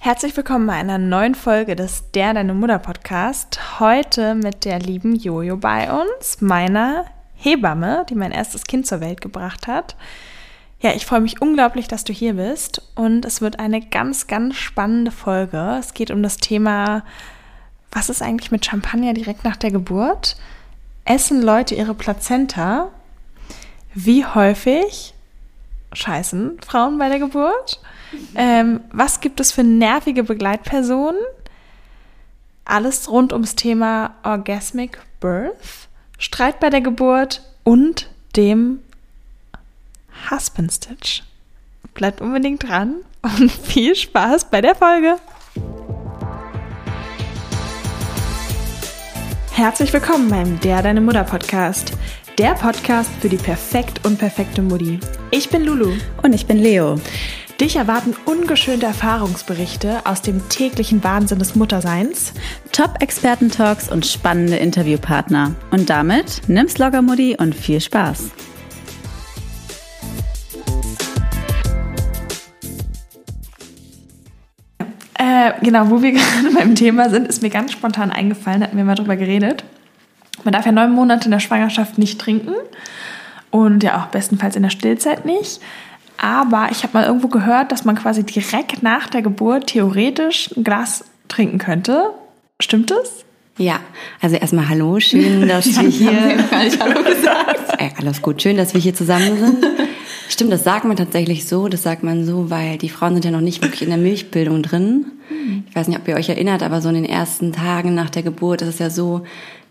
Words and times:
Herzlich 0.00 0.36
willkommen 0.36 0.68
bei 0.68 0.74
einer 0.74 0.96
neuen 0.96 1.34
Folge 1.34 1.74
des 1.74 2.12
Der 2.12 2.32
Deine 2.32 2.54
Mutter 2.54 2.78
Podcast. 2.78 3.80
Heute 3.80 4.36
mit 4.36 4.64
der 4.64 4.78
lieben 4.78 5.16
Jojo 5.16 5.56
bei 5.56 5.90
uns, 5.90 6.40
meiner 6.40 7.06
Hebamme, 7.34 8.06
die 8.08 8.14
mein 8.14 8.30
erstes 8.30 8.62
Kind 8.62 8.86
zur 8.86 9.00
Welt 9.00 9.20
gebracht 9.20 9.66
hat. 9.66 9.96
Ja, 10.80 10.92
ich 10.94 11.04
freue 11.04 11.20
mich 11.20 11.42
unglaublich, 11.42 11.88
dass 11.88 12.04
du 12.04 12.12
hier 12.12 12.34
bist 12.34 12.80
und 12.94 13.24
es 13.24 13.40
wird 13.40 13.58
eine 13.58 13.80
ganz, 13.80 14.28
ganz 14.28 14.54
spannende 14.54 15.10
Folge. 15.10 15.76
Es 15.80 15.94
geht 15.94 16.12
um 16.12 16.22
das 16.22 16.36
Thema, 16.36 17.02
was 17.90 18.08
ist 18.08 18.22
eigentlich 18.22 18.52
mit 18.52 18.64
Champagner 18.64 19.14
direkt 19.14 19.42
nach 19.42 19.56
der 19.56 19.72
Geburt? 19.72 20.36
Essen 21.04 21.42
Leute 21.42 21.74
ihre 21.74 21.94
Plazenta? 21.94 22.92
Wie 23.94 24.24
häufig 24.24 25.14
scheißen 25.92 26.58
Frauen 26.66 26.98
bei 26.98 27.08
der 27.08 27.18
Geburt? 27.18 27.80
Ähm, 28.34 28.80
was 28.92 29.20
gibt 29.20 29.40
es 29.40 29.52
für 29.52 29.64
nervige 29.64 30.24
Begleitpersonen? 30.24 31.20
Alles 32.64 33.10
rund 33.10 33.32
ums 33.32 33.54
Thema 33.54 34.14
Orgasmic 34.22 34.98
Birth, 35.20 35.88
Streit 36.18 36.60
bei 36.60 36.70
der 36.70 36.80
Geburt 36.80 37.42
und 37.64 38.10
dem 38.36 38.80
Husband 40.30 40.72
Stitch. 40.72 41.22
Bleibt 41.94 42.20
unbedingt 42.20 42.68
dran 42.68 42.96
und 43.22 43.50
viel 43.62 43.94
Spaß 43.94 44.50
bei 44.50 44.60
der 44.60 44.74
Folge. 44.74 45.16
Herzlich 49.52 49.92
willkommen 49.92 50.28
beim 50.28 50.60
Der 50.60 50.82
Deine 50.82 51.00
Mutter 51.00 51.24
Podcast. 51.24 51.92
Der 52.38 52.54
Podcast 52.54 53.10
für 53.18 53.28
die 53.28 53.36
perfekt 53.36 54.06
und 54.06 54.16
perfekte 54.16 54.62
Mutti. 54.62 55.00
Ich 55.32 55.50
bin 55.50 55.64
Lulu. 55.64 55.90
Und 56.22 56.32
ich 56.32 56.46
bin 56.46 56.56
Leo. 56.56 57.00
Dich 57.60 57.74
erwarten 57.74 58.14
ungeschönte 58.26 58.86
Erfahrungsberichte 58.86 60.06
aus 60.06 60.22
dem 60.22 60.48
täglichen 60.48 61.02
Wahnsinn 61.02 61.40
des 61.40 61.56
Mutterseins, 61.56 62.32
Top-Experten-Talks 62.70 63.90
und 63.90 64.06
spannende 64.06 64.54
Interviewpartner. 64.54 65.56
Und 65.72 65.90
damit 65.90 66.42
nimm's 66.46 66.78
locker, 66.78 67.02
Mutti, 67.02 67.36
und 67.36 67.56
viel 67.56 67.80
Spaß. 67.80 68.30
Äh, 75.18 75.54
genau, 75.60 75.90
wo 75.90 76.00
wir 76.00 76.12
gerade 76.12 76.54
beim 76.54 76.76
Thema 76.76 77.10
sind, 77.10 77.26
ist 77.26 77.42
mir 77.42 77.50
ganz 77.50 77.72
spontan 77.72 78.12
eingefallen, 78.12 78.62
hatten 78.62 78.76
wir 78.76 78.84
mal 78.84 78.94
drüber 78.94 79.16
geredet. 79.16 79.64
Man 80.44 80.52
darf 80.52 80.66
ja 80.66 80.72
neun 80.72 80.92
Monate 80.92 81.26
in 81.26 81.30
der 81.30 81.40
Schwangerschaft 81.40 81.98
nicht 81.98 82.20
trinken 82.20 82.54
und 83.50 83.82
ja 83.82 84.00
auch 84.00 84.06
bestenfalls 84.06 84.56
in 84.56 84.62
der 84.62 84.70
Stillzeit 84.70 85.24
nicht. 85.24 85.60
Aber 86.16 86.68
ich 86.72 86.82
habe 86.82 86.94
mal 86.94 87.06
irgendwo 87.06 87.28
gehört, 87.28 87.70
dass 87.70 87.84
man 87.84 87.96
quasi 87.96 88.24
direkt 88.24 88.82
nach 88.82 89.06
der 89.08 89.22
Geburt 89.22 89.68
theoretisch 89.68 90.50
ein 90.56 90.64
Glas 90.64 91.04
trinken 91.28 91.58
könnte. 91.58 92.10
Stimmt 92.60 92.90
das? 92.90 93.24
Ja, 93.56 93.80
also 94.20 94.36
erstmal 94.36 94.68
hallo, 94.68 95.00
schön, 95.00 95.48
dass 95.48 95.66
wir 95.80 95.88
hier. 95.88 96.44
Hallo 96.50 97.02
gesagt. 97.02 97.74
Ey, 97.78 97.92
alles 97.98 98.22
gut, 98.22 98.42
schön, 98.42 98.56
dass 98.56 98.74
wir 98.74 98.80
hier 98.80 98.94
zusammen 98.94 99.36
sind. 99.36 99.64
Stimmt, 100.38 100.52
das 100.52 100.62
sagt 100.62 100.84
man 100.84 100.96
tatsächlich 100.96 101.48
so, 101.48 101.66
das 101.66 101.82
sagt 101.82 102.04
man 102.04 102.24
so, 102.24 102.48
weil 102.48 102.78
die 102.78 102.90
Frauen 102.90 103.14
sind 103.14 103.24
ja 103.24 103.32
noch 103.32 103.40
nicht 103.40 103.60
wirklich 103.60 103.82
in 103.82 103.88
der 103.88 103.98
Milchbildung 103.98 104.62
drin. 104.62 105.06
Ich 105.68 105.74
weiß 105.74 105.88
nicht, 105.88 105.98
ob 105.98 106.06
ihr 106.06 106.14
euch 106.14 106.28
erinnert, 106.28 106.62
aber 106.62 106.80
so 106.80 106.88
in 106.90 106.94
den 106.94 107.04
ersten 107.04 107.52
Tagen 107.52 107.96
nach 107.96 108.08
der 108.08 108.22
Geburt 108.22 108.62
ist 108.62 108.68
es 108.68 108.78
ja 108.78 108.88
so, 108.88 109.22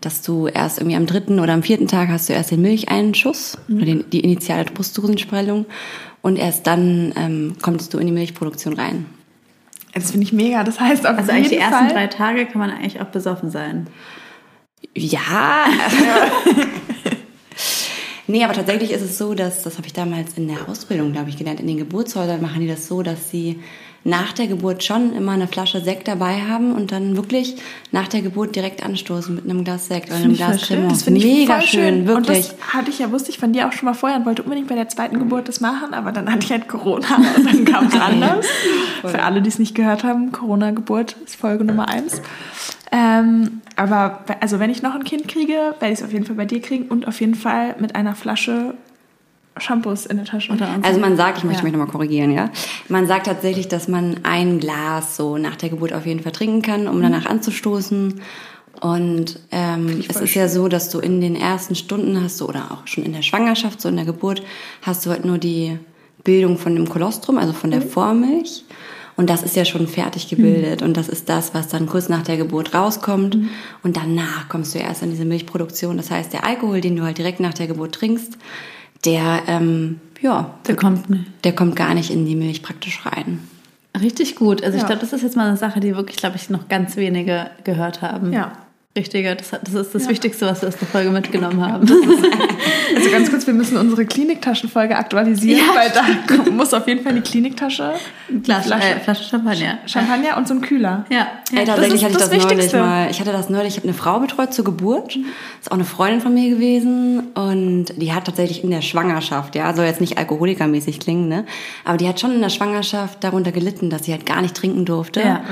dass 0.02 0.20
du 0.20 0.46
erst 0.46 0.76
irgendwie 0.76 0.98
am 0.98 1.06
dritten 1.06 1.40
oder 1.40 1.54
am 1.54 1.62
vierten 1.62 1.88
Tag 1.88 2.10
hast 2.10 2.28
du 2.28 2.34
erst 2.34 2.50
den 2.50 2.60
Milcheinschuss 2.60 3.56
mhm. 3.66 3.76
oder 3.76 3.86
den, 3.86 4.10
die 4.10 4.20
initiale 4.20 4.66
Brustdrüsensprengung 4.66 5.64
und 6.20 6.36
erst 6.36 6.66
dann 6.66 7.14
ähm, 7.16 7.56
kommst 7.62 7.94
du 7.94 7.98
in 7.98 8.06
die 8.06 8.12
Milchproduktion 8.12 8.74
rein. 8.74 9.06
Das 9.94 10.10
finde 10.10 10.26
ich 10.26 10.34
mega. 10.34 10.64
Das 10.64 10.78
heißt 10.78 11.06
auf 11.06 11.16
Also 11.16 11.32
eigentlich 11.32 11.48
die 11.48 11.56
ersten 11.56 11.86
Fall, 11.86 11.94
drei 11.94 12.06
Tage 12.08 12.44
kann 12.44 12.58
man 12.58 12.68
eigentlich 12.68 13.00
auch 13.00 13.06
besoffen 13.06 13.50
sein. 13.50 13.86
Ja. 14.94 15.64
nee, 18.28 18.44
aber 18.44 18.54
tatsächlich 18.54 18.92
ist 18.92 19.02
es 19.02 19.18
so, 19.18 19.34
dass, 19.34 19.62
das 19.62 19.76
habe 19.76 19.86
ich 19.86 19.92
damals 19.92 20.38
in 20.38 20.48
der 20.48 20.68
Ausbildung, 20.68 21.12
glaube 21.12 21.30
ich, 21.30 21.36
gelernt, 21.36 21.60
in 21.60 21.66
den 21.66 21.78
Geburtshäusern 21.78 22.40
machen 22.40 22.60
die 22.60 22.68
das 22.68 22.86
so, 22.86 23.02
dass 23.02 23.30
sie 23.30 23.58
nach 24.04 24.32
der 24.32 24.46
Geburt 24.46 24.84
schon 24.84 25.12
immer 25.14 25.32
eine 25.32 25.48
Flasche 25.48 25.80
Sekt 25.80 26.08
dabei 26.08 26.40
haben 26.42 26.72
und 26.72 26.92
dann 26.92 27.16
wirklich 27.16 27.56
nach 27.92 28.08
der 28.08 28.22
Geburt 28.22 28.56
direkt 28.56 28.82
anstoßen 28.82 29.34
mit 29.34 29.44
einem 29.44 29.64
Glas 29.64 29.88
Sekt 29.88 30.08
oder 30.08 30.16
einem 30.16 30.34
Glas 30.34 30.62
Cremant. 30.62 30.92
Das 30.92 31.02
finde 31.02 31.20
ich 31.20 31.26
mega 31.26 31.60
schön, 31.60 32.06
wirklich. 32.06 32.50
Und 32.50 32.58
das 32.58 32.74
hatte 32.74 32.90
ich 32.90 33.00
ja, 33.00 33.10
wusste 33.10 33.30
ich 33.30 33.38
von 33.38 33.52
dir 33.52 33.68
auch 33.68 33.72
schon 33.72 33.86
mal 33.86 33.94
vorher 33.94 34.18
und 34.18 34.24
wollte 34.24 34.42
unbedingt 34.42 34.68
bei 34.68 34.76
der 34.76 34.88
zweiten 34.88 35.18
Geburt 35.18 35.48
das 35.48 35.60
machen, 35.60 35.92
aber 35.92 36.12
dann 36.12 36.30
hatte 36.32 36.44
ich 36.44 36.52
halt 36.52 36.68
Corona 36.68 37.06
und 37.36 37.44
dann 37.44 37.64
kam 37.64 37.86
es 37.88 37.94
anders. 38.00 38.46
Für 39.02 39.22
alle, 39.22 39.42
die 39.42 39.48
es 39.48 39.58
nicht 39.58 39.74
gehört 39.74 40.04
haben, 40.04 40.32
Corona-Geburt 40.32 41.16
ist 41.24 41.36
Folge 41.36 41.64
Nummer 41.64 41.88
eins. 41.88 42.22
Ähm, 42.90 43.60
aber 43.76 44.24
also 44.40 44.58
wenn 44.58 44.70
ich 44.70 44.82
noch 44.82 44.94
ein 44.94 45.04
Kind 45.04 45.28
kriege, 45.28 45.74
werde 45.78 45.92
ich 45.92 46.00
es 46.00 46.02
auf 46.02 46.12
jeden 46.12 46.24
Fall 46.24 46.36
bei 46.36 46.46
dir 46.46 46.60
kriegen 46.60 46.86
und 46.88 47.06
auf 47.06 47.20
jeden 47.20 47.34
Fall 47.34 47.76
mit 47.78 47.94
einer 47.94 48.14
Flasche 48.14 48.74
Shampoos 49.60 50.06
in 50.06 50.16
der 50.16 50.26
Tasche. 50.26 50.56
Also 50.82 51.00
man 51.00 51.16
sagt, 51.16 51.38
ich 51.38 51.44
möchte 51.44 51.60
ja. 51.60 51.64
mich 51.64 51.72
nochmal 51.72 51.88
korrigieren, 51.88 52.30
ja. 52.32 52.50
Man 52.88 53.06
sagt 53.06 53.26
tatsächlich, 53.26 53.68
dass 53.68 53.88
man 53.88 54.20
ein 54.22 54.60
Glas 54.60 55.16
so 55.16 55.36
nach 55.36 55.56
der 55.56 55.68
Geburt 55.68 55.92
auf 55.92 56.06
jeden 56.06 56.20
Fall 56.20 56.32
trinken 56.32 56.62
kann, 56.62 56.88
um 56.88 56.98
mhm. 56.98 57.02
danach 57.02 57.26
anzustoßen. 57.26 58.20
Und 58.80 59.40
ähm, 59.50 60.04
es 60.08 60.20
ist 60.20 60.34
ja 60.34 60.48
so, 60.48 60.68
dass 60.68 60.88
du 60.90 61.00
in 61.00 61.20
den 61.20 61.34
ersten 61.34 61.74
Stunden 61.74 62.22
hast 62.22 62.40
du, 62.40 62.46
oder 62.46 62.70
auch 62.70 62.86
schon 62.86 63.04
in 63.04 63.12
der 63.12 63.22
Schwangerschaft, 63.22 63.80
so 63.80 63.88
in 63.88 63.96
der 63.96 64.04
Geburt, 64.04 64.42
hast 64.82 65.04
du 65.04 65.10
halt 65.10 65.24
nur 65.24 65.38
die 65.38 65.78
Bildung 66.22 66.58
von 66.58 66.74
dem 66.76 66.88
Kolostrum, 66.88 67.38
also 67.38 67.52
von 67.52 67.70
der 67.70 67.80
mhm. 67.80 67.88
Vormilch. 67.88 68.64
Und 69.18 69.28
das 69.28 69.42
ist 69.42 69.56
ja 69.56 69.64
schon 69.64 69.88
fertig 69.88 70.28
gebildet. 70.28 70.80
Mhm. 70.80 70.86
Und 70.86 70.96
das 70.96 71.08
ist 71.08 71.28
das, 71.28 71.52
was 71.52 71.66
dann 71.66 71.86
kurz 71.86 72.08
nach 72.08 72.22
der 72.22 72.36
Geburt 72.36 72.72
rauskommt. 72.72 73.34
Mhm. 73.34 73.48
Und 73.82 73.96
danach 73.96 74.48
kommst 74.48 74.76
du 74.76 74.78
erst 74.78 75.02
an 75.02 75.10
diese 75.10 75.24
Milchproduktion. 75.24 75.96
Das 75.96 76.12
heißt, 76.12 76.32
der 76.32 76.44
Alkohol, 76.44 76.80
den 76.80 76.94
du 76.94 77.02
halt 77.02 77.18
direkt 77.18 77.40
nach 77.40 77.52
der 77.52 77.66
Geburt 77.66 77.96
trinkst, 77.96 78.38
der, 79.04 79.42
ähm, 79.48 79.98
ja, 80.20 80.54
der 80.68 80.76
kommt, 80.76 81.06
der 81.42 81.52
kommt 81.52 81.74
gar 81.74 81.94
nicht 81.94 82.12
in 82.12 82.26
die 82.26 82.36
Milch 82.36 82.62
praktisch 82.62 83.04
rein. 83.04 83.40
Richtig 84.00 84.36
gut. 84.36 84.62
Also 84.62 84.76
ja. 84.76 84.82
ich 84.82 84.86
glaube, 84.86 85.00
das 85.00 85.12
ist 85.12 85.22
jetzt 85.22 85.36
mal 85.36 85.48
eine 85.48 85.56
Sache, 85.56 85.80
die 85.80 85.96
wirklich, 85.96 86.18
glaube 86.18 86.36
ich, 86.36 86.48
noch 86.48 86.68
ganz 86.68 86.96
wenige 86.96 87.50
gehört 87.64 88.02
haben. 88.02 88.32
Ja. 88.32 88.52
Richtiger, 88.96 89.34
das, 89.36 89.50
das 89.50 89.74
ist 89.74 89.94
das 89.94 90.04
ja. 90.04 90.10
Wichtigste, 90.10 90.46
was 90.46 90.62
wir 90.62 90.68
aus 90.68 90.76
der 90.76 90.88
Folge 90.88 91.10
mitgenommen 91.10 91.64
haben. 91.64 91.88
also 92.96 93.10
ganz 93.10 93.30
kurz, 93.30 93.46
wir 93.46 93.54
müssen 93.54 93.76
unsere 93.76 94.06
Kliniktaschenfolge 94.06 94.96
aktualisieren, 94.96 95.60
ja. 95.60 95.74
weil 95.74 95.90
da 95.90 96.50
muss 96.50 96.74
auf 96.74 96.88
jeden 96.88 97.04
Fall 97.04 97.14
die 97.14 97.20
Kliniktasche, 97.20 97.92
Glas, 98.42 98.66
Flasche, 98.66 98.88
äh, 98.88 98.98
Flasche 98.98 99.24
Champagner. 99.24 99.78
Champagner 99.86 100.36
und 100.36 100.48
so 100.48 100.54
ein 100.54 100.62
Kühler. 100.62 101.04
Ja. 101.10 101.28
Ey, 101.54 101.64
tatsächlich 101.64 102.02
hatte 102.02 102.14
ich 102.14 102.18
das, 102.18 102.30
das 102.30 102.44
neulich 102.44 102.72
mal. 102.72 103.10
Ich 103.10 103.20
hatte 103.20 103.30
das 103.30 103.50
neulich, 103.50 103.74
ich 103.74 103.76
habe 103.76 103.88
eine 103.88 103.96
Frau 103.96 104.18
betreut 104.20 104.52
zur 104.52 104.64
Geburt. 104.64 105.16
Mhm. 105.16 105.26
Ist 105.60 105.70
auch 105.70 105.76
eine 105.76 105.84
Freundin 105.84 106.20
von 106.20 106.34
mir 106.34 106.50
gewesen 106.50 107.28
und 107.34 107.86
die 107.96 108.12
hat 108.12 108.24
tatsächlich 108.24 108.64
in 108.64 108.70
der 108.70 108.82
Schwangerschaft, 108.82 109.54
ja, 109.54 109.72
soll 109.74 109.84
jetzt 109.84 110.00
nicht 110.00 110.18
alkoholikermäßig 110.18 110.98
klingen, 110.98 111.28
ne, 111.28 111.44
aber 111.84 111.98
die 111.98 112.08
hat 112.08 112.18
schon 112.18 112.32
in 112.32 112.40
der 112.40 112.48
Schwangerschaft 112.48 113.22
darunter 113.22 113.52
gelitten, 113.52 113.90
dass 113.90 114.04
sie 114.04 114.12
halt 114.12 114.26
gar 114.26 114.42
nicht 114.42 114.56
trinken 114.56 114.86
durfte. 114.86 115.20
Ja. 115.20 115.42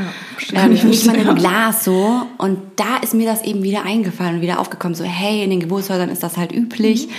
Ähm, 0.53 0.73
nicht 0.73 1.07
mal 1.07 1.15
in 1.15 1.29
einem 1.29 1.37
Glas 1.37 1.85
so 1.85 2.23
und 2.39 2.59
da 2.77 2.97
ist 3.03 3.15
mir 3.15 3.26
das 3.27 3.37
das 3.37 3.47
eben 3.47 3.63
wieder 3.63 3.85
eingefallen 3.85 4.37
und 4.37 4.41
wieder 4.41 4.59
aufgekommen, 4.59 4.95
so 4.95 5.05
hey, 5.05 5.43
in 5.43 5.51
den 5.51 5.61
Geburtshäusern 5.61 6.09
ist 6.09 6.23
das 6.23 6.37
halt 6.37 6.53
üblich. 6.53 7.07
Mhm. 7.07 7.13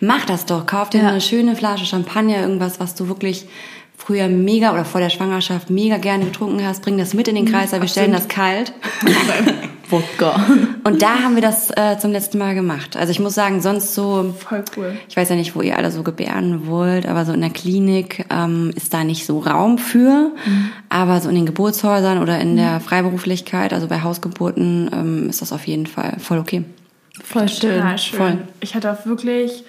Mach 0.00 0.24
das 0.24 0.46
doch, 0.46 0.66
kauf 0.66 0.90
dir 0.90 1.02
ja. 1.02 1.08
eine 1.08 1.20
schöne 1.20 1.56
Flasche 1.56 1.86
Champagner, 1.86 2.40
irgendwas, 2.40 2.80
was 2.80 2.94
du 2.94 3.08
wirklich 3.08 3.46
früher 4.04 4.28
mega 4.28 4.72
oder 4.72 4.84
vor 4.84 5.00
der 5.00 5.10
Schwangerschaft 5.10 5.70
mega 5.70 5.96
gerne 5.96 6.26
getrunken 6.26 6.66
hast, 6.66 6.82
bring 6.82 6.98
das 6.98 7.14
mit 7.14 7.28
in 7.28 7.36
den 7.36 7.46
Kreis, 7.46 7.72
wir 7.72 7.88
stellen 7.88 8.12
das 8.12 8.28
kalt. 8.28 8.72
Wodka. 9.90 10.44
Und 10.84 11.02
da 11.02 11.20
haben 11.22 11.34
wir 11.34 11.42
das 11.42 11.70
äh, 11.70 11.98
zum 11.98 12.10
letzten 12.12 12.38
Mal 12.38 12.54
gemacht. 12.54 12.96
Also 12.96 13.10
ich 13.10 13.20
muss 13.20 13.34
sagen, 13.34 13.60
sonst 13.60 13.94
so. 13.94 14.34
Voll 14.38 14.64
cool. 14.76 14.96
Ich 15.08 15.16
weiß 15.16 15.28
ja 15.28 15.36
nicht, 15.36 15.54
wo 15.54 15.60
ihr 15.60 15.76
alle 15.76 15.90
so 15.90 16.02
gebären 16.02 16.66
wollt, 16.66 17.06
aber 17.06 17.24
so 17.24 17.32
in 17.32 17.42
der 17.42 17.50
Klinik 17.50 18.24
ähm, 18.30 18.72
ist 18.74 18.94
da 18.94 19.04
nicht 19.04 19.26
so 19.26 19.40
Raum 19.40 19.76
für. 19.76 20.32
Mhm. 20.44 20.70
Aber 20.88 21.20
so 21.20 21.28
in 21.28 21.34
den 21.34 21.46
Geburtshäusern 21.46 22.20
oder 22.22 22.40
in 22.40 22.52
mhm. 22.52 22.56
der 22.56 22.80
Freiberuflichkeit, 22.80 23.72
also 23.72 23.86
bei 23.86 24.02
Hausgeburten, 24.02 24.90
ähm, 24.92 25.28
ist 25.28 25.42
das 25.42 25.52
auf 25.52 25.66
jeden 25.66 25.86
Fall 25.86 26.16
voll 26.18 26.38
okay. 26.38 26.64
Voll 27.22 27.48
schön. 27.48 27.76
Total 27.76 27.98
schön. 27.98 28.18
Voll. 28.18 28.38
Ich 28.60 28.74
hatte 28.74 28.90
auch 28.90 29.06
wirklich 29.06 29.64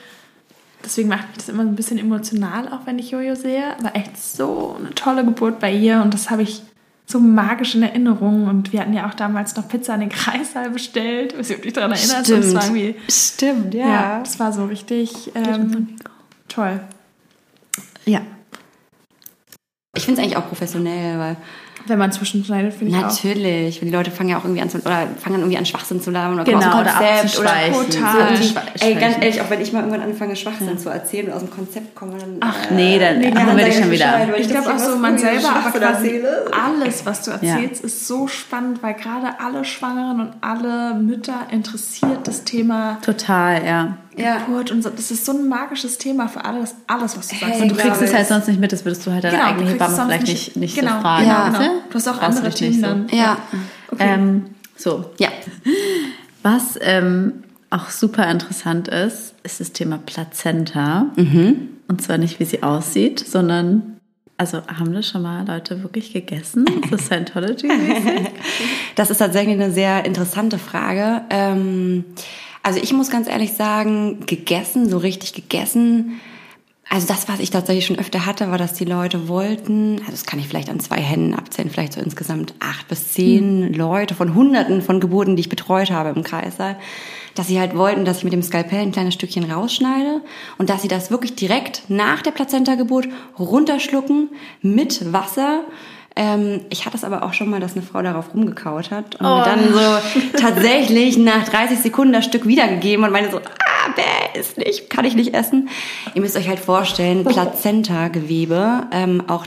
deswegen 0.86 1.10
macht 1.10 1.28
mich 1.30 1.38
das 1.38 1.50
immer 1.50 1.64
ein 1.64 1.76
bisschen 1.76 1.98
emotional, 1.98 2.70
auch 2.70 2.86
wenn 2.86 3.00
ich 3.00 3.12
Jojo 3.12 3.36
sehe. 3.36 3.78
Aber 3.80 3.96
echt 3.96 4.18
so 4.18 4.78
eine 4.80 4.94
tolle 4.96 5.26
Geburt 5.26 5.60
bei 5.60 5.74
ihr 5.74 6.02
und 6.02 6.14
das 6.14 6.30
habe 6.30 6.44
ich 6.44 6.62
so 7.06 7.20
magisch 7.20 7.76
in 7.76 7.84
Erinnerung. 7.84 8.48
Und 8.48 8.74
wir 8.74 8.82
hatten 8.82 8.94
ja 8.94 9.08
auch 9.08 9.14
damals 9.14 9.56
noch 9.56 9.68
Pizza 9.68 9.94
in 9.96 10.02
den 10.02 10.10
Kreissaal 10.10 10.70
bestellt. 10.70 11.34
Ich 11.34 11.40
weiß 11.40 11.50
nicht, 11.50 11.58
ob 11.58 11.62
du 11.64 11.68
dich 11.68 11.74
daran 11.74 11.92
erinnerst. 11.92 12.26
Stimmt. 12.26 12.44
Das 12.44 12.54
war 12.54 12.64
irgendwie, 12.64 12.96
Stimmt, 13.10 13.74
ja. 13.74 13.88
ja. 13.88 14.20
Das 14.20 14.40
war 14.40 14.54
so 14.54 14.66
richtig 14.66 15.32
ähm, 15.36 15.96
toll. 16.48 16.80
Ja. 18.06 18.22
Ich 19.98 20.04
finde 20.04 20.22
es 20.22 20.26
eigentlich 20.26 20.38
auch 20.38 20.48
professionell, 20.48 21.20
weil 21.20 21.38
wenn 21.88 22.00
man 22.00 22.12
zwischenschneidet, 22.12 22.74
finde 22.74 22.96
ich 22.96 23.02
Natürlich. 23.02 23.78
Auch. 23.78 23.84
Die 23.86 23.90
Leute 23.90 24.12
fangen 24.12 24.30
ja 24.30 24.38
auch 24.38 24.44
irgendwie 24.44 24.62
an 24.62 24.70
zu, 24.70 24.78
oder 24.80 25.08
fangen 25.22 25.40
irgendwie 25.40 25.58
an 25.58 25.66
Schwachsinn 25.66 26.02
zu 26.02 26.12
labern 26.12 26.36
oder 26.36 26.44
genau, 26.44 26.58
aus 26.58 26.64
dem 26.66 26.72
Konzept 26.72 27.40
oder, 27.40 27.52
oder 27.78 27.90
total. 27.90 28.38
So 28.38 28.86
ey, 28.86 28.96
ganz 28.96 29.16
ehrlich, 29.16 29.42
auch 29.42 29.50
wenn 29.50 29.62
ich 29.62 29.74
mal 29.74 29.80
irgendwann 29.80 30.02
anfange 30.02 30.36
Schwachsinn 30.36 30.70
ja. 30.70 30.78
zu 30.78 30.90
erzählen 30.90 31.28
und 31.28 31.34
aus 31.34 31.42
dem 31.42 31.52
Konzept 31.52 31.96
komme, 31.96 32.14
dann 32.20 32.38
Ach 32.42 32.72
nee, 32.72 33.00
dann, 33.00 33.20
nee, 33.20 33.32
dann, 33.32 33.48
dann 33.48 33.58
werde 33.58 33.70
ich 33.70 33.78
schon 33.78 33.92
wieder. 33.92 34.36
Ich, 34.36 34.46
ich 34.46 34.50
glaube 34.50 34.74
auch 34.74 34.80
so 34.80 34.98
man 34.98 35.18
selber, 35.18 35.50
aber 35.50 35.80
quasi 35.80 36.22
alles, 36.52 37.06
was 37.06 37.24
du 37.24 37.32
erzählst, 37.32 37.82
ja. 37.82 37.86
ist 37.86 38.08
so 38.08 38.28
spannend, 38.28 38.82
weil 38.82 38.94
gerade 38.94 39.40
alle 39.40 39.66
Schwangeren 39.66 40.22
und 40.22 40.34
alle 40.42 40.96
Mütter 40.96 41.48
interessiert 41.52 42.28
das 42.28 42.44
Thema. 42.44 43.00
Total, 43.04 43.66
ja 43.66 43.98
ja. 44.18 44.38
Geburt 44.40 44.72
und 44.72 44.84
so. 44.84 44.90
Das 44.90 45.12
ist 45.12 45.26
so 45.26 45.32
ein 45.32 45.48
magisches 45.48 45.98
Thema 45.98 46.28
für 46.28 46.44
alles, 46.44 46.76
alles 46.88 47.18
was 47.18 47.28
du 47.28 47.36
sagst. 47.36 47.54
Hey, 47.54 47.62
und 47.64 47.70
du 47.70 47.76
kriegst 47.76 48.02
es 48.02 48.14
halt 48.14 48.28
sonst 48.28 48.48
nicht 48.48 48.60
mit, 48.60 48.72
das 48.72 48.86
würdest 48.86 49.06
du 49.06 49.12
halt 49.12 49.24
deine 49.24 49.38
genau, 49.38 49.50
eigene 49.50 49.70
Hebamme 49.72 49.96
vielleicht 49.96 50.28
nicht, 50.28 50.56
nicht 50.56 50.76
genau, 50.76 50.96
so 50.96 51.02
fragen. 51.02 51.28
Ja, 51.28 51.50
genau. 51.50 51.72
Du 51.90 51.96
hast 51.96 52.08
auch 52.08 52.22
andere 52.22 52.50
Themen 52.50 52.82
dann. 52.82 53.08
So. 53.10 53.16
Ja. 53.16 53.38
Okay. 53.92 54.14
Ähm, 54.14 54.46
so, 54.76 55.06
ja. 55.18 55.30
Was 56.44 56.78
ähm, 56.82 57.44
auch 57.70 57.90
super 57.90 58.30
interessant 58.30 58.88
ist, 58.88 59.36
ist 59.44 59.60
das 59.60 59.72
Thema 59.72 59.98
Plazenta. 59.98 61.08
Mhm. 61.16 61.70
Und 61.88 62.02
zwar 62.02 62.18
nicht, 62.18 62.40
wie 62.40 62.46
sie 62.46 62.64
aussieht, 62.64 63.20
sondern 63.20 63.96
also 64.38 64.62
haben 64.68 64.94
das 64.94 65.08
schon 65.08 65.22
mal 65.22 65.48
Leute 65.48 65.82
wirklich 65.84 66.12
gegessen? 66.12 66.66
Ist 66.84 66.92
das 66.92 67.06
Scientology? 67.06 67.70
das 68.96 69.10
ist 69.10 69.20
tatsächlich 69.20 69.56
eine 69.56 69.72
sehr 69.72 70.04
interessante 70.06 70.60
Frage. 70.60 71.22
Ähm, 71.30 72.04
also 72.66 72.80
ich 72.82 72.94
muss 72.94 73.12
ganz 73.12 73.30
ehrlich 73.30 73.54
sagen, 73.54 74.26
gegessen, 74.26 74.90
so 74.90 74.98
richtig 74.98 75.34
gegessen. 75.34 76.20
Also 76.90 77.06
das, 77.06 77.30
was 77.30 77.40
ich 77.40 77.52
tatsächlich 77.52 77.86
schon 77.86 78.00
öfter 78.00 78.26
hatte, 78.26 78.50
war, 78.50 78.58
dass 78.58 78.74
die 78.74 78.86
Leute 78.86 79.28
wollten, 79.28 80.00
also 80.00 80.10
das 80.10 80.26
kann 80.26 80.40
ich 80.40 80.48
vielleicht 80.48 80.70
an 80.70 80.80
zwei 80.80 80.98
Händen 80.98 81.36
abzählen, 81.36 81.70
vielleicht 81.70 81.94
so 81.94 82.02
insgesamt 82.02 82.56
acht 82.60 82.88
bis 82.88 83.14
zehn 83.14 83.68
hm. 83.68 83.74
Leute 83.76 84.16
von 84.16 84.34
Hunderten 84.34 84.82
von 84.82 85.00
Geburten, 85.00 85.36
die 85.36 85.42
ich 85.42 85.50
betreut 85.50 85.92
habe 85.92 86.10
im 86.10 86.24
Kreissaal, 86.24 86.76
dass 87.36 87.46
sie 87.46 87.60
halt 87.60 87.78
wollten, 87.78 88.04
dass 88.04 88.18
ich 88.18 88.24
mit 88.24 88.34
dem 88.34 88.42
Skalpell 88.42 88.80
ein 88.80 88.92
kleines 88.92 89.14
Stückchen 89.14 89.52
rausschneide 89.52 90.22
und 90.58 90.72
dass 90.72 90.82
sie 90.82 90.88
das 90.88 91.12
wirklich 91.12 91.36
direkt 91.36 91.84
nach 91.88 92.24
der 92.24 92.32
Plazenta-Geburt 92.32 93.08
runterschlucken 93.38 94.30
mit 94.64 95.14
Wasser 95.14 95.66
ähm, 96.16 96.62
ich 96.70 96.86
hatte 96.86 96.96
es 96.96 97.04
aber 97.04 97.24
auch 97.24 97.34
schon 97.34 97.50
mal, 97.50 97.60
dass 97.60 97.74
eine 97.74 97.82
Frau 97.82 98.02
darauf 98.02 98.34
rumgekaut 98.34 98.90
hat 98.90 99.16
und 99.16 99.26
oh. 99.26 99.44
dann 99.44 99.74
so 99.74 100.38
tatsächlich 100.38 101.18
nach 101.18 101.44
30 101.44 101.80
Sekunden 101.80 102.14
das 102.14 102.24
Stück 102.24 102.48
wiedergegeben 102.48 103.04
und 103.04 103.12
meine 103.12 103.30
so, 103.30 103.38
ah, 103.38 103.90
bäh, 103.96 104.40
ist 104.40 104.58
nicht, 104.58 104.90
kann 104.90 105.04
ich 105.04 105.16
nicht 105.16 105.34
essen. 105.34 105.68
Ihr 106.14 106.22
müsst 106.22 106.38
euch 106.38 106.48
halt 106.48 106.60
vorstellen, 106.60 107.24
Plazenta-Gewebe, 107.26 108.88
ähm, 108.92 109.24
auch 109.28 109.46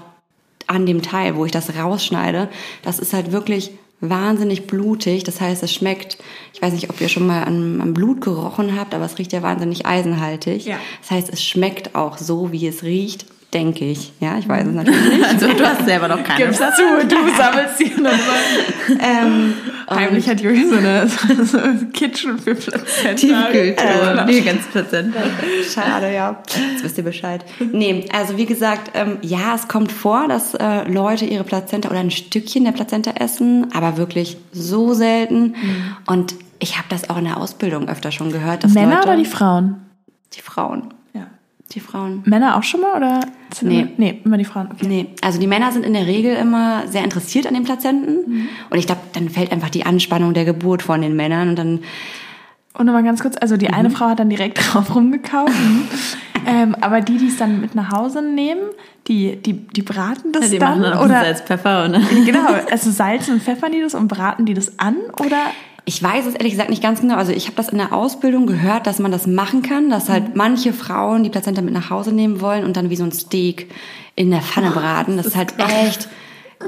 an 0.66 0.84
dem 0.84 1.00
Teil, 1.00 1.36
wo 1.36 1.46
ich 1.46 1.52
das 1.52 1.74
rausschneide, 1.74 2.50
das 2.82 2.98
ist 2.98 3.14
halt 3.14 3.32
wirklich 3.32 3.70
wahnsinnig 4.00 4.66
blutig. 4.66 5.24
Das 5.24 5.40
heißt, 5.40 5.62
es 5.62 5.72
schmeckt, 5.72 6.18
ich 6.52 6.60
weiß 6.60 6.74
nicht, 6.74 6.90
ob 6.90 7.00
ihr 7.00 7.08
schon 7.08 7.26
mal 7.26 7.44
an, 7.44 7.80
an 7.80 7.94
Blut 7.94 8.20
gerochen 8.20 8.78
habt, 8.78 8.94
aber 8.94 9.06
es 9.06 9.16
riecht 9.16 9.32
ja 9.32 9.42
wahnsinnig 9.42 9.86
eisenhaltig. 9.86 10.66
Ja. 10.66 10.76
Das 11.00 11.10
heißt, 11.12 11.30
es 11.30 11.42
schmeckt 11.42 11.94
auch 11.94 12.18
so, 12.18 12.52
wie 12.52 12.66
es 12.66 12.82
riecht 12.82 13.24
denke 13.52 13.84
ich. 13.84 14.12
Ja, 14.20 14.38
ich 14.38 14.48
weiß 14.48 14.66
es 14.66 14.74
natürlich 14.74 15.08
nicht. 15.08 15.24
Also 15.24 15.48
du 15.48 15.66
hast 15.66 15.84
selber 15.84 16.08
noch 16.08 16.22
keine. 16.22 16.44
Gib's 16.44 16.58
dazu, 16.58 16.82
du 17.06 17.16
sammelst 17.36 17.80
die 17.80 18.02
dann 18.02 18.18
ähm, 19.00 19.54
Heimlich 19.90 20.28
hat 20.28 20.40
Julia 20.40 20.68
so 20.68 20.76
eine 20.76 21.08
so 21.44 21.58
Kitchen 21.92 22.38
für 22.38 22.54
Plazenta. 22.54 23.14
Tiefkühltruhe. 23.14 24.24
Nee, 24.26 24.40
ganz 24.42 24.66
Plazenta. 24.66 25.20
Schade, 25.72 26.12
ja. 26.12 26.42
Jetzt 26.72 26.84
wisst 26.84 26.98
ihr 26.98 27.04
Bescheid. 27.04 27.44
Nee, 27.72 28.06
also 28.12 28.36
wie 28.36 28.44
gesagt, 28.44 28.90
ähm, 28.94 29.16
ja, 29.22 29.54
es 29.54 29.66
kommt 29.66 29.90
vor, 29.90 30.28
dass 30.28 30.54
äh, 30.54 30.86
Leute 30.90 31.24
ihre 31.24 31.44
Plazenta 31.44 31.88
oder 31.88 32.00
ein 32.00 32.10
Stückchen 32.10 32.64
der 32.64 32.72
Plazenta 32.72 33.12
essen, 33.12 33.68
aber 33.72 33.96
wirklich 33.96 34.36
so 34.52 34.92
selten. 34.92 35.54
Mhm. 35.58 35.96
Und 36.06 36.34
ich 36.58 36.76
habe 36.76 36.88
das 36.90 37.08
auch 37.08 37.16
in 37.16 37.24
der 37.24 37.38
Ausbildung 37.38 37.88
öfter 37.88 38.12
schon 38.12 38.30
gehört. 38.30 38.64
Dass 38.64 38.74
Männer 38.74 38.96
Leute, 38.96 39.08
oder 39.08 39.16
die 39.16 39.24
Frauen? 39.24 39.76
Die 40.34 40.42
Frauen 40.42 40.92
die 41.72 41.80
Frauen. 41.80 42.22
Männer 42.24 42.56
auch 42.56 42.62
schon 42.62 42.80
mal 42.80 42.96
oder? 42.96 43.20
Nee. 43.60 43.80
Immer, 43.80 43.90
nee, 43.96 44.20
immer 44.24 44.38
die 44.38 44.44
Frauen. 44.44 44.68
Okay. 44.72 44.86
Nee, 44.86 45.06
also 45.20 45.38
die 45.38 45.46
Männer 45.46 45.72
sind 45.72 45.84
in 45.84 45.92
der 45.92 46.06
Regel 46.06 46.34
immer 46.34 46.86
sehr 46.86 47.04
interessiert 47.04 47.46
an 47.46 47.54
den 47.54 47.64
Plazenten. 47.64 48.16
Mhm. 48.26 48.48
Und 48.70 48.78
ich 48.78 48.86
glaube, 48.86 49.02
dann 49.12 49.28
fällt 49.28 49.52
einfach 49.52 49.70
die 49.70 49.84
Anspannung 49.84 50.34
der 50.34 50.44
Geburt 50.44 50.82
von 50.82 51.02
den 51.02 51.16
Männern 51.16 51.50
und 51.50 51.56
dann. 51.56 51.80
Und 52.74 52.86
nochmal 52.86 53.02
ganz 53.02 53.20
kurz, 53.20 53.36
also 53.40 53.56
die 53.56 53.66
mhm. 53.66 53.74
eine 53.74 53.90
Frau 53.90 54.06
hat 54.06 54.20
dann 54.20 54.30
direkt 54.30 54.58
drauf 54.72 54.94
rumgekauft. 54.94 55.52
Ähm, 56.46 56.76
aber 56.80 57.02
die, 57.02 57.18
die 57.18 57.26
es 57.26 57.36
dann 57.36 57.60
mit 57.60 57.74
nach 57.74 57.90
Hause 57.90 58.22
nehmen, 58.22 58.70
die, 59.06 59.36
die, 59.36 59.52
die 59.52 59.82
braten 59.82 60.32
das 60.32 60.44
ja, 60.44 60.50
die 60.50 60.58
dann? 60.58 60.80
Machen 60.80 60.92
dann 60.92 61.04
oder 61.04 61.20
Salz, 61.20 61.40
Pfeffer, 61.42 61.84
oder? 61.86 62.00
Genau, 62.24 62.46
also 62.70 62.90
salzen 62.90 63.34
und 63.34 63.42
pfeffern 63.42 63.72
die 63.72 63.82
das 63.82 63.94
und 63.94 64.08
braten 64.08 64.46
die 64.46 64.54
das 64.54 64.78
an 64.78 64.96
oder 65.20 65.36
ich 65.88 66.02
weiß 66.02 66.26
es 66.26 66.34
ehrlich 66.34 66.52
gesagt 66.52 66.68
nicht 66.68 66.82
ganz 66.82 67.00
genau. 67.00 67.16
Also 67.16 67.32
ich 67.32 67.46
habe 67.46 67.56
das 67.56 67.70
in 67.70 67.78
der 67.78 67.94
Ausbildung 67.94 68.46
gehört, 68.46 68.86
dass 68.86 68.98
man 68.98 69.10
das 69.10 69.26
machen 69.26 69.62
kann, 69.62 69.88
dass 69.88 70.10
halt 70.10 70.28
mhm. 70.28 70.32
manche 70.34 70.74
Frauen 70.74 71.24
die 71.24 71.30
Plazenta 71.30 71.62
mit 71.62 71.72
nach 71.72 71.88
Hause 71.88 72.12
nehmen 72.12 72.42
wollen 72.42 72.64
und 72.64 72.76
dann 72.76 72.90
wie 72.90 72.96
so 72.96 73.04
ein 73.04 73.12
Steak 73.12 73.70
in 74.14 74.30
der 74.30 74.42
Pfanne 74.42 74.70
braten. 74.70 75.16
Das 75.16 75.24
ist 75.24 75.34
halt 75.34 75.54
echt 75.58 76.10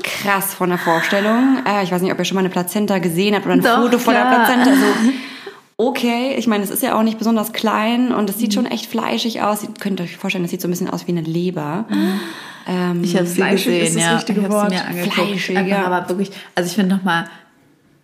krass 0.03 0.55
von 0.55 0.71
der 0.71 0.79
Vorstellung. 0.79 1.59
Äh, 1.67 1.85
ich 1.85 1.93
weiß 1.93 2.01
nicht, 2.01 2.11
ob 2.13 2.19
ihr 2.19 2.25
schon 2.25 2.37
mal 2.37 2.41
eine 2.41 2.49
Plazenta 2.49 2.99
gesehen 2.99 3.35
habt 3.35 3.45
oder 3.45 3.57
ein 3.57 3.61
Doch, 3.61 3.83
Foto 3.83 3.99
von 3.99 4.15
der 4.15 4.23
Plazenta. 4.23 4.71
Also, 4.71 4.87
okay, 5.77 6.37
ich 6.39 6.47
meine, 6.47 6.65
es 6.65 6.71
ist 6.71 6.83
ja 6.83 6.99
auch 6.99 7.03
nicht 7.03 7.19
besonders 7.19 7.53
klein 7.53 8.15
und 8.15 8.31
es 8.31 8.39
sieht 8.39 8.53
mhm. 8.53 8.55
schon 8.55 8.67
echt 8.67 8.87
fleischig 8.87 9.43
aus. 9.43 9.65
Ihr 9.65 9.69
könnt 9.79 10.01
euch 10.01 10.17
vorstellen, 10.17 10.45
das 10.45 10.51
sieht 10.51 10.63
so 10.63 10.69
ein 10.69 10.71
bisschen 10.71 10.89
aus 10.89 11.07
wie 11.07 11.13
eine 11.13 11.21
Leber. 11.21 11.85
Mhm. 11.91 12.21
Ähm, 12.67 13.05
ich 13.05 13.15
habe 13.17 13.27
sie 13.27 13.43
gesehen, 13.43 13.99
ja. 13.99 14.19
Ich 14.19 14.35
habe 14.35 14.41
mir 14.41 14.85
angeguckt. 14.87 15.13
Fleischig, 15.13 15.67
ja. 15.67 15.85
Aber 15.85 16.09
wirklich, 16.09 16.31
also 16.55 16.69
ich 16.69 16.75
finde 16.75 16.97
nochmal 16.97 17.27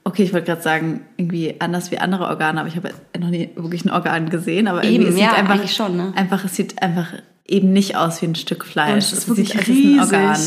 Okay, 0.07 0.23
ich 0.23 0.33
wollte 0.33 0.47
gerade 0.47 0.63
sagen, 0.63 1.01
irgendwie 1.17 1.57
anders 1.59 1.91
wie 1.91 1.99
andere 1.99 2.29
Organe, 2.29 2.61
aber 2.61 2.69
ich 2.69 2.77
habe 2.77 2.91
noch 3.19 3.29
nie 3.29 3.51
wirklich 3.57 3.85
ein 3.85 3.91
Organ 3.91 4.31
gesehen. 4.31 4.69
Aber 4.69 4.85
eben, 4.85 5.05
es 5.05 5.19
ja, 5.19 5.31
sieht 5.31 5.39
einfach, 5.39 5.69
schon, 5.69 5.97
ne? 5.97 6.13
einfach, 6.15 6.45
es 6.45 6.55
sieht 6.55 6.81
einfach 6.81 7.09
eben 7.45 7.73
nicht 7.73 7.97
aus 7.97 8.23
wie 8.23 8.27
ein 8.27 8.37
Stück 8.37 8.65
Fleisch. 8.65 8.93
Und 8.93 8.99
es 8.99 9.13
ist 9.13 9.29
wirklich 9.29 9.49
sieht, 9.49 9.67
riesig. 9.67 9.95
Ein 9.95 10.01
Organ. 10.05 10.41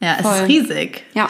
Ja, 0.00 0.16
es 0.18 0.26
ist 0.26 0.48
riesig. 0.48 1.04
Ja. 1.14 1.28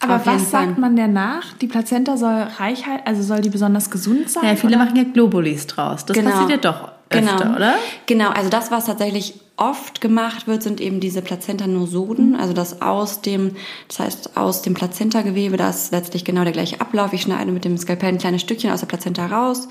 Aber 0.00 0.24
was 0.24 0.50
sagt 0.50 0.78
man 0.78 0.96
danach? 0.96 1.52
Die 1.60 1.66
Plazenta 1.66 2.16
soll 2.16 2.46
Reichheit, 2.58 3.06
also 3.06 3.22
soll 3.22 3.42
die 3.42 3.50
besonders 3.50 3.90
gesund 3.90 4.30
sein? 4.30 4.44
Ja, 4.44 4.56
viele 4.56 4.76
oder? 4.76 4.86
machen 4.86 4.96
ja 4.96 5.04
Globulis 5.04 5.66
draus. 5.66 6.06
Das 6.06 6.16
genau. 6.16 6.30
passiert 6.30 6.50
ja 6.50 6.56
doch 6.56 6.95
öfter, 7.10 7.36
genau. 7.36 7.56
oder? 7.56 7.74
Genau, 8.06 8.30
also 8.30 8.50
das, 8.50 8.70
was 8.70 8.86
tatsächlich 8.86 9.34
oft 9.56 10.00
gemacht 10.00 10.46
wird, 10.46 10.62
sind 10.62 10.80
eben 10.80 11.00
diese 11.00 11.22
Plazentanosoden, 11.22 12.36
also 12.36 12.52
das 12.52 12.82
aus 12.82 13.22
dem, 13.22 13.56
das 13.88 14.00
heißt 14.00 14.36
aus 14.36 14.62
dem 14.62 14.74
Plazentagewebe, 14.74 15.56
da 15.56 15.70
ist 15.70 15.92
letztlich 15.92 16.24
genau 16.24 16.44
der 16.44 16.52
gleiche 16.52 16.80
Ablauf. 16.80 17.12
Ich 17.12 17.22
schneide 17.22 17.52
mit 17.52 17.64
dem 17.64 17.78
Skalpell 17.78 18.10
ein 18.10 18.18
kleines 18.18 18.42
Stückchen 18.42 18.70
aus 18.70 18.80
der 18.80 18.86
Plazenta 18.86 19.26
raus, 19.26 19.68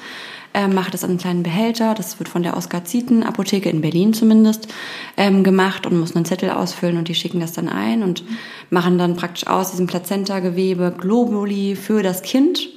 äh, 0.55 0.67
mache 0.67 0.89
das 0.89 1.03
an 1.03 1.11
einen 1.11 1.19
kleinen 1.19 1.43
Behälter, 1.43 1.93
das 1.93 2.17
wird 2.17 2.29
von 2.29 2.41
der 2.41 2.57
Oskar 2.57 2.83
Zieten 2.85 3.21
Apotheke 3.21 3.69
in 3.69 3.81
Berlin 3.81 4.13
zumindest 4.13 4.69
ähm, 5.17 5.43
gemacht 5.43 5.85
und 5.85 5.99
muss 5.99 6.15
einen 6.15 6.25
Zettel 6.25 6.49
ausfüllen 6.49 6.97
und 6.97 7.07
die 7.07 7.15
schicken 7.15 7.39
das 7.39 7.53
dann 7.53 7.69
ein 7.69 8.01
und 8.01 8.23
machen 8.71 8.97
dann 8.97 9.15
praktisch 9.15 9.45
aus 9.45 9.71
diesem 9.71 9.85
Plazentagewebe 9.85 10.95
Globuli 10.97 11.75
für 11.75 12.01
das 12.01 12.23
Kind 12.23 12.69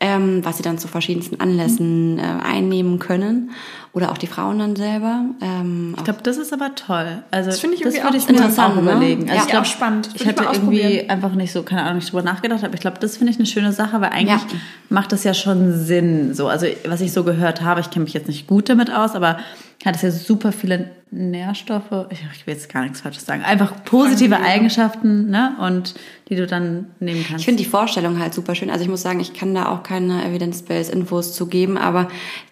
ähm, 0.00 0.44
was 0.44 0.56
sie 0.56 0.62
dann 0.62 0.78
zu 0.78 0.88
verschiedensten 0.88 1.40
Anlässen 1.40 2.18
äh, 2.18 2.22
einnehmen 2.22 2.98
können. 2.98 3.50
Oder 3.92 4.12
auch 4.12 4.18
die 4.18 4.28
Frauen 4.28 4.60
dann 4.60 4.76
selber. 4.76 5.24
Ähm, 5.42 5.94
ich 5.98 6.04
glaube, 6.04 6.20
das 6.22 6.38
ist 6.38 6.52
aber 6.52 6.74
toll. 6.76 7.24
Also 7.32 7.50
das 7.50 7.58
finde 7.58 7.74
ich 7.74 7.82
irgendwie 7.82 7.98
das 7.98 8.08
auch 8.08 8.14
ich 8.14 8.28
interessant 8.28 8.78
auch 8.78 8.82
ne? 8.82 8.82
überlegen. 8.82 9.22
Also 9.22 9.34
ja, 9.34 9.42
ich 9.42 9.48
glaube, 9.48 9.66
spannend. 9.66 10.10
Ich 10.14 10.26
hatte 10.26 10.44
irgendwie 10.44 11.08
einfach 11.08 11.34
nicht 11.34 11.52
so, 11.52 11.64
keine 11.64 11.82
Ahnung, 11.82 11.96
nicht 11.96 12.10
drüber 12.10 12.22
nachgedacht, 12.22 12.62
aber 12.64 12.74
ich 12.74 12.80
glaube, 12.80 12.98
das 13.00 13.16
finde 13.16 13.32
ich 13.32 13.38
eine 13.38 13.46
schöne 13.46 13.72
Sache, 13.72 14.00
weil 14.00 14.10
eigentlich 14.10 14.42
ja. 14.42 14.58
macht 14.90 15.12
das 15.12 15.24
ja 15.24 15.34
schon 15.34 15.76
Sinn. 15.76 16.34
So, 16.34 16.46
also 16.48 16.66
was 16.86 17.00
ich 17.00 17.12
so 17.12 17.24
gehört 17.24 17.62
habe, 17.62 17.80
ich 17.80 17.90
kenne 17.90 18.04
mich 18.04 18.14
jetzt 18.14 18.28
nicht 18.28 18.46
gut 18.46 18.68
damit 18.68 18.92
aus, 18.92 19.14
aber 19.14 19.38
hat 19.84 19.96
es 19.96 20.02
ja 20.02 20.10
super 20.10 20.52
viele 20.52 20.90
Nährstoffe, 21.10 22.06
ich, 22.10 22.20
will 22.46 22.54
jetzt 22.54 22.72
gar 22.72 22.82
nichts 22.82 23.00
Falsches 23.00 23.24
sagen, 23.24 23.42
einfach 23.42 23.84
positive 23.84 24.38
Eigenschaften, 24.38 25.28
ne? 25.28 25.56
Und 25.58 25.94
die 26.28 26.36
du 26.36 26.46
dann 26.46 26.86
nehmen 27.00 27.24
kannst. 27.26 27.40
Ich 27.40 27.44
finde 27.46 27.62
die 27.62 27.68
Vorstellung 27.68 28.20
halt 28.20 28.32
super 28.32 28.54
schön. 28.54 28.70
Also 28.70 28.84
ich 28.84 28.90
muss 28.90 29.02
sagen, 29.02 29.18
ich 29.18 29.34
kann 29.34 29.54
da 29.54 29.68
auch 29.68 29.82
keine 29.82 30.24
Evidence-Based 30.24 30.92
Infos 30.92 31.34
zu 31.34 31.46
geben, 31.46 31.78
aber 31.78 32.08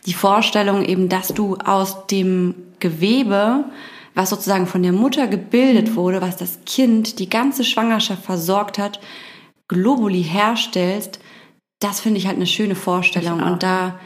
die 0.06 0.12
Vorstellung 0.12 0.85
eben, 0.85 1.08
dass 1.08 1.28
du 1.28 1.56
aus 1.56 2.06
dem 2.06 2.54
Gewebe, 2.80 3.64
was 4.14 4.30
sozusagen 4.30 4.66
von 4.66 4.82
der 4.82 4.92
Mutter 4.92 5.28
gebildet 5.28 5.94
wurde, 5.94 6.20
was 6.20 6.37
das 6.37 6.61
Kind 6.66 7.20
die 7.20 7.28
ganze 7.28 7.62
Schwangerschaft 7.62 8.25
versorgt 8.25 8.78
hat, 8.78 8.99
Globuli 9.68 10.25
herstellst, 10.25 11.20
das 11.78 12.00
finde 12.00 12.18
ich 12.18 12.26
halt 12.26 12.37
eine 12.37 12.47
schöne 12.47 12.75
Vorstellung. 12.75 13.40
Und 13.40 13.62
da 13.62 14.00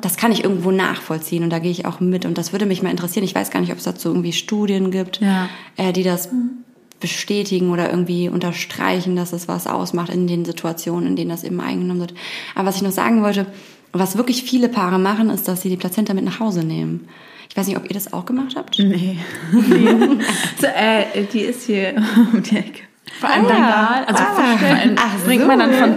das 0.00 0.16
kann 0.16 0.32
ich 0.32 0.44
irgendwo 0.44 0.70
nachvollziehen 0.70 1.44
und 1.44 1.50
da 1.50 1.58
gehe 1.58 1.70
ich 1.70 1.86
auch 1.86 2.00
mit. 2.00 2.24
Und 2.24 2.38
das 2.38 2.52
würde 2.52 2.66
mich 2.66 2.82
mal 2.82 2.90
interessieren. 2.90 3.24
Ich 3.24 3.34
weiß 3.34 3.50
gar 3.50 3.60
nicht, 3.60 3.72
ob 3.72 3.78
es 3.78 3.84
dazu 3.84 4.08
irgendwie 4.08 4.32
Studien 4.32 4.90
gibt, 4.90 5.20
ja. 5.20 5.48
äh, 5.76 5.92
die 5.92 6.02
das 6.02 6.32
mhm. 6.32 6.64
bestätigen 7.00 7.70
oder 7.70 7.90
irgendwie 7.90 8.28
unterstreichen, 8.28 9.16
dass 9.16 9.32
es 9.32 9.48
was 9.48 9.66
ausmacht 9.66 10.10
in 10.10 10.26
den 10.26 10.44
Situationen, 10.44 11.08
in 11.08 11.16
denen 11.16 11.30
das 11.30 11.44
eben 11.44 11.60
eingenommen 11.60 12.00
wird. 12.00 12.14
Aber 12.54 12.68
was 12.68 12.76
ich 12.76 12.82
noch 12.82 12.92
sagen 12.92 13.22
wollte, 13.22 13.46
was 13.92 14.16
wirklich 14.16 14.42
viele 14.42 14.68
Paare 14.68 14.98
machen, 14.98 15.30
ist, 15.30 15.46
dass 15.46 15.62
sie 15.62 15.68
die 15.68 15.76
Plazenta 15.76 16.14
mit 16.14 16.24
nach 16.24 16.40
Hause 16.40 16.64
nehmen. 16.64 17.08
Ich 17.48 17.56
weiß 17.56 17.68
nicht, 17.68 17.76
ob 17.76 17.84
ihr 17.84 17.94
das 17.94 18.12
auch 18.12 18.26
gemacht 18.26 18.54
habt. 18.56 18.78
Nee. 18.78 19.18
nee. 19.52 19.86
so, 20.60 20.66
äh, 20.66 21.24
die 21.32 21.40
ist 21.40 21.66
hier 21.66 21.94
um 22.32 22.42
die 22.42 22.56
Ecke. 22.56 22.80
Vor 23.20 23.30
allem 23.30 23.46
ah, 23.46 24.04
dann, 24.06 24.14
also 24.14 24.24
ah, 24.24 24.56
vor 24.56 24.68
allem, 24.68 24.96
ach, 24.98 25.24
bringt 25.24 25.42
so. 25.42 25.46
man 25.46 25.58
dann 25.60 25.72
von. 25.72 25.96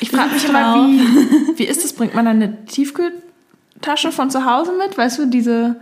Ich 0.00 0.10
frage 0.10 0.34
mich 0.34 0.46
immer, 0.46 0.74
wie, 0.74 1.58
wie 1.58 1.64
ist 1.64 1.82
das? 1.82 1.94
Bringt 1.94 2.14
man 2.14 2.26
dann 2.26 2.42
eine 2.42 2.66
Tiefkühltasche 3.78 4.12
von 4.12 4.30
zu 4.30 4.44
Hause 4.44 4.72
mit? 4.78 4.96
Weißt 4.96 5.18
du, 5.18 5.26
diese 5.26 5.76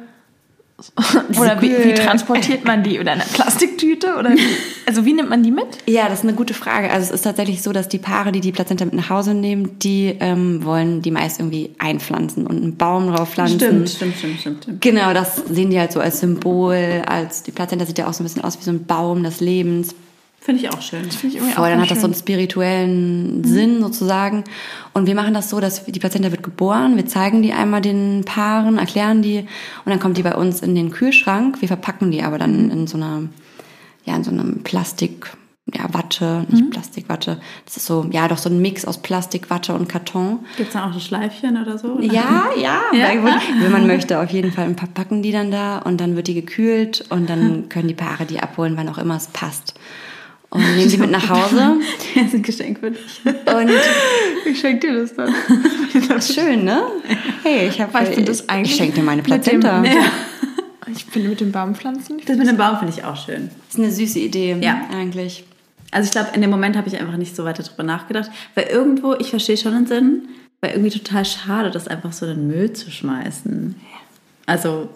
oder 1.40 1.62
wie, 1.62 1.70
wie, 1.70 1.94
transportiert 1.94 2.66
man 2.66 2.82
die? 2.82 3.00
Oder 3.00 3.12
eine 3.12 3.22
Plastiktüte? 3.22 4.16
Oder 4.18 4.32
wie, 4.32 4.40
also 4.86 5.06
wie 5.06 5.14
nimmt 5.14 5.30
man 5.30 5.42
die 5.42 5.50
mit? 5.50 5.78
Ja, 5.86 6.10
das 6.10 6.18
ist 6.18 6.24
eine 6.24 6.34
gute 6.34 6.52
Frage. 6.52 6.90
Also 6.90 7.06
es 7.06 7.10
ist 7.12 7.22
tatsächlich 7.22 7.62
so, 7.62 7.72
dass 7.72 7.88
die 7.88 7.96
Paare, 7.96 8.30
die 8.30 8.40
die 8.40 8.52
Plazenta 8.52 8.84
mit 8.84 8.92
nach 8.92 9.08
Hause 9.08 9.32
nehmen, 9.32 9.78
die 9.78 10.14
ähm, 10.20 10.66
wollen 10.66 11.00
die 11.00 11.10
meist 11.10 11.40
irgendwie 11.40 11.74
einpflanzen 11.78 12.46
und 12.46 12.58
einen 12.58 12.76
Baum 12.76 13.10
drauf 13.10 13.30
pflanzen. 13.30 13.58
Stimmt, 13.58 13.88
stimmt, 13.88 14.16
stimmt, 14.16 14.40
stimmt, 14.40 14.62
stimmt. 14.64 14.80
Genau, 14.82 15.14
das 15.14 15.36
sehen 15.48 15.70
die 15.70 15.80
halt 15.80 15.92
so 15.92 16.00
als 16.00 16.20
Symbol. 16.20 17.02
Als 17.06 17.42
die 17.42 17.52
Plazenta 17.52 17.86
sieht 17.86 17.96
ja 17.96 18.06
auch 18.06 18.12
so 18.12 18.22
ein 18.22 18.26
bisschen 18.26 18.44
aus 18.44 18.58
wie 18.58 18.64
so 18.64 18.70
ein 18.70 18.84
Baum 18.84 19.22
des 19.22 19.40
Lebens. 19.40 19.94
Finde 20.46 20.62
ich 20.62 20.70
auch 20.72 20.80
schön. 20.80 21.02
Das 21.04 21.16
finde 21.16 21.34
ich 21.34 21.42
irgendwie 21.42 21.56
Voll, 21.56 21.64
auch 21.64 21.70
dann 21.70 21.80
hat 21.80 21.90
das 21.90 22.02
so 22.02 22.06
einen 22.06 22.14
spirituellen 22.14 23.38
mhm. 23.38 23.44
Sinn 23.44 23.82
sozusagen. 23.82 24.44
Und 24.94 25.08
wir 25.08 25.16
machen 25.16 25.34
das 25.34 25.50
so, 25.50 25.58
dass 25.58 25.84
die 25.86 25.98
Plazenta 25.98 26.30
wird 26.30 26.44
geboren, 26.44 26.94
wir 26.94 27.04
zeigen 27.04 27.42
die 27.42 27.52
einmal 27.52 27.80
den 27.80 28.22
Paaren, 28.24 28.78
erklären 28.78 29.22
die 29.22 29.40
und 29.40 29.90
dann 29.90 29.98
kommt 29.98 30.18
die 30.18 30.22
bei 30.22 30.36
uns 30.36 30.60
in 30.60 30.76
den 30.76 30.92
Kühlschrank. 30.92 31.60
Wir 31.62 31.66
verpacken 31.66 32.12
die 32.12 32.22
aber 32.22 32.38
dann 32.38 32.66
mhm. 32.66 32.70
in 32.70 32.86
so 32.86 32.96
einer, 32.96 33.22
ja, 34.04 34.14
in 34.14 34.22
so 34.22 34.30
einem 34.30 34.62
Plastik, 34.62 35.36
ja, 35.74 35.92
Watte, 35.92 36.46
nicht 36.48 36.66
mhm. 36.66 36.70
Plastikwatte. 36.70 37.40
Das 37.64 37.78
ist 37.78 37.86
so, 37.86 38.06
ja, 38.12 38.28
doch 38.28 38.38
so 38.38 38.48
ein 38.48 38.62
Mix 38.62 38.84
aus 38.84 39.02
Plastik, 39.02 39.50
Watte 39.50 39.74
und 39.74 39.88
Karton. 39.88 40.44
Gibt 40.56 40.68
es 40.68 40.74
dann 40.74 40.88
auch 40.88 40.94
ein 40.94 41.00
Schleifchen 41.00 41.60
oder 41.60 41.76
so? 41.76 41.94
Oder? 41.94 42.04
Ja, 42.04 42.50
ja, 42.56 42.82
ja. 42.92 43.08
wenn 43.60 43.72
man 43.72 43.88
möchte, 43.88 44.20
auf 44.20 44.30
jeden 44.30 44.52
Fall. 44.52 44.66
Ein 44.66 44.76
paar 44.76 44.90
packen 44.90 45.24
die 45.24 45.32
dann 45.32 45.50
da 45.50 45.78
und 45.78 46.00
dann 46.00 46.14
wird 46.14 46.28
die 46.28 46.34
gekühlt 46.34 47.04
und 47.10 47.28
dann 47.28 47.68
können 47.68 47.88
die 47.88 47.94
Paare 47.94 48.26
die 48.26 48.38
abholen, 48.38 48.74
wann 48.76 48.88
auch 48.88 48.98
immer 48.98 49.16
es 49.16 49.26
passt 49.26 49.74
und 50.50 50.76
nehmen 50.76 50.88
sie 50.88 50.98
mit 50.98 51.10
nach 51.10 51.28
Hause. 51.28 51.76
Das 52.14 52.26
ist 52.28 52.34
ein 52.34 52.42
Geschenk 52.42 52.80
für 52.80 52.90
dich. 52.90 53.20
Und 53.24 53.70
ich 54.46 54.58
schenke 54.58 54.86
dir 54.86 55.00
das 55.00 55.14
dann. 55.14 55.34
Das 56.08 56.30
ist 56.30 56.34
schön, 56.34 56.64
ne? 56.64 56.82
Hey, 57.42 57.68
ich 57.68 57.80
habe 57.80 57.92
ich, 58.10 58.24
das 58.24 58.48
eigentlich 58.48 58.70
ich 58.70 58.76
schenke 58.76 58.94
dir 58.96 59.02
meine 59.02 59.22
Plazenta. 59.22 59.82
Dem, 59.82 59.92
ja. 59.92 60.10
Ich 60.90 61.04
finde 61.04 61.28
mit 61.28 61.40
den 61.40 61.52
Baumpflanzen. 61.52 62.22
Das 62.24 62.36
mit 62.36 62.46
dem 62.46 62.56
Baum 62.56 62.78
finde 62.78 62.94
ich 62.96 63.04
auch 63.04 63.16
schön. 63.16 63.50
Das 63.66 63.74
ist 63.74 63.80
eine 63.80 63.90
süße 63.90 64.18
Idee, 64.18 64.56
ja. 64.60 64.88
eigentlich. 64.92 65.44
Also 65.90 66.06
ich 66.06 66.12
glaube, 66.12 66.30
in 66.34 66.40
dem 66.40 66.50
Moment 66.50 66.76
habe 66.76 66.88
ich 66.88 66.98
einfach 66.98 67.16
nicht 67.16 67.36
so 67.36 67.44
weiter 67.44 67.62
drüber 67.62 67.82
nachgedacht, 67.82 68.30
weil 68.54 68.64
irgendwo, 68.64 69.14
ich 69.14 69.30
verstehe 69.30 69.56
schon 69.56 69.72
den 69.72 69.86
Sinn, 69.86 70.28
weil 70.60 70.72
irgendwie 70.72 70.90
total 70.90 71.24
schade, 71.24 71.70
das 71.70 71.88
einfach 71.88 72.12
so 72.12 72.26
in 72.26 72.36
den 72.36 72.46
Müll 72.48 72.72
zu 72.72 72.90
schmeißen. 72.90 73.76
Also 74.46 74.88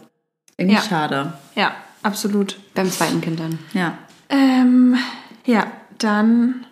irgendwie 0.56 0.76
ja. 0.76 0.82
schade. 0.82 1.32
Ja, 1.54 1.74
absolut. 2.02 2.58
Beim 2.74 2.90
zweiten 2.90 3.20
Kind 3.20 3.40
dann. 3.40 3.58
Ja. 3.72 3.98
Ähm, 4.28 4.96
ja, 5.50 5.66
dann. 5.98 6.66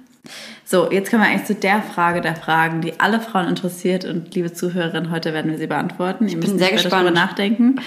So, 0.65 0.91
jetzt 0.91 1.11
kommen 1.11 1.23
wir 1.23 1.31
eigentlich 1.31 1.47
zu 1.47 1.55
der 1.55 1.83
Frage 1.83 2.21
der 2.21 2.37
Fragen, 2.37 2.81
die 2.81 3.01
alle 3.01 3.21
Frauen 3.21 3.49
interessiert. 3.49 4.05
Und 4.05 4.35
liebe 4.35 4.53
Zuhörerinnen, 4.53 5.11
heute 5.11 5.33
werden 5.33 5.51
wir 5.51 5.59
sie 5.59 5.67
beantworten. 5.67 6.27
Ich 6.27 6.35
Ihr 6.35 6.41
bin 6.41 6.59
sehr 6.59 6.73
gespannt. 6.73 6.93
darüber 6.93 7.11
nachdenken. 7.11 7.81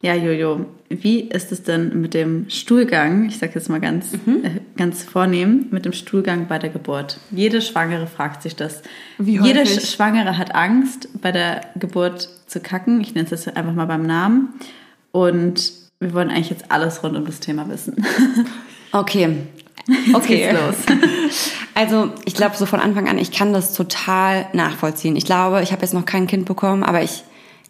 Ja, 0.00 0.14
Jojo, 0.14 0.66
wie 0.88 1.20
ist 1.20 1.52
es 1.52 1.62
denn 1.62 2.00
mit 2.00 2.14
dem 2.14 2.48
Stuhlgang? 2.48 3.26
Ich 3.26 3.38
sage 3.38 3.52
jetzt 3.54 3.68
mal 3.68 3.80
ganz, 3.80 4.12
mhm. 4.24 4.44
äh, 4.44 4.50
ganz 4.76 5.02
vornehm, 5.02 5.66
mit 5.70 5.84
dem 5.84 5.92
Stuhlgang 5.92 6.48
bei 6.48 6.58
der 6.58 6.70
Geburt. 6.70 7.18
Jede 7.30 7.60
Schwangere 7.60 8.06
fragt 8.06 8.42
sich 8.42 8.56
das. 8.56 8.82
Wie 9.18 9.40
häufig? 9.40 9.54
Jede 9.54 9.80
Schwangere 9.80 10.38
hat 10.38 10.54
Angst, 10.54 11.08
bei 11.20 11.32
der 11.32 11.62
Geburt 11.76 12.28
zu 12.46 12.60
kacken. 12.60 13.00
Ich 13.00 13.14
nenne 13.14 13.28
es 13.30 13.44
jetzt 13.44 13.56
einfach 13.56 13.74
mal 13.74 13.86
beim 13.86 14.06
Namen. 14.06 14.54
Und 15.12 15.72
wir 16.00 16.14
wollen 16.14 16.30
eigentlich 16.30 16.50
jetzt 16.50 16.70
alles 16.70 17.02
rund 17.02 17.16
um 17.16 17.26
das 17.26 17.40
Thema 17.40 17.68
wissen. 17.68 17.96
Okay, 18.92 19.28
Okay. 20.14 20.50
los. 20.52 20.76
Also 21.74 22.10
ich 22.24 22.32
glaube 22.32 22.56
so 22.56 22.64
von 22.64 22.80
Anfang 22.80 23.06
an, 23.06 23.18
ich 23.18 23.32
kann 23.32 23.52
das 23.52 23.74
total 23.74 24.46
nachvollziehen. 24.54 25.14
Ich 25.14 25.26
glaube, 25.26 25.62
ich 25.62 25.72
habe 25.72 25.82
jetzt 25.82 25.92
noch 25.92 26.06
kein 26.06 26.26
Kind 26.26 26.46
bekommen, 26.46 26.82
aber 26.82 27.02
ich 27.02 27.22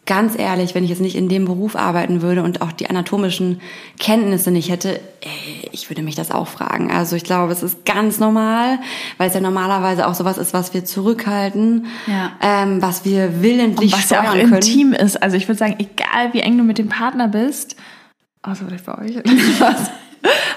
ganz 0.06 0.38
ehrlich, 0.38 0.74
wenn 0.74 0.84
ich 0.84 0.90
jetzt 0.90 1.02
nicht 1.02 1.16
in 1.16 1.28
dem 1.28 1.44
Beruf 1.44 1.76
arbeiten 1.76 2.22
würde 2.22 2.42
und 2.42 2.62
auch 2.62 2.72
die 2.72 2.88
anatomischen 2.88 3.60
Kenntnisse 3.98 4.52
nicht 4.52 4.70
hätte, 4.70 5.00
ey, 5.20 5.68
ich 5.72 5.90
würde 5.90 6.02
mich 6.02 6.14
das 6.14 6.30
auch 6.30 6.46
fragen. 6.46 6.90
Also 6.90 7.16
ich 7.16 7.24
glaube, 7.24 7.52
es 7.52 7.62
ist 7.62 7.84
ganz 7.84 8.20
normal, 8.20 8.78
weil 9.18 9.28
es 9.28 9.34
ja 9.34 9.40
normalerweise 9.40 10.06
auch 10.06 10.14
sowas 10.14 10.38
ist, 10.38 10.54
was 10.54 10.72
wir 10.72 10.84
zurückhalten, 10.84 11.86
ja. 12.06 12.32
ähm, 12.40 12.80
was 12.80 13.04
wir 13.04 13.42
willentlich 13.42 13.92
und 13.92 13.98
was 13.98 14.06
steuern 14.06 14.24
ja 14.24 14.30
auch 14.30 14.34
können. 14.36 14.54
intim 14.54 14.92
ist. 14.92 15.20
Also 15.20 15.36
ich 15.36 15.48
würde 15.48 15.58
sagen, 15.58 15.74
egal 15.78 16.32
wie 16.32 16.40
eng 16.40 16.56
du 16.56 16.62
mit 16.62 16.78
dem 16.78 16.88
Partner 16.88 17.26
bist, 17.26 17.76
außer 18.42 18.64
vielleicht 18.66 18.86
bei 18.86 18.98
euch. 18.98 19.16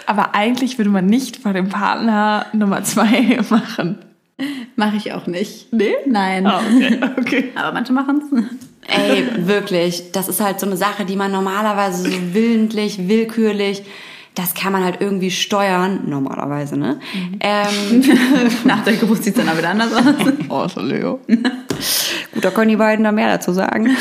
Aber 0.05 0.35
eigentlich 0.35 0.77
würde 0.77 0.89
man 0.89 1.05
nicht 1.05 1.37
vor 1.37 1.53
dem 1.53 1.69
Partner 1.69 2.45
Nummer 2.53 2.83
zwei 2.83 3.39
machen. 3.49 3.99
Mache 4.75 4.95
ich 4.95 5.11
auch 5.13 5.27
nicht. 5.27 5.73
Nee? 5.73 5.93
Nein. 6.05 6.47
Oh, 6.47 6.59
okay. 6.75 6.99
okay. 7.19 7.51
Aber 7.55 7.73
manche 7.73 7.91
machen 7.93 8.21
es. 8.23 8.95
Ey, 8.95 9.47
wirklich. 9.47 10.11
Das 10.13 10.29
ist 10.29 10.41
halt 10.41 10.59
so 10.59 10.65
eine 10.65 10.77
Sache, 10.77 11.05
die 11.05 11.15
man 11.15 11.31
normalerweise 11.31 12.03
so 12.03 12.09
willentlich, 12.33 13.07
willkürlich, 13.07 13.83
das 14.35 14.53
kann 14.53 14.71
man 14.71 14.85
halt 14.85 15.01
irgendwie 15.01 15.31
steuern, 15.31 16.01
normalerweise, 16.07 16.77
ne? 16.77 16.99
Mhm. 17.13 17.39
Ähm, 17.41 18.03
Nach 18.63 18.83
der 18.83 18.95
Geburt 18.95 19.23
sieht 19.23 19.35
es 19.35 19.39
dann 19.39 19.49
aber 19.49 19.57
wieder 19.57 19.69
anders 19.71 19.91
aus. 19.93 20.05
oh, 20.47 20.67
so 20.67 20.81
Leo. 20.81 21.19
Gut, 21.27 22.45
da 22.45 22.49
können 22.51 22.69
die 22.69 22.77
beiden 22.77 23.03
da 23.03 23.11
mehr 23.11 23.27
dazu 23.27 23.51
sagen. 23.51 23.97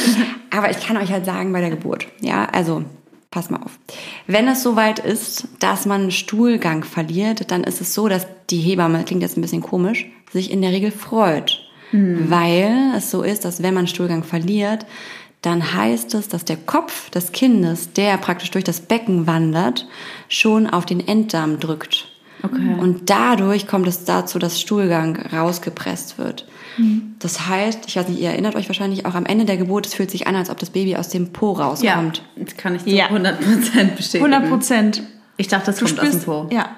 Aber 0.57 0.71
ich 0.71 0.87
kann 0.87 0.97
euch 0.97 1.11
halt 1.11 1.25
sagen, 1.25 1.53
bei 1.53 1.61
der 1.61 1.71
Geburt, 1.71 2.07
ja, 2.21 2.47
also 2.53 2.85
pass 3.31 3.51
mal 3.51 3.63
auf. 3.63 3.79
Wenn 4.27 4.49
es 4.49 4.63
soweit 4.63 4.99
ist, 4.99 5.49
dass 5.59 5.87
man 5.87 6.11
Stuhlgang 6.11 6.85
verliert, 6.85 7.51
dann 7.51 7.65
ist 7.65 7.81
es 7.81 7.95
so, 7.95 8.09
dass 8.09 8.27
die 8.51 8.61
Hebamme, 8.61 9.05
klingt 9.05 9.23
jetzt 9.23 9.37
ein 9.37 9.43
bisschen 9.43 9.63
komisch, 9.63 10.07
sich 10.33 10.51
in 10.51 10.63
der 10.63 10.73
Regel 10.73 10.91
freut. 10.91 11.61
Mhm. 11.93 12.31
Weil 12.31 12.93
es 12.97 13.11
so 13.11 13.23
ist, 13.23 13.45
dass 13.45 13.63
wenn 13.63 13.75
man 13.75 13.87
Stuhlgang 13.87 14.23
verliert, 14.23 14.87
dann 15.43 15.75
heißt 15.75 16.15
es, 16.15 16.29
dass 16.29 16.45
der 16.45 16.57
Kopf 16.57 17.11
des 17.11 17.33
Kindes, 17.33 17.93
der 17.93 18.17
praktisch 18.17 18.51
durch 18.51 18.65
das 18.65 18.81
Becken 18.81 19.27
wandert, 19.27 19.87
schon 20.29 20.67
auf 20.67 20.85
den 20.85 21.07
Enddarm 21.07 21.61
drückt. 21.61 22.09
Okay. 22.43 22.77
Und 22.81 23.11
dadurch 23.11 23.67
kommt 23.67 23.87
es 23.89 24.05
dazu, 24.05 24.39
dass 24.39 24.61
Stuhlgang 24.61 25.17
rausgepresst 25.17 26.19
wird. 26.19 26.47
Mhm. 26.79 27.15
Das 27.19 27.49
heißt, 27.49 27.81
ich 27.87 27.97
weiß 27.97 28.09
nicht, 28.09 28.21
ihr 28.21 28.31
erinnert 28.31 28.55
euch 28.57 28.69
wahrscheinlich 28.69 29.07
auch 29.07 29.15
am 29.15 29.27
Ende 29.27 29.45
der 29.45 29.57
Geburt, 29.57 29.87
es 29.87 29.95
fühlt 29.95 30.11
sich 30.11 30.27
an, 30.27 30.37
als 30.37 30.51
ob 30.51 30.59
das 30.59 30.71
Baby 30.71 30.97
aus 30.97 31.09
dem 31.09 31.33
Po 31.33 31.53
rauskommt. 31.53 31.83
Ja, 32.37 32.45
das 32.45 32.57
kann 32.57 32.75
ich 32.75 32.85
zu 32.85 32.91
ja. 32.91 33.07
100% 33.09 33.97
bestätigen. 33.97 34.33
100 34.33 34.49
Prozent. 34.51 35.03
Ich 35.37 35.49
dachte, 35.49 35.67
das 35.67 35.77
du 35.77 35.85
kommt 35.85 35.99
spürst, 35.99 36.17
aus 36.17 36.23
dem 36.23 36.27
Po. 36.27 36.47
Ja. 36.51 36.71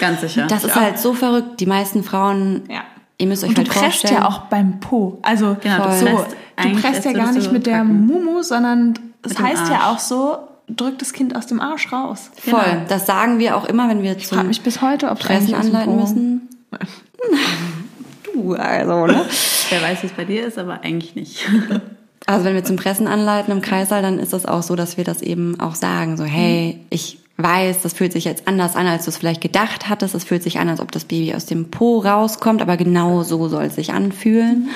Ganz 0.00 0.20
sicher. 0.20 0.46
Das 0.46 0.64
ist 0.64 0.76
halt 0.76 0.98
so 0.98 1.14
verrückt. 1.14 1.60
Die 1.60 1.66
meisten 1.66 2.02
Frauen, 2.02 2.62
ja. 2.68 2.82
ihr 3.18 3.26
müsst 3.26 3.42
euch 3.42 3.50
Und 3.50 3.58
halt 3.58 3.68
du 3.68 3.72
presst 3.72 4.10
ja 4.10 4.28
auch 4.28 4.40
beim 4.46 4.80
Po. 4.80 5.18
Also 5.22 5.56
genau, 5.62 5.86
du, 5.86 5.98
so, 5.98 6.26
du 6.62 6.80
presst 6.80 7.04
ja 7.04 7.12
gar 7.12 7.32
nicht 7.32 7.52
mit 7.52 7.66
der 7.66 7.78
packen. 7.78 8.06
Mumu, 8.06 8.42
sondern 8.42 8.98
es 9.22 9.38
heißt 9.38 9.70
ja 9.70 9.90
auch 9.90 9.98
so, 9.98 10.38
drückt 10.68 11.00
das 11.00 11.12
Kind 11.12 11.36
aus 11.36 11.46
dem 11.46 11.60
Arsch 11.60 11.92
raus. 11.92 12.30
Voll. 12.36 12.60
Genau. 12.60 12.84
Das 12.88 13.06
sagen 13.06 13.38
wir 13.38 13.56
auch 13.56 13.64
immer, 13.64 13.88
wenn 13.88 14.02
wir 14.02 14.18
zum 14.18 14.40
ich 14.40 14.44
mich 14.46 14.62
bis 14.62 14.82
heute, 14.82 15.10
ob 15.10 15.18
Pressen 15.18 15.54
anleiten 15.54 15.96
müssen. 15.96 16.48
du, 18.34 18.54
also, 18.54 19.06
ne? 19.06 19.24
Wer 19.70 19.82
weiß, 19.82 20.02
wie 20.02 20.06
es 20.06 20.12
bei 20.12 20.24
dir 20.24 20.46
ist, 20.46 20.58
aber 20.58 20.80
eigentlich 20.82 21.14
nicht. 21.14 21.38
Also 22.24 22.44
wenn 22.44 22.54
wir 22.54 22.62
zum 22.62 22.76
Pressen 22.76 23.08
anleiten 23.08 23.52
im 23.52 23.62
Kreissaal, 23.62 24.00
dann 24.00 24.20
ist 24.20 24.32
das 24.32 24.46
auch 24.46 24.62
so, 24.62 24.76
dass 24.76 24.96
wir 24.96 25.02
das 25.02 25.22
eben 25.22 25.58
auch 25.58 25.74
sagen, 25.74 26.16
so 26.16 26.22
hey, 26.22 26.78
ich 26.88 27.18
weiß, 27.36 27.82
das 27.82 27.94
fühlt 27.94 28.12
sich 28.12 28.24
jetzt 28.24 28.46
anders 28.46 28.76
an, 28.76 28.86
als 28.86 29.04
du 29.04 29.10
es 29.10 29.16
vielleicht 29.16 29.40
gedacht 29.40 29.88
hattest. 29.88 30.14
Es 30.14 30.22
fühlt 30.22 30.42
sich 30.42 30.60
an, 30.60 30.68
als 30.68 30.80
ob 30.80 30.92
das 30.92 31.04
Baby 31.04 31.34
aus 31.34 31.46
dem 31.46 31.70
Po 31.70 31.98
rauskommt, 31.98 32.62
aber 32.62 32.76
genau 32.76 33.24
so 33.24 33.48
soll 33.48 33.64
es 33.64 33.74
sich 33.74 33.92
anfühlen. 33.92 34.68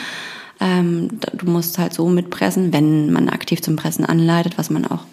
Ähm, 0.58 1.20
du 1.34 1.46
musst 1.46 1.78
halt 1.78 1.92
so 1.92 2.08
mitpressen, 2.08 2.72
wenn 2.72 3.12
man 3.12 3.28
aktiv 3.28 3.62
zum 3.62 3.76
Pressen 3.76 4.04
anleitet, 4.04 4.58
was 4.58 4.70
man 4.70 4.86
auch 4.86 5.04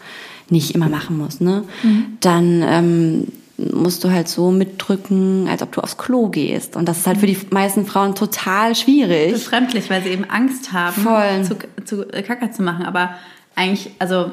nicht 0.49 0.73
immer 0.73 0.89
machen 0.89 1.17
muss. 1.17 1.39
Ne? 1.41 1.63
Mhm. 1.83 2.05
Dann 2.19 2.63
ähm, 2.65 3.27
musst 3.57 4.03
du 4.03 4.11
halt 4.11 4.27
so 4.27 4.51
mitdrücken, 4.51 5.47
als 5.47 5.61
ob 5.61 5.71
du 5.71 5.81
aufs 5.81 5.97
Klo 5.97 6.29
gehst. 6.29 6.75
Und 6.75 6.87
das 6.87 6.99
ist 6.99 7.07
halt 7.07 7.19
für 7.19 7.27
die 7.27 7.37
meisten 7.51 7.85
Frauen 7.85 8.15
total 8.15 8.75
schwierig. 8.75 9.33
Befremdlich, 9.33 9.89
weil 9.89 10.01
sie 10.03 10.09
eben 10.09 10.25
Angst 10.25 10.73
haben, 10.73 11.01
Voll. 11.01 11.43
zu, 11.43 11.57
zu 11.85 12.11
äh, 12.11 12.23
Kacker 12.23 12.51
zu 12.51 12.63
machen. 12.63 12.85
Aber 12.85 13.13
eigentlich, 13.55 13.91
also 13.99 14.31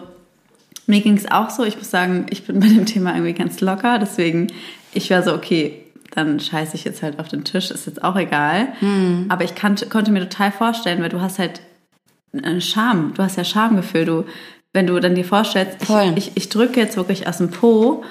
mir 0.86 1.00
ging 1.00 1.16
es 1.16 1.30
auch 1.30 1.50
so. 1.50 1.64
Ich 1.64 1.76
muss 1.76 1.90
sagen, 1.90 2.26
ich 2.30 2.46
bin 2.46 2.60
bei 2.60 2.68
dem 2.68 2.86
Thema 2.86 3.12
irgendwie 3.12 3.34
ganz 3.34 3.60
locker. 3.60 3.98
Deswegen, 3.98 4.48
ich 4.92 5.10
war 5.10 5.22
so, 5.22 5.34
okay, 5.34 5.84
dann 6.12 6.40
scheiße 6.40 6.74
ich 6.74 6.84
jetzt 6.84 7.02
halt 7.02 7.18
auf 7.18 7.28
den 7.28 7.44
Tisch, 7.44 7.70
ist 7.70 7.86
jetzt 7.86 8.02
auch 8.02 8.16
egal. 8.16 8.68
Hm. 8.80 9.26
Aber 9.28 9.44
ich 9.44 9.54
kann, 9.54 9.76
konnte 9.90 10.10
mir 10.12 10.20
total 10.20 10.50
vorstellen, 10.50 11.02
weil 11.02 11.10
du 11.10 11.20
hast 11.20 11.38
halt 11.38 11.60
eine 12.32 12.60
Scham, 12.60 13.12
du 13.14 13.22
hast 13.22 13.36
ja 13.36 13.44
Schamgefühl. 13.44 14.04
Du, 14.06 14.24
wenn 14.72 14.86
du 14.86 14.98
dann 14.98 15.14
dir 15.14 15.24
vorstellst, 15.24 15.78
ich, 15.82 16.16
ich, 16.16 16.32
ich 16.36 16.48
drücke 16.48 16.80
jetzt 16.80 16.96
wirklich 16.96 17.26
aus 17.26 17.38
dem 17.38 17.50
Po 17.50 18.04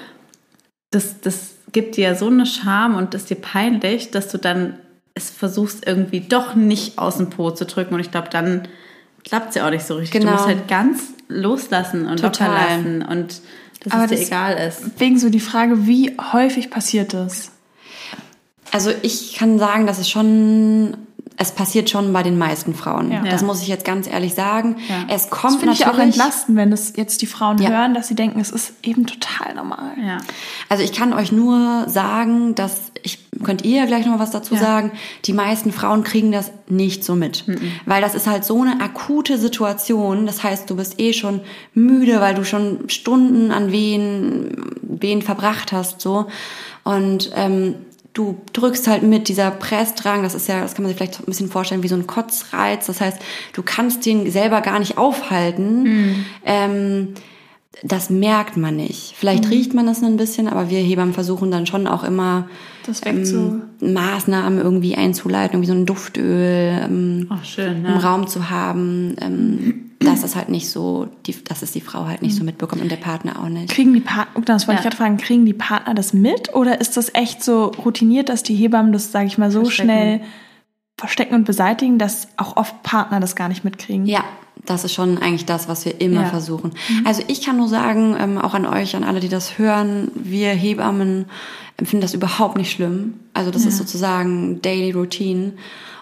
das, 0.90 1.20
das 1.20 1.50
gibt 1.72 1.96
dir 1.96 2.14
so 2.14 2.26
eine 2.26 2.46
Scham 2.46 2.96
und 2.96 3.14
ist 3.14 3.30
dir 3.30 3.36
peinlich, 3.36 4.10
dass 4.10 4.28
du 4.28 4.38
dann 4.38 4.74
es 5.14 5.30
versuchst 5.30 5.86
irgendwie 5.86 6.20
doch 6.20 6.54
nicht 6.54 6.98
aus 6.98 7.16
dem 7.16 7.30
Po 7.30 7.50
zu 7.50 7.64
drücken. 7.66 7.94
Und 7.94 8.00
ich 8.00 8.10
glaube, 8.10 8.28
dann 8.30 8.68
klappt 9.24 9.50
es 9.50 9.54
ja 9.56 9.66
auch 9.66 9.70
nicht 9.70 9.84
so 9.84 9.96
richtig. 9.96 10.20
Genau. 10.20 10.32
Du 10.32 10.36
musst 10.36 10.46
halt 10.46 10.68
ganz 10.68 11.02
loslassen 11.28 12.06
und 12.06 12.20
Total. 12.20 12.52
lassen 12.52 13.02
und 13.02 13.40
dass 13.84 13.92
Aber 13.92 14.04
es 14.04 14.10
dir 14.10 14.16
das 14.16 14.26
egal 14.26 14.68
ist. 14.68 15.00
Wegen 15.00 15.18
so 15.18 15.30
die 15.30 15.40
Frage, 15.40 15.86
wie 15.86 16.16
häufig 16.32 16.70
passiert 16.70 17.14
das? 17.14 17.50
Also 18.72 18.92
ich 19.02 19.34
kann 19.34 19.58
sagen, 19.58 19.86
dass 19.86 19.98
es 19.98 20.08
schon 20.08 20.96
es 21.36 21.52
passiert 21.52 21.88
schon 21.88 22.12
bei 22.12 22.22
den 22.22 22.36
meisten 22.36 22.74
Frauen. 22.74 23.10
Ja. 23.10 23.22
Das 23.22 23.42
muss 23.42 23.62
ich 23.62 23.68
jetzt 23.68 23.84
ganz 23.84 24.06
ehrlich 24.06 24.34
sagen. 24.34 24.76
Ja. 24.88 25.14
Es 25.14 25.30
kommt 25.30 25.54
das 25.54 25.60
finde 25.60 25.74
ich 25.74 25.86
auch 25.86 25.98
entlastend, 25.98 26.56
wenn 26.56 26.70
das 26.70 26.92
jetzt 26.96 27.22
die 27.22 27.26
Frauen 27.26 27.56
ja. 27.58 27.70
hören, 27.70 27.94
dass 27.94 28.08
sie 28.08 28.14
denken, 28.14 28.40
es 28.40 28.50
ist 28.50 28.74
eben 28.82 29.06
total 29.06 29.54
normal. 29.54 29.92
Ja. 30.04 30.18
Also 30.68 30.84
ich 30.84 30.92
kann 30.92 31.14
euch 31.14 31.32
nur 31.32 31.88
sagen, 31.88 32.54
dass 32.54 32.92
ich 33.02 33.30
könnt 33.42 33.64
ihr 33.64 33.78
ja 33.78 33.86
gleich 33.86 34.04
noch 34.04 34.18
was 34.18 34.32
dazu 34.32 34.54
sagen. 34.54 34.92
Die 35.24 35.32
meisten 35.32 35.72
Frauen 35.72 36.04
kriegen 36.04 36.30
das 36.30 36.50
nicht 36.68 37.04
so 37.04 37.14
mit, 37.14 37.48
mhm. 37.48 37.72
weil 37.86 38.02
das 38.02 38.14
ist 38.14 38.26
halt 38.26 38.44
so 38.44 38.60
eine 38.60 38.82
akute 38.82 39.38
Situation. 39.38 40.26
Das 40.26 40.42
heißt, 40.42 40.68
du 40.68 40.76
bist 40.76 41.00
eh 41.00 41.14
schon 41.14 41.40
müde, 41.72 42.20
weil 42.20 42.34
du 42.34 42.44
schon 42.44 42.90
Stunden 42.90 43.50
an 43.50 43.72
Wehen, 43.72 44.74
Wehen 44.82 45.22
verbracht 45.22 45.72
hast, 45.72 46.02
so 46.02 46.26
und 46.84 47.30
ähm, 47.34 47.76
du 48.12 48.40
drückst 48.52 48.88
halt 48.88 49.02
mit 49.02 49.28
dieser 49.28 49.50
Pressdrang, 49.50 50.22
das 50.22 50.34
ist 50.34 50.48
ja, 50.48 50.60
das 50.60 50.74
kann 50.74 50.82
man 50.82 50.90
sich 50.90 50.96
vielleicht 50.96 51.20
ein 51.20 51.26
bisschen 51.26 51.50
vorstellen 51.50 51.82
wie 51.82 51.88
so 51.88 51.94
ein 51.94 52.06
Kotzreiz. 52.06 52.86
Das 52.86 53.00
heißt, 53.00 53.18
du 53.52 53.62
kannst 53.62 54.04
den 54.06 54.30
selber 54.30 54.60
gar 54.60 54.78
nicht 54.78 54.98
aufhalten. 54.98 55.82
Mhm. 55.82 56.26
Ähm, 56.44 57.14
das 57.82 58.10
merkt 58.10 58.56
man 58.56 58.76
nicht. 58.76 59.14
Vielleicht 59.16 59.44
mhm. 59.44 59.50
riecht 59.50 59.74
man 59.74 59.86
das 59.86 60.02
ein 60.02 60.16
bisschen, 60.16 60.48
aber 60.48 60.70
wir 60.70 60.80
Hebammen 60.80 61.14
versuchen 61.14 61.50
dann 61.50 61.66
schon 61.66 61.86
auch 61.86 62.02
immer 62.02 62.48
ähm, 63.04 63.62
Maßnahmen 63.80 64.58
irgendwie 64.58 64.96
einzuleiten, 64.96 65.54
irgendwie 65.54 65.68
so 65.68 65.74
ein 65.74 65.86
Duftöl 65.86 66.80
ähm, 66.84 67.26
Ach, 67.30 67.44
schön, 67.44 67.84
ja. 67.84 67.92
im 67.92 67.98
Raum 67.98 68.26
zu 68.26 68.50
haben. 68.50 69.16
Ähm, 69.20 69.86
dass 70.00 70.24
es 70.24 70.34
halt 70.34 70.48
nicht 70.48 70.70
so, 70.70 71.08
die, 71.26 71.44
dass 71.44 71.60
es 71.60 71.72
die 71.72 71.82
Frau 71.82 72.06
halt 72.06 72.22
nicht 72.22 72.34
so 72.34 72.40
mhm. 72.40 72.46
mitbekommt 72.46 72.80
und 72.80 72.90
der 72.90 72.96
Partner 72.96 73.38
auch 73.38 73.50
nicht. 73.50 73.70
Kriegen 73.70 73.92
die 73.92 74.00
Partner, 74.00 74.32
oh, 74.40 74.42
das 74.44 74.66
wollte 74.66 74.76
ja. 74.76 74.80
ich 74.80 74.84
gerade 74.84 74.96
fragen, 74.96 75.18
kriegen 75.18 75.44
die 75.44 75.52
Partner 75.52 75.92
das 75.92 76.14
mit 76.14 76.54
oder 76.54 76.80
ist 76.80 76.96
das 76.96 77.14
echt 77.14 77.44
so 77.44 77.66
routiniert, 77.66 78.30
dass 78.30 78.42
die 78.42 78.54
Hebammen 78.54 78.92
das, 78.92 79.12
sage 79.12 79.26
ich 79.26 79.36
mal, 79.36 79.50
so 79.50 79.64
verstecken. 79.64 79.90
schnell 79.90 80.20
verstecken 81.00 81.34
und 81.34 81.44
beseitigen, 81.44 81.98
dass 81.98 82.28
auch 82.36 82.56
oft 82.56 82.82
Partner 82.82 83.18
das 83.20 83.34
gar 83.34 83.48
nicht 83.48 83.64
mitkriegen? 83.64 84.06
Ja, 84.06 84.24
das 84.64 84.84
ist 84.84 84.92
schon 84.92 85.18
eigentlich 85.18 85.46
das, 85.46 85.68
was 85.68 85.84
wir 85.84 86.00
immer 86.00 86.22
ja. 86.22 86.26
versuchen. 86.28 86.72
Mhm. 86.88 87.06
Also 87.06 87.22
ich 87.26 87.44
kann 87.44 87.56
nur 87.56 87.68
sagen, 87.68 88.16
ähm, 88.18 88.38
auch 88.38 88.54
an 88.54 88.66
euch, 88.66 88.94
an 88.94 89.04
alle, 89.04 89.20
die 89.20 89.28
das 89.28 89.58
hören, 89.58 90.10
wir 90.14 90.50
Hebammen 90.50 91.26
empfinden 91.76 92.02
das 92.02 92.14
überhaupt 92.14 92.56
nicht 92.56 92.70
schlimm. 92.70 93.14
Also 93.32 93.50
das 93.50 93.62
ja. 93.62 93.70
ist 93.70 93.78
sozusagen 93.78 94.60
Daily 94.62 94.92
Routine. 94.92 95.54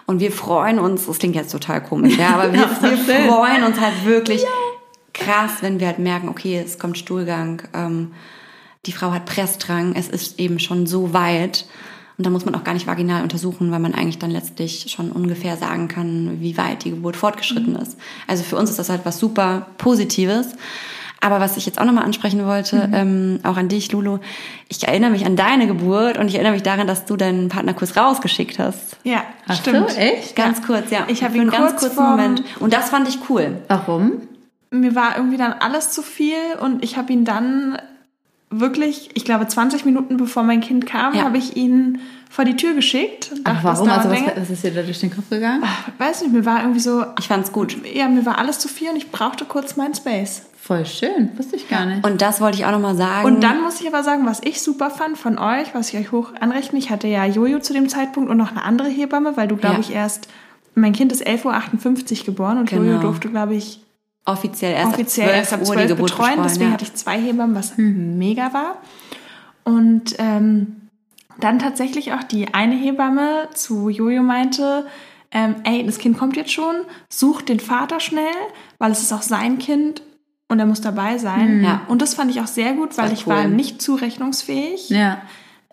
Und 0.05 0.19
wir 0.19 0.31
freuen 0.31 0.79
uns, 0.79 1.05
das 1.05 1.19
klingt 1.19 1.35
jetzt 1.35 1.51
total 1.51 1.81
komisch, 1.81 2.17
ja, 2.17 2.29
aber 2.29 2.51
wir, 2.53 2.61
wir 2.61 3.31
freuen 3.31 3.63
uns 3.63 3.79
halt 3.79 4.05
wirklich 4.05 4.41
ja. 4.41 4.47
krass, 5.13 5.51
wenn 5.61 5.79
wir 5.79 5.87
halt 5.87 5.99
merken, 5.99 6.29
okay, 6.29 6.61
es 6.63 6.79
kommt 6.79 6.97
Stuhlgang, 6.97 7.61
ähm, 7.73 8.11
die 8.85 8.91
Frau 8.91 9.11
hat 9.11 9.25
Pressdrang, 9.25 9.93
es 9.95 10.07
ist 10.07 10.39
eben 10.39 10.59
schon 10.59 10.87
so 10.87 11.13
weit. 11.13 11.65
Und 12.19 12.25
da 12.25 12.31
muss 12.31 12.43
man 12.43 12.53
auch 12.53 12.65
gar 12.65 12.73
nicht 12.73 12.85
vaginal 12.85 13.23
untersuchen, 13.23 13.71
weil 13.71 13.79
man 13.79 13.93
eigentlich 13.93 14.19
dann 14.19 14.29
letztlich 14.29 14.87
schon 14.91 15.09
ungefähr 15.09 15.55
sagen 15.55 15.87
kann, 15.87 16.41
wie 16.41 16.57
weit 16.57 16.83
die 16.83 16.89
Geburt 16.89 17.15
fortgeschritten 17.15 17.75
mhm. 17.75 17.79
ist. 17.79 17.97
Also 18.27 18.43
für 18.43 18.57
uns 18.57 18.69
ist 18.69 18.77
das 18.77 18.89
halt 18.89 19.05
was 19.05 19.19
super 19.19 19.67
Positives. 19.77 20.49
Aber 21.21 21.39
was 21.39 21.55
ich 21.55 21.65
jetzt 21.65 21.79
auch 21.79 21.85
nochmal 21.85 22.03
ansprechen 22.03 22.45
wollte, 22.45 22.89
mhm. 22.89 22.93
ähm, 22.93 23.39
auch 23.43 23.55
an 23.55 23.69
dich, 23.69 23.89
Lulu, 23.93 24.19
ich 24.67 24.85
erinnere 24.85 25.11
mich 25.11 25.25
an 25.25 25.37
deine 25.37 25.65
Geburt 25.65 26.17
und 26.17 26.27
ich 26.27 26.35
erinnere 26.35 26.51
mich 26.51 26.63
daran, 26.63 26.87
dass 26.87 27.05
du 27.05 27.15
deinen 27.15 27.47
Partnerkurs 27.47 27.95
rausgeschickt 27.95 28.59
hast. 28.59 28.97
Ja, 29.05 29.23
Ach 29.47 29.55
stimmt. 29.55 29.89
So, 29.89 29.97
echt? 29.97 30.35
Ganz 30.35 30.59
ja. 30.59 30.65
kurz, 30.65 30.91
ja. 30.91 31.05
Ich 31.07 31.23
habe 31.23 31.35
ihn 31.35 31.43
einen 31.43 31.51
kurz 31.51 31.61
ganz 31.61 31.79
kurzen 31.79 32.03
Moment. 32.03 32.43
Und 32.59 32.73
das 32.73 32.89
fand 32.89 33.07
ich 33.07 33.19
cool. 33.29 33.61
Warum? 33.69 34.23
Mir 34.71 34.93
war 34.93 35.15
irgendwie 35.15 35.37
dann 35.37 35.53
alles 35.53 35.91
zu 35.91 36.01
viel 36.01 36.35
und 36.61 36.83
ich 36.83 36.97
habe 36.97 37.13
ihn 37.13 37.23
dann 37.23 37.77
wirklich, 38.49 39.11
ich 39.13 39.25
glaube 39.25 39.47
20 39.47 39.85
Minuten 39.85 40.17
bevor 40.17 40.43
mein 40.43 40.61
Kind 40.61 40.85
kam, 40.85 41.13
ja. 41.13 41.23
habe 41.23 41.37
ich 41.37 41.55
ihn 41.55 41.99
vor 42.29 42.45
die 42.45 42.55
Tür 42.55 42.73
geschickt. 42.73 43.31
Ach, 43.43 43.63
warum? 43.63 43.89
Also 43.89 44.09
was, 44.09 44.19
was, 44.35 44.49
ist 44.49 44.63
dir 44.63 44.71
da 44.71 44.83
durch 44.83 44.99
den 44.99 45.13
Kopf 45.13 45.29
gegangen? 45.29 45.63
Ach, 45.65 45.89
weiß 45.97 46.21
nicht, 46.21 46.31
mir 46.31 46.45
war 46.45 46.61
irgendwie 46.61 46.79
so... 46.79 47.05
Ich 47.19 47.27
fand's 47.27 47.51
gut. 47.51 47.77
Ja, 47.91 48.07
mir 48.07 48.25
war 48.25 48.37
alles 48.37 48.59
zu 48.59 48.67
viel 48.67 48.89
und 48.89 48.97
ich 48.97 49.11
brauchte 49.11 49.45
kurz 49.45 49.77
meinen 49.77 49.95
Space. 49.95 50.43
Voll 50.61 50.85
schön, 50.85 51.31
wusste 51.37 51.55
ich 51.55 51.67
gar 51.69 51.85
nicht. 51.85 52.05
Und 52.05 52.21
das 52.21 52.41
wollte 52.41 52.57
ich 52.57 52.65
auch 52.65 52.71
nochmal 52.71 52.95
sagen. 52.95 53.25
Und 53.25 53.41
dann 53.41 53.61
muss 53.61 53.81
ich 53.81 53.87
aber 53.87 54.03
sagen, 54.03 54.25
was 54.25 54.41
ich 54.43 54.61
super 54.61 54.91
fand 54.91 55.17
von 55.17 55.39
euch, 55.39 55.73
was 55.73 55.91
ich 55.91 55.99
euch 55.99 56.11
hoch 56.11 56.33
anrechne, 56.39 56.77
ich 56.77 56.91
hatte 56.91 57.07
ja 57.07 57.25
Jojo 57.25 57.59
zu 57.59 57.73
dem 57.73 57.89
Zeitpunkt 57.89 58.29
und 58.29 58.37
noch 58.37 58.51
eine 58.51 58.63
andere 58.63 58.89
Hebamme, 58.89 59.35
weil 59.35 59.47
du, 59.47 59.55
glaube 59.55 59.75
ja. 59.75 59.81
ich, 59.81 59.91
erst, 59.91 60.27
mein 60.75 60.93
Kind 60.93 61.11
ist 61.11 61.25
11.58 61.25 62.19
Uhr 62.19 62.25
geboren 62.25 62.59
und 62.59 62.69
genau. 62.69 62.83
Jojo 62.83 62.99
durfte, 62.99 63.29
glaube 63.29 63.55
ich, 63.55 63.81
offiziell 64.31 64.73
erst 64.73 64.93
offiziell 64.93 65.27
ab 65.27 65.33
12 65.33 65.37
erst 65.37 65.53
ab 65.53 65.65
12 65.65 65.77
Uhr 65.91 65.97
betreuen, 65.97 66.05
betreuen 66.05 66.43
deswegen 66.43 66.65
ja. 66.65 66.73
hatte 66.73 66.85
ich 66.85 66.93
zwei 66.93 67.19
Hebammen, 67.19 67.55
was 67.55 67.77
hm. 67.77 68.17
mega 68.17 68.53
war. 68.53 68.77
Und 69.63 70.15
ähm, 70.17 70.89
dann 71.39 71.59
tatsächlich 71.59 72.13
auch 72.13 72.23
die 72.23 72.53
eine 72.53 72.75
Hebamme 72.75 73.49
zu 73.53 73.89
Jojo 73.89 74.23
meinte, 74.23 74.85
ähm, 75.31 75.55
ey, 75.63 75.85
das 75.85 75.99
Kind 75.99 76.17
kommt 76.17 76.35
jetzt 76.35 76.51
schon, 76.51 76.75
sucht 77.07 77.49
den 77.49 77.59
Vater 77.59 77.99
schnell, 77.99 78.23
weil 78.77 78.91
es 78.91 79.01
ist 79.01 79.13
auch 79.13 79.21
sein 79.21 79.59
Kind 79.59 80.01
und 80.47 80.59
er 80.59 80.65
muss 80.65 80.81
dabei 80.81 81.17
sein. 81.17 81.59
Mhm. 81.59 81.63
Ja. 81.63 81.81
Und 81.87 82.01
das 82.01 82.15
fand 82.15 82.31
ich 82.31 82.41
auch 82.41 82.47
sehr 82.47 82.73
gut, 82.73 82.97
weil 82.97 83.13
ich 83.13 83.27
cool. 83.27 83.33
war 83.33 83.43
nicht 83.45 83.81
zurechnungsfähig. 83.81 84.89
Ja. 84.89 85.21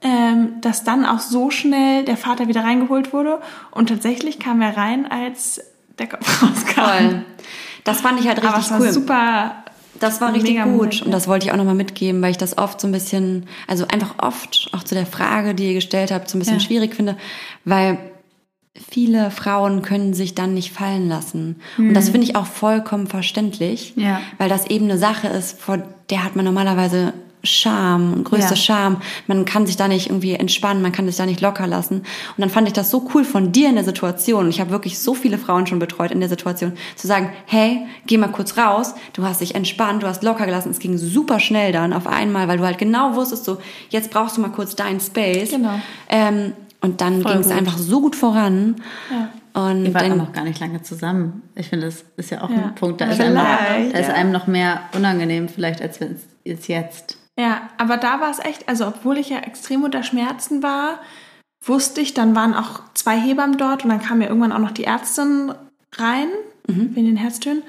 Ähm, 0.03 0.61
dass 0.61 0.85
dann 0.85 1.07
auch 1.07 1.21
so 1.21 1.51
schnell 1.51 2.05
der 2.05 2.19
Vater 2.19 2.49
wieder 2.49 2.63
reingeholt 2.63 3.15
wurde. 3.15 3.41
Und 3.71 3.89
tatsächlich 3.89 4.39
kam 4.39 4.61
er 4.61 4.77
rein, 4.77 5.11
als 5.11 5.63
der 5.99 6.09
Kopf 6.09 6.43
rauskam. 6.43 6.75
Toll. 6.75 7.25
Das 7.87 8.03
fand 8.03 8.21
ich 8.21 8.27
halt 8.27 8.39
richtig 8.39 8.51
Aber 8.51 8.61
es 8.61 8.71
war 8.71 8.81
cool. 8.81 8.93
super. 8.93 9.53
Das 9.99 10.21
war 10.21 10.35
richtig 10.35 10.57
gut. 10.63 10.67
Moment, 10.67 11.03
und 11.03 11.11
das 11.11 11.27
wollte 11.27 11.47
ich 11.47 11.53
auch 11.53 11.57
nochmal 11.57 11.75
mitgeben, 11.75 12.21
weil 12.21 12.31
ich 12.31 12.37
das 12.37 12.59
oft 12.59 12.79
so 12.81 12.87
ein 12.87 12.93
bisschen, 12.93 13.47
also 13.67 13.89
einfach 13.89 14.17
oft 14.19 14.69
auch 14.73 14.83
zu 14.83 14.95
der 14.95 15.07
Frage, 15.07 15.55
die 15.55 15.69
ihr 15.69 15.75
gestellt 15.75 16.11
habt, 16.11 16.29
so 16.29 16.37
ein 16.37 16.41
bisschen 16.41 16.59
ja. 16.59 16.61
schwierig 16.61 16.95
finde. 16.95 17.17
Weil 17.65 17.99
viele 18.91 19.31
Frauen 19.31 19.83
können 19.83 20.13
sich 20.13 20.35
dann 20.35 20.53
nicht 20.53 20.73
fallen 20.73 21.09
lassen. 21.09 21.61
Mhm. 21.77 21.89
Und 21.89 21.95
das 21.95 22.09
mhm. 22.09 22.13
finde 22.13 22.27
ich 22.27 22.37
auch 22.37 22.47
vollkommen 22.47 23.07
verständlich, 23.07 23.95
ja. 23.97 24.21
weil 24.39 24.49
das 24.49 24.67
eben 24.67 24.85
eine 24.85 24.99
Sache 24.99 25.29
ist, 25.29 25.61
vor 25.61 25.79
der 26.11 26.25
hat 26.25 26.37
man 26.37 26.45
normalerweise 26.45 27.15
Scham 27.47 28.13
und 28.13 28.25
größte 28.25 28.55
ja. 28.55 28.57
Scham. 28.57 28.97
Man 29.27 29.45
kann 29.45 29.67
sich 29.67 29.77
da 29.77 29.89
nicht 29.89 30.09
irgendwie 30.09 30.35
entspannen, 30.35 30.83
man 30.83 30.93
kann 30.93 31.07
sich 31.07 31.17
da 31.17 31.27
nicht 31.27 31.41
locker 31.41 31.67
lassen. 31.67 31.97
Und 31.97 32.05
dann 32.39 32.51
fand 32.51 32.67
ich 32.69 32.75
das 32.75 32.91
so 32.91 33.09
cool 33.15 33.25
von 33.25 33.53
dir 33.53 33.69
in 33.69 33.77
der 33.77 33.85
Situation. 33.85 34.45
Und 34.45 34.51
ich 34.51 34.61
habe 34.61 34.71
wirklich 34.71 34.99
so 34.99 35.15
viele 35.15 35.39
Frauen 35.39 35.67
schon 35.67 35.79
betreut 35.79 36.11
in 36.11 36.21
der 36.21 36.29
Situation, 36.29 36.73
zu 36.97 37.07
sagen, 37.07 37.31
hey, 37.47 37.87
geh 38.07 38.19
mal 38.19 38.29
kurz 38.29 38.57
raus, 38.59 38.95
du 39.13 39.25
hast 39.25 39.41
dich 39.41 39.55
entspannt, 39.55 40.03
du 40.03 40.07
hast 40.07 40.23
locker 40.23 40.47
gelassen. 40.47 40.71
Es 40.71 40.79
ging 40.79 40.99
super 40.99 41.41
schnell 41.41 41.73
dann 41.73 41.93
auf 41.93 42.07
einmal, 42.07 42.49
weil 42.49 42.59
du 42.59 42.65
halt 42.65 42.79
genau 42.79 43.15
wusstest, 43.15 43.45
so, 43.45 43.59
jetzt 43.91 44.11
brauchst 44.11 44.37
du 44.37 44.41
mal 44.41 44.51
kurz 44.51 44.77
deinen 44.77 45.01
Space. 45.01 45.51
Genau. 45.51 45.81
Ähm, 46.09 46.53
und 46.81 47.01
dann 47.01 47.23
ging 47.23 47.39
es 47.39 47.51
einfach 47.51 47.79
so 47.79 48.01
gut 48.01 48.15
voran. 48.15 48.77
Ja. 49.11 49.31
Und 49.57 49.87
Ihr 49.87 49.95
wart 49.95 50.05
dann, 50.05 50.21
auch 50.21 50.33
gar 50.33 50.45
nicht 50.45 50.61
lange 50.61 50.83
zusammen. 50.83 51.43
Ich 51.55 51.69
finde, 51.69 51.87
das 51.87 52.05
ist 52.19 52.31
ja 52.31 52.43
auch 52.43 52.51
ja. 52.51 52.57
ein 52.57 52.75
Punkt. 52.75 53.01
Da 53.01 53.07
ist, 53.07 53.21
einem 53.21 53.35
noch, 53.35 53.43
da 53.43 53.99
ist 53.99 54.11
einem 54.11 54.31
noch 54.31 54.47
mehr 54.47 54.83
unangenehm 54.95 55.49
vielleicht, 55.49 55.81
als 55.81 55.99
wenn 55.99 56.17
es 56.45 56.67
jetzt. 56.67 57.16
Ja, 57.39 57.69
aber 57.77 57.97
da 57.97 58.21
war 58.21 58.31
es 58.31 58.39
echt, 58.39 58.69
also 58.69 58.87
obwohl 58.87 59.19
ich 59.19 59.29
ja 59.29 59.39
extrem 59.39 59.85
unter 59.85 60.03
Schmerzen 60.03 60.63
war, 60.63 61.01
wusste 61.63 62.01
ich, 62.01 62.15
dann 62.15 62.35
waren 62.35 62.55
auch 62.55 62.81
zwei 62.95 63.19
Hebammen 63.19 63.59
dort 63.59 63.85
und 63.85 63.91
dann 63.91 64.01
kam 64.01 64.23
ja 64.23 64.29
irgendwann 64.29 64.53
auch 64.53 64.59
noch 64.59 64.71
die 64.71 64.85
Ärztin 64.85 65.53
rein, 65.97 66.29
mhm. 66.67 66.95
wegen 66.95 67.07
den 67.07 67.17
Herztönen. 67.17 67.63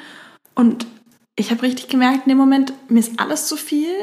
Und 0.55 0.87
ich 1.35 1.51
habe 1.51 1.63
richtig 1.63 1.87
gemerkt, 1.87 2.25
in 2.25 2.29
dem 2.29 2.37
Moment, 2.37 2.73
mir 2.89 2.99
ist 2.99 3.19
alles 3.19 3.47
zu 3.47 3.57
viel 3.57 3.93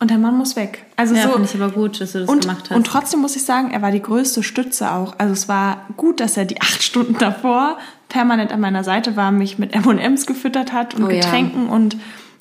und 0.00 0.10
der 0.10 0.18
Mann 0.18 0.36
muss 0.36 0.56
weg. 0.56 0.86
Also 0.96 1.14
ja, 1.14 1.24
so, 1.24 1.32
finde 1.32 1.48
ich 1.48 1.54
aber 1.54 1.70
gut, 1.70 2.00
dass 2.00 2.12
du 2.12 2.20
das 2.20 2.28
und, 2.28 2.42
gemacht 2.42 2.70
hast. 2.70 2.76
Und 2.76 2.86
trotzdem 2.86 3.20
muss 3.20 3.36
ich 3.36 3.44
sagen, 3.44 3.70
er 3.70 3.82
war 3.82 3.90
die 3.90 4.02
größte 4.02 4.42
Stütze 4.42 4.92
auch. 4.92 5.14
Also 5.18 5.34
es 5.34 5.46
war 5.48 5.86
gut, 5.96 6.20
dass 6.20 6.36
er 6.36 6.46
die 6.46 6.60
acht 6.60 6.82
Stunden 6.82 7.18
davor 7.18 7.78
permanent 8.08 8.50
an 8.52 8.60
meiner 8.60 8.82
Seite 8.82 9.14
war, 9.16 9.30
mich 9.30 9.58
mit 9.58 9.74
M&M's 9.74 10.26
gefüttert 10.26 10.72
hat 10.72 10.94
und 10.94 11.04
oh, 11.04 11.08
Getränken 11.08 11.66
ja. 11.66 11.72
und 11.72 11.96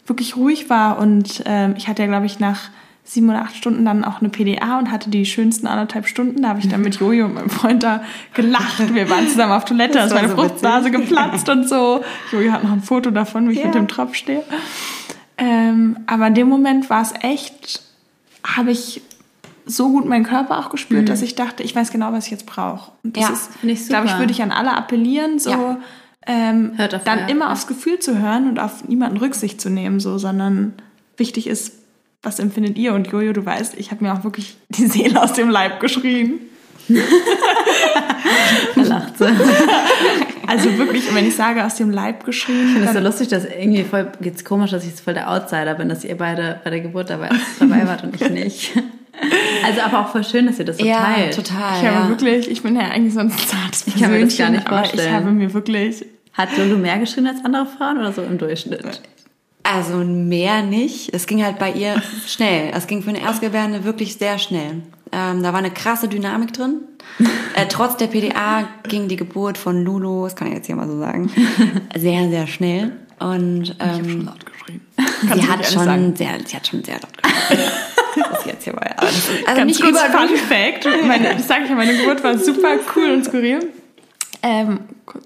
wirklich 0.10 0.36
ruhig 0.36 0.69
war. 0.69 0.98
Und 0.98 1.43
ähm, 1.45 1.76
ich 1.78 1.88
hatte 1.88 2.02
ja, 2.02 2.08
glaube 2.08 2.26
ich, 2.26 2.39
nach 2.39 2.69
sieben 3.04 3.30
oder 3.30 3.41
acht 3.41 3.56
Stunden 3.56 3.86
dann 3.86 4.04
auch 4.04 4.19
eine 4.19 4.30
PDA 4.30 4.78
und 4.78 4.91
hatte 4.91 5.10
die 5.10 5.26
schönsten 5.26 5.65
anderthalb 5.65 6.08
Stunden. 6.08 6.43
Da 6.43 6.50
habe 6.50 6.60
ich 6.60 6.67
dann 6.67 6.82
mit 6.82 7.00
Jojo 7.00 7.26
und 7.26 7.34
meinem 7.34 7.50
Freund 7.50 7.82
da 7.82 8.04
gelacht. 8.34 8.93
Wir 8.93 9.10
waren 9.10 9.28
zusammen 9.28 9.54
auf 9.54 9.65
Toilette, 9.65 9.93
da 9.93 10.06
ist 10.06 10.13
meine 10.13 10.30
so 10.30 10.36
Fruchtblase 10.36 10.91
geplatzt 10.91 11.50
und 11.50 11.67
so. 11.67 12.02
Jojo 12.32 12.52
hat 12.52 12.63
noch 12.63 12.72
ein 12.72 12.84
Foto 12.84 13.10
davon, 13.10 13.50
wie 13.50 13.54
ich 13.54 13.60
ja. 13.60 13.65
mit 13.65 13.76
dem 13.76 13.88
Tropf 13.88 14.13
stehe. 14.15 14.43
Ähm, 15.39 15.98
aber 16.06 16.28
in 16.28 16.36
dem 16.36 16.50
Moment 16.50 16.89
war 16.89 17.02
es 17.02 17.13
echt, 17.22 17.82
habe 18.43 18.72
ich 18.72 19.02
so 19.65 19.89
gut 19.89 20.06
meinen 20.06 20.24
Körper 20.26 20.60
auch 20.60 20.69
gespürt, 20.69 21.04
mhm. 21.04 21.06
dass 21.08 21.22
ich 21.22 21.36
dachte, 21.36 21.63
ich 21.63 21.76
weiß 21.76 21.91
genau, 21.91 22.12
was 22.12 22.26
ich 22.26 22.32
jetzt 22.32 22.45
brauche. 22.45 22.91
Und 23.04 23.17
das 23.17 23.52
ja, 23.63 23.72
ist, 23.72 23.89
glaube 23.89 24.08
ich, 24.08 24.17
würde 24.17 24.32
ich 24.32 24.41
an 24.41 24.52
alle 24.52 24.76
appellieren, 24.76 25.39
so 25.39 25.50
ja. 25.52 25.78
Ähm, 26.25 26.73
dann 27.05 27.29
immer 27.29 27.45
ja. 27.45 27.51
aufs 27.51 27.67
Gefühl 27.67 27.99
zu 27.99 28.19
hören 28.19 28.49
und 28.49 28.60
auf 28.60 28.88
niemanden 28.88 29.17
Rücksicht 29.17 29.60
zu 29.62 29.69
nehmen, 29.69 29.99
so, 29.99 30.17
sondern 30.17 30.73
wichtig 31.17 31.47
ist, 31.47 31.73
was 32.21 32.39
empfindet 32.39 32.77
ihr? 32.77 32.93
Und 32.93 33.08
Jojo, 33.08 33.34
du 33.34 33.45
weißt, 33.45 33.75
ich 33.77 33.91
habe 33.91 34.03
mir 34.03 34.13
auch 34.13 34.23
wirklich 34.23 34.58
die 34.69 34.88
Seele 34.88 35.21
aus 35.21 35.34
dem 35.34 35.49
Leib 35.49 35.79
geschrien. 35.79 36.39
da 36.88 37.01
lacht 38.82 39.17
sie. 39.17 39.27
Also 40.49 40.79
wirklich, 40.79 41.13
wenn 41.13 41.27
ich 41.27 41.36
sage, 41.36 41.63
aus 41.63 41.75
dem 41.75 41.91
Leib 41.91 42.25
geschrien. 42.25 42.69
Ich 42.69 42.73
finde 42.73 42.88
es 42.88 42.93
so 42.93 42.99
lustig, 42.99 43.27
dass 43.27 43.45
irgendwie 43.45 43.84
voll, 43.84 44.12
geht's 44.19 44.43
komisch, 44.43 44.71
dass 44.71 44.82
ich 44.82 44.89
jetzt 44.89 45.01
voll 45.01 45.13
der 45.13 45.29
Outsider 45.29 45.75
bin, 45.75 45.89
dass 45.89 46.03
ihr 46.03 46.17
beide 46.17 46.60
bei 46.63 46.71
der 46.71 46.79
Geburt 46.79 47.12
dabei, 47.12 47.29
dabei 47.60 47.86
wart 47.86 48.03
und 48.03 48.19
ich 48.19 48.29
nicht. 48.32 48.73
Also 49.65 49.82
aber 49.82 49.99
auch 49.99 50.10
voll 50.10 50.23
schön, 50.23 50.47
dass 50.47 50.60
ihr 50.60 50.65
das 50.65 50.77
so 50.77 50.86
ja, 50.86 51.03
teilt. 51.03 51.36
total. 51.36 51.82
Ich 51.82 51.89
habe 51.89 52.10
wirklich, 52.10 52.49
ich 52.49 52.63
bin 52.63 52.75
ja 52.75 52.84
eigentlich 52.84 53.13
so 53.13 53.19
ein 53.19 53.32
zartes 53.32 53.88
Ich 53.88 53.97
kann 53.97 54.12
mir 54.12 54.23
das 54.23 54.38
gar 54.38 54.49
nicht 54.49 54.67
vorstellen. 54.67 54.99
Aber 54.99 55.10
ich 55.10 55.25
habe 55.25 55.32
mir 55.32 55.53
wirklich... 55.53 56.05
Hat 56.34 56.58
Lulu 56.58 56.77
mehr 56.77 56.97
geschrien 56.99 57.27
als 57.27 57.43
andere 57.43 57.65
Frauen 57.65 57.97
oder 57.97 58.13
so 58.13 58.21
im 58.21 58.38
Durchschnitt? 58.38 59.01
Also 59.63 59.97
mehr 59.97 60.63
nicht. 60.63 61.13
Es 61.13 61.27
ging 61.27 61.43
halt 61.43 61.60
bei 61.60 61.71
ihr 61.71 62.01
schnell. 62.25 62.71
Es 62.73 62.88
ging 62.88 63.03
für 63.03 63.10
eine 63.10 63.21
Erstgebärende 63.21 63.84
wirklich 63.84 64.15
sehr 64.15 64.38
schnell. 64.38 64.82
Ähm, 65.12 65.43
da 65.43 65.51
war 65.51 65.60
eine 65.60 65.71
krasse 65.71 66.08
Dynamik 66.08 66.53
drin. 66.53 66.82
Äh, 67.55 67.65
trotz 67.67 67.97
der 67.97 68.08
PDA 68.08 68.67
ging 68.88 69.08
die 69.08 69.15
Geburt 69.15 69.58
von 69.58 69.84
Lulu, 69.84 70.23
das 70.23 70.36
kann 70.36 70.47
ich 70.47 70.53
jetzt 70.53 70.67
hier 70.67 70.75
mal 70.75 70.88
so 70.88 70.97
sagen, 70.99 71.29
sehr, 71.97 72.29
sehr 72.29 72.47
schnell. 72.47 72.93
Und 73.19 73.75
ähm, 73.79 73.82
ich 73.82 73.82
habe 73.82 74.10
schon 74.10 74.25
laut 74.25 74.45
geschrien. 74.45 74.82
Sie 75.34 75.47
hat 75.47 75.65
schon 75.65 76.15
sehr, 76.15 76.38
sie 76.45 76.55
hat 76.55 76.67
schon 76.67 76.84
sehr 76.84 76.95
laut 76.95 77.21
geschrien. 77.21 77.60
das 78.23 78.45
jetzt 78.45 78.63
hier 78.63 78.73
mal. 78.73 78.93
Also 78.97 79.32
Ganz 79.45 79.65
nicht 79.65 79.82
kurz 79.82 80.01
Fun 80.01 80.36
Fact. 80.36 80.88
Meine, 81.05 81.36
das 81.36 81.47
sage 81.47 81.63
ich 81.63 81.69
ja, 81.69 81.75
meine 81.75 81.95
Geburt 81.95 82.23
war 82.23 82.38
super 82.38 82.75
cool 82.95 83.12
und 83.12 83.25
skurril. 83.25 83.71
Ähm, 84.41 84.82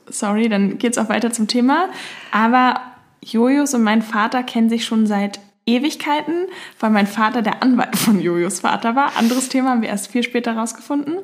sorry, 0.09 0.49
dann 0.49 0.77
geht's 0.77 0.97
auch 0.97 1.09
weiter 1.09 1.31
zum 1.31 1.47
Thema. 1.47 1.89
Aber 2.31 2.81
Jojos 3.21 3.73
und 3.73 3.83
mein 3.83 4.01
Vater 4.01 4.43
kennen 4.43 4.69
sich 4.69 4.85
schon 4.85 5.07
seit 5.07 5.39
Ewigkeiten, 5.65 6.47
weil 6.79 6.89
mein 6.89 7.07
Vater 7.07 7.41
der 7.41 7.63
Anwalt 7.63 7.95
von 7.97 8.19
Jojos 8.19 8.61
Vater 8.61 8.95
war. 8.95 9.15
Anderes 9.17 9.49
Thema 9.49 9.71
haben 9.71 9.81
wir 9.81 9.89
erst 9.89 10.11
viel 10.11 10.23
später 10.23 10.53
rausgefunden. 10.53 11.19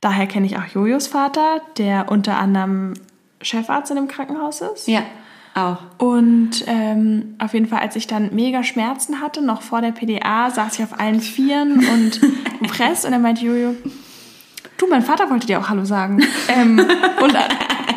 Daher 0.00 0.26
kenne 0.26 0.46
ich 0.46 0.56
auch 0.56 0.66
Jojos 0.66 1.06
Vater, 1.06 1.60
der 1.76 2.10
unter 2.10 2.38
anderem 2.38 2.94
Chefarzt 3.42 3.90
in 3.90 3.96
dem 3.96 4.08
Krankenhaus 4.08 4.60
ist. 4.60 4.88
Ja, 4.88 5.02
auch. 5.54 5.78
Und 5.98 6.64
ähm, 6.66 7.34
auf 7.38 7.54
jeden 7.54 7.66
Fall, 7.66 7.80
als 7.80 7.96
ich 7.96 8.06
dann 8.06 8.34
mega 8.34 8.62
Schmerzen 8.62 9.20
hatte, 9.20 9.42
noch 9.42 9.62
vor 9.62 9.80
der 9.80 9.92
PDA, 9.92 10.50
saß 10.50 10.78
ich 10.78 10.84
auf 10.84 10.98
allen 10.98 11.20
Vieren 11.20 11.84
und 11.86 12.20
gepresst 12.60 13.04
und 13.04 13.12
dann 13.12 13.22
meinte 13.22 13.44
Jojo, 13.44 13.74
du, 14.78 14.86
mein 14.86 15.02
Vater 15.02 15.30
wollte 15.30 15.46
dir 15.46 15.60
auch 15.60 15.68
Hallo 15.68 15.84
sagen. 15.84 16.22
ähm, 16.48 16.78
und, 16.78 17.36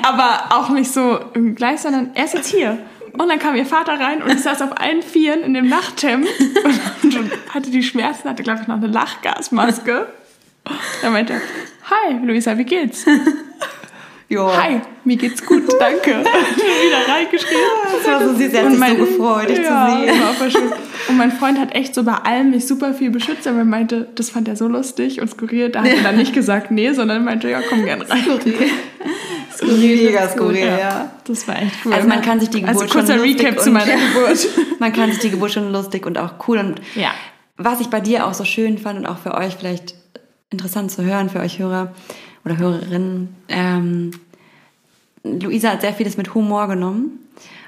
aber 0.03 0.45
auch 0.49 0.69
nicht 0.69 0.91
so 0.91 1.19
gleich, 1.55 1.81
sondern 1.81 2.11
er 2.13 2.25
ist 2.25 2.33
jetzt 2.33 2.49
hier. 2.49 2.79
Und 3.13 3.29
dann 3.29 3.37
kam 3.37 3.55
ihr 3.55 3.65
Vater 3.65 3.99
rein 3.99 4.23
und 4.23 4.31
ich 4.31 4.41
saß 4.41 4.63
auf 4.63 4.81
allen 4.81 5.03
Vieren 5.03 5.41
in 5.41 5.53
dem 5.53 5.69
Nachthemd 5.69 6.27
und, 6.63 7.53
hatte 7.53 7.69
die 7.69 7.83
Schmerzen, 7.83 8.27
hatte, 8.27 8.41
glaube 8.41 8.61
ich, 8.63 8.67
noch 8.67 8.77
eine 8.77 8.87
Lachgasmaske. 8.87 10.07
Da 11.01 11.09
meinte 11.11 11.33
er, 11.33 11.41
hi, 11.91 12.25
Luisa, 12.25 12.57
wie 12.57 12.63
geht's? 12.63 13.05
Jo. 14.29 14.51
Hi, 14.55 14.81
mir 15.03 15.17
geht's 15.17 15.45
gut, 15.45 15.63
danke. 15.79 16.11
wieder 16.11 17.13
reingeschrieben. 17.13 17.61
Das 17.91 18.07
war 18.07 18.19
so 18.19 18.41
er 18.41 18.63
hat 18.63 18.71
sich 18.71 18.79
mein, 18.79 18.97
so 18.97 19.05
gefreut, 19.05 19.49
dich 19.49 19.59
ja, 19.59 19.99
zu 20.37 20.49
sehen. 20.49 20.71
Und 21.09 21.17
mein 21.17 21.31
Freund 21.31 21.59
hat 21.59 21.75
echt 21.75 21.93
so 21.93 22.03
bei 22.03 22.13
allem 22.13 22.51
mich 22.51 22.65
super 22.65 22.93
viel 22.93 23.11
beschützt, 23.11 23.47
aber 23.47 23.59
er 23.59 23.65
meinte, 23.65 24.07
das 24.15 24.29
fand 24.29 24.47
er 24.47 24.55
so 24.55 24.67
lustig 24.67 25.21
und 25.21 25.29
skurril. 25.29 25.69
Da 25.69 25.83
hat 25.83 25.89
er 25.89 26.03
dann 26.03 26.15
nicht 26.17 26.33
gesagt, 26.33 26.71
nee, 26.71 26.91
sondern 26.93 27.25
meinte, 27.25 27.49
ja, 27.49 27.61
komm 27.67 27.83
gern 27.85 28.01
rein. 28.01 28.23
Skurril. 28.23 28.55
Skurril, 29.55 30.05
mega 30.05 30.29
skurril, 30.29 30.65
ja. 30.65 30.79
ja. 30.79 31.11
Das 31.25 31.47
war 31.47 31.61
echt 31.61 31.73
cool. 31.85 31.93
Also 31.93 32.07
man 32.07 32.21
kann 32.21 32.39
sich 32.39 32.49
die 32.49 32.61
Geburt 32.61 32.81
also 32.81 32.93
kurzer 32.93 33.15
schon 33.15 33.21
Recap 33.21 33.59
zu 33.59 33.71
meiner 33.71 33.93
Geburt. 34.13 34.47
man 34.79 34.93
kann 34.93 35.11
sich 35.11 35.19
die 35.19 35.29
Geburt 35.29 35.51
schon 35.51 35.71
lustig 35.71 36.05
und 36.05 36.17
auch 36.17 36.33
cool 36.47 36.57
und 36.57 36.81
ja. 36.95 37.11
was 37.57 37.81
ich 37.81 37.87
bei 37.87 37.99
dir 37.99 38.25
auch 38.25 38.33
so 38.33 38.45
schön 38.45 38.77
fand 38.77 38.99
und 38.99 39.05
auch 39.05 39.19
für 39.19 39.35
euch 39.35 39.55
vielleicht 39.55 39.95
interessant 40.49 40.91
zu 40.91 41.03
hören, 41.03 41.29
für 41.29 41.39
euch 41.39 41.59
Hörer 41.59 41.93
oder 42.45 42.57
Hörerinnen, 42.57 43.35
ähm, 43.49 44.11
Luisa 45.23 45.69
hat 45.69 45.81
sehr 45.81 45.93
vieles 45.93 46.17
mit 46.17 46.33
Humor 46.33 46.67
genommen. 46.67 47.19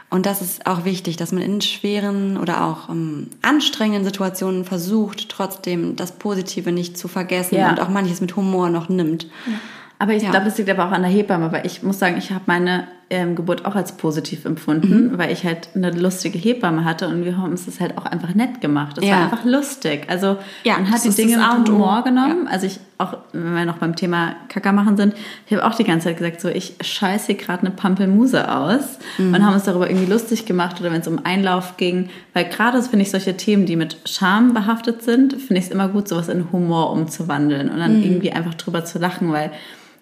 Und 0.10 0.26
das 0.26 0.42
ist 0.42 0.68
auch 0.68 0.86
wichtig, 0.86 1.18
dass 1.18 1.32
man 1.32 1.42
in 1.42 1.62
schweren 1.62 2.38
oder 2.38 2.64
auch 2.64 2.90
um, 2.90 3.28
anstrengenden 3.42 4.06
Situationen 4.06 4.64
versucht, 4.64 5.30
trotzdem 5.30 5.96
das 5.96 6.14
Positive 6.14 6.72
nicht 6.72 6.98
zu 6.98 7.08
vergessen 7.08 7.56
ja. 7.56 7.70
und 7.70 7.80
auch 7.80 7.90
manches 7.90 8.22
mit 8.22 8.36
Humor 8.36 8.70
noch 8.70 8.88
nimmt. 8.88 9.24
Ja. 9.24 9.54
Aber 9.98 10.14
ich 10.14 10.24
ja. 10.24 10.30
glaube, 10.30 10.48
es 10.48 10.58
liegt 10.58 10.70
aber 10.70 10.88
auch 10.88 10.92
an 10.92 11.02
der 11.02 11.12
Hebamme, 11.12 11.52
weil 11.52 11.66
ich 11.66 11.82
muss 11.82 12.00
sagen, 12.00 12.18
ich 12.18 12.32
habe 12.32 12.44
meine 12.46 12.88
ähm, 13.10 13.36
Geburt 13.36 13.66
auch 13.66 13.76
als 13.76 13.98
positiv 13.98 14.46
empfunden, 14.46 15.12
mhm. 15.12 15.18
weil 15.18 15.32
ich 15.32 15.46
halt 15.46 15.70
eine 15.76 15.92
lustige 15.92 16.40
Hebamme 16.40 16.84
hatte 16.86 17.08
und 17.08 17.24
wir 17.24 17.38
haben 17.38 17.54
es 17.54 17.80
halt 17.80 17.98
auch 17.98 18.06
einfach 18.06 18.34
nett 18.34 18.62
gemacht. 18.62 18.98
Es 18.98 19.06
ja. 19.06 19.12
war 19.12 19.24
einfach 19.24 19.46
lustig. 19.46 20.06
Also 20.08 20.38
ja, 20.64 20.74
man 20.74 20.90
hat 20.90 21.04
die 21.04 21.12
Dinge 21.12 21.38
mit 21.38 21.70
Humor 21.70 22.04
genommen. 22.04 22.46
Ja. 22.46 22.52
Also 22.52 22.66
ich 22.66 22.80
auch, 22.98 23.18
wenn 23.34 23.56
wir 23.56 23.66
noch 23.66 23.78
beim 23.78 23.96
Thema 23.96 24.36
Kacker 24.48 24.72
machen 24.72 24.98
sind, 24.98 25.14
ich 25.46 25.56
habe 25.56 25.66
auch 25.66 25.76
die 25.76 25.84
ganze 25.84 26.06
Zeit 26.08 26.18
gesagt, 26.18 26.42
so 26.42 26.48
ich 26.48 26.76
scheiße 26.82 27.28
hier 27.28 27.36
gerade 27.36 27.62
eine 27.62 27.72
Pampelmuse 27.72 28.50
aus 28.52 28.98
mhm. 29.18 29.34
und 29.34 29.46
haben 29.46 29.54
uns 29.54 29.66
darüber 29.66 29.90
irgendwie 29.90 30.10
lustig 30.12 30.46
gemacht 30.46 30.80
oder 30.80 30.92
wenn 30.92 31.02
es 31.02 31.08
um 31.08 31.24
Einlauf 31.24 31.78
ging, 31.78 32.10
weil 32.34 32.46
gerade 32.46 32.82
finde 32.82 33.04
ich 33.04 33.12
solche 33.12 33.36
Themen, 33.38 33.66
die 33.66 33.76
mit 33.76 33.98
Scham 34.06 34.54
behaftet 34.54 35.04
sind, 35.04 35.34
finde 35.34 35.58
ich 35.58 35.66
es 35.66 35.72
immer 35.72 35.90
gut, 35.90 36.08
sowas 36.08 36.30
in 36.30 36.52
Humor 36.52 36.92
umzuwandeln 36.92 37.70
und 37.70 37.78
dann 37.78 37.98
mhm. 37.98 38.04
irgendwie 38.04 38.32
einfach 38.32 38.54
drüber 38.56 38.86
zu 38.86 38.98
lachen, 38.98 39.32
weil 39.32 39.52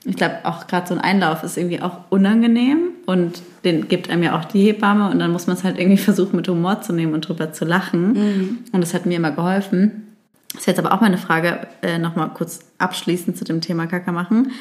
ich 0.05 0.15
glaube, 0.15 0.39
auch 0.43 0.67
gerade 0.67 0.87
so 0.87 0.93
ein 0.93 1.01
Einlauf 1.01 1.43
ist 1.43 1.57
irgendwie 1.57 1.81
auch 1.81 1.97
unangenehm 2.09 2.92
und 3.05 3.41
den 3.63 3.87
gibt 3.87 4.09
einem 4.09 4.23
ja 4.23 4.37
auch 4.37 4.45
die 4.45 4.63
Hebamme 4.63 5.09
und 5.09 5.19
dann 5.19 5.31
muss 5.31 5.47
man 5.47 5.55
es 5.55 5.63
halt 5.63 5.77
irgendwie 5.77 5.97
versuchen, 6.03 6.35
mit 6.35 6.47
Humor 6.47 6.81
zu 6.81 6.93
nehmen 6.93 7.13
und 7.13 7.27
drüber 7.27 7.51
zu 7.53 7.65
lachen. 7.65 8.13
Mhm. 8.13 8.57
Und 8.71 8.81
das 8.81 8.93
hat 8.93 9.05
mir 9.05 9.17
immer 9.17 9.31
geholfen. 9.31 10.15
Das 10.53 10.61
ist 10.61 10.67
jetzt 10.67 10.79
aber 10.79 10.93
auch 10.93 11.01
meine 11.01 11.17
Frage, 11.17 11.67
äh, 11.81 11.97
nochmal 11.97 12.29
kurz 12.33 12.59
abschließend 12.77 13.37
zu 13.37 13.43
dem 13.43 13.61
Thema 13.61 13.87
Kaka 13.87 14.11
machen. 14.11 14.51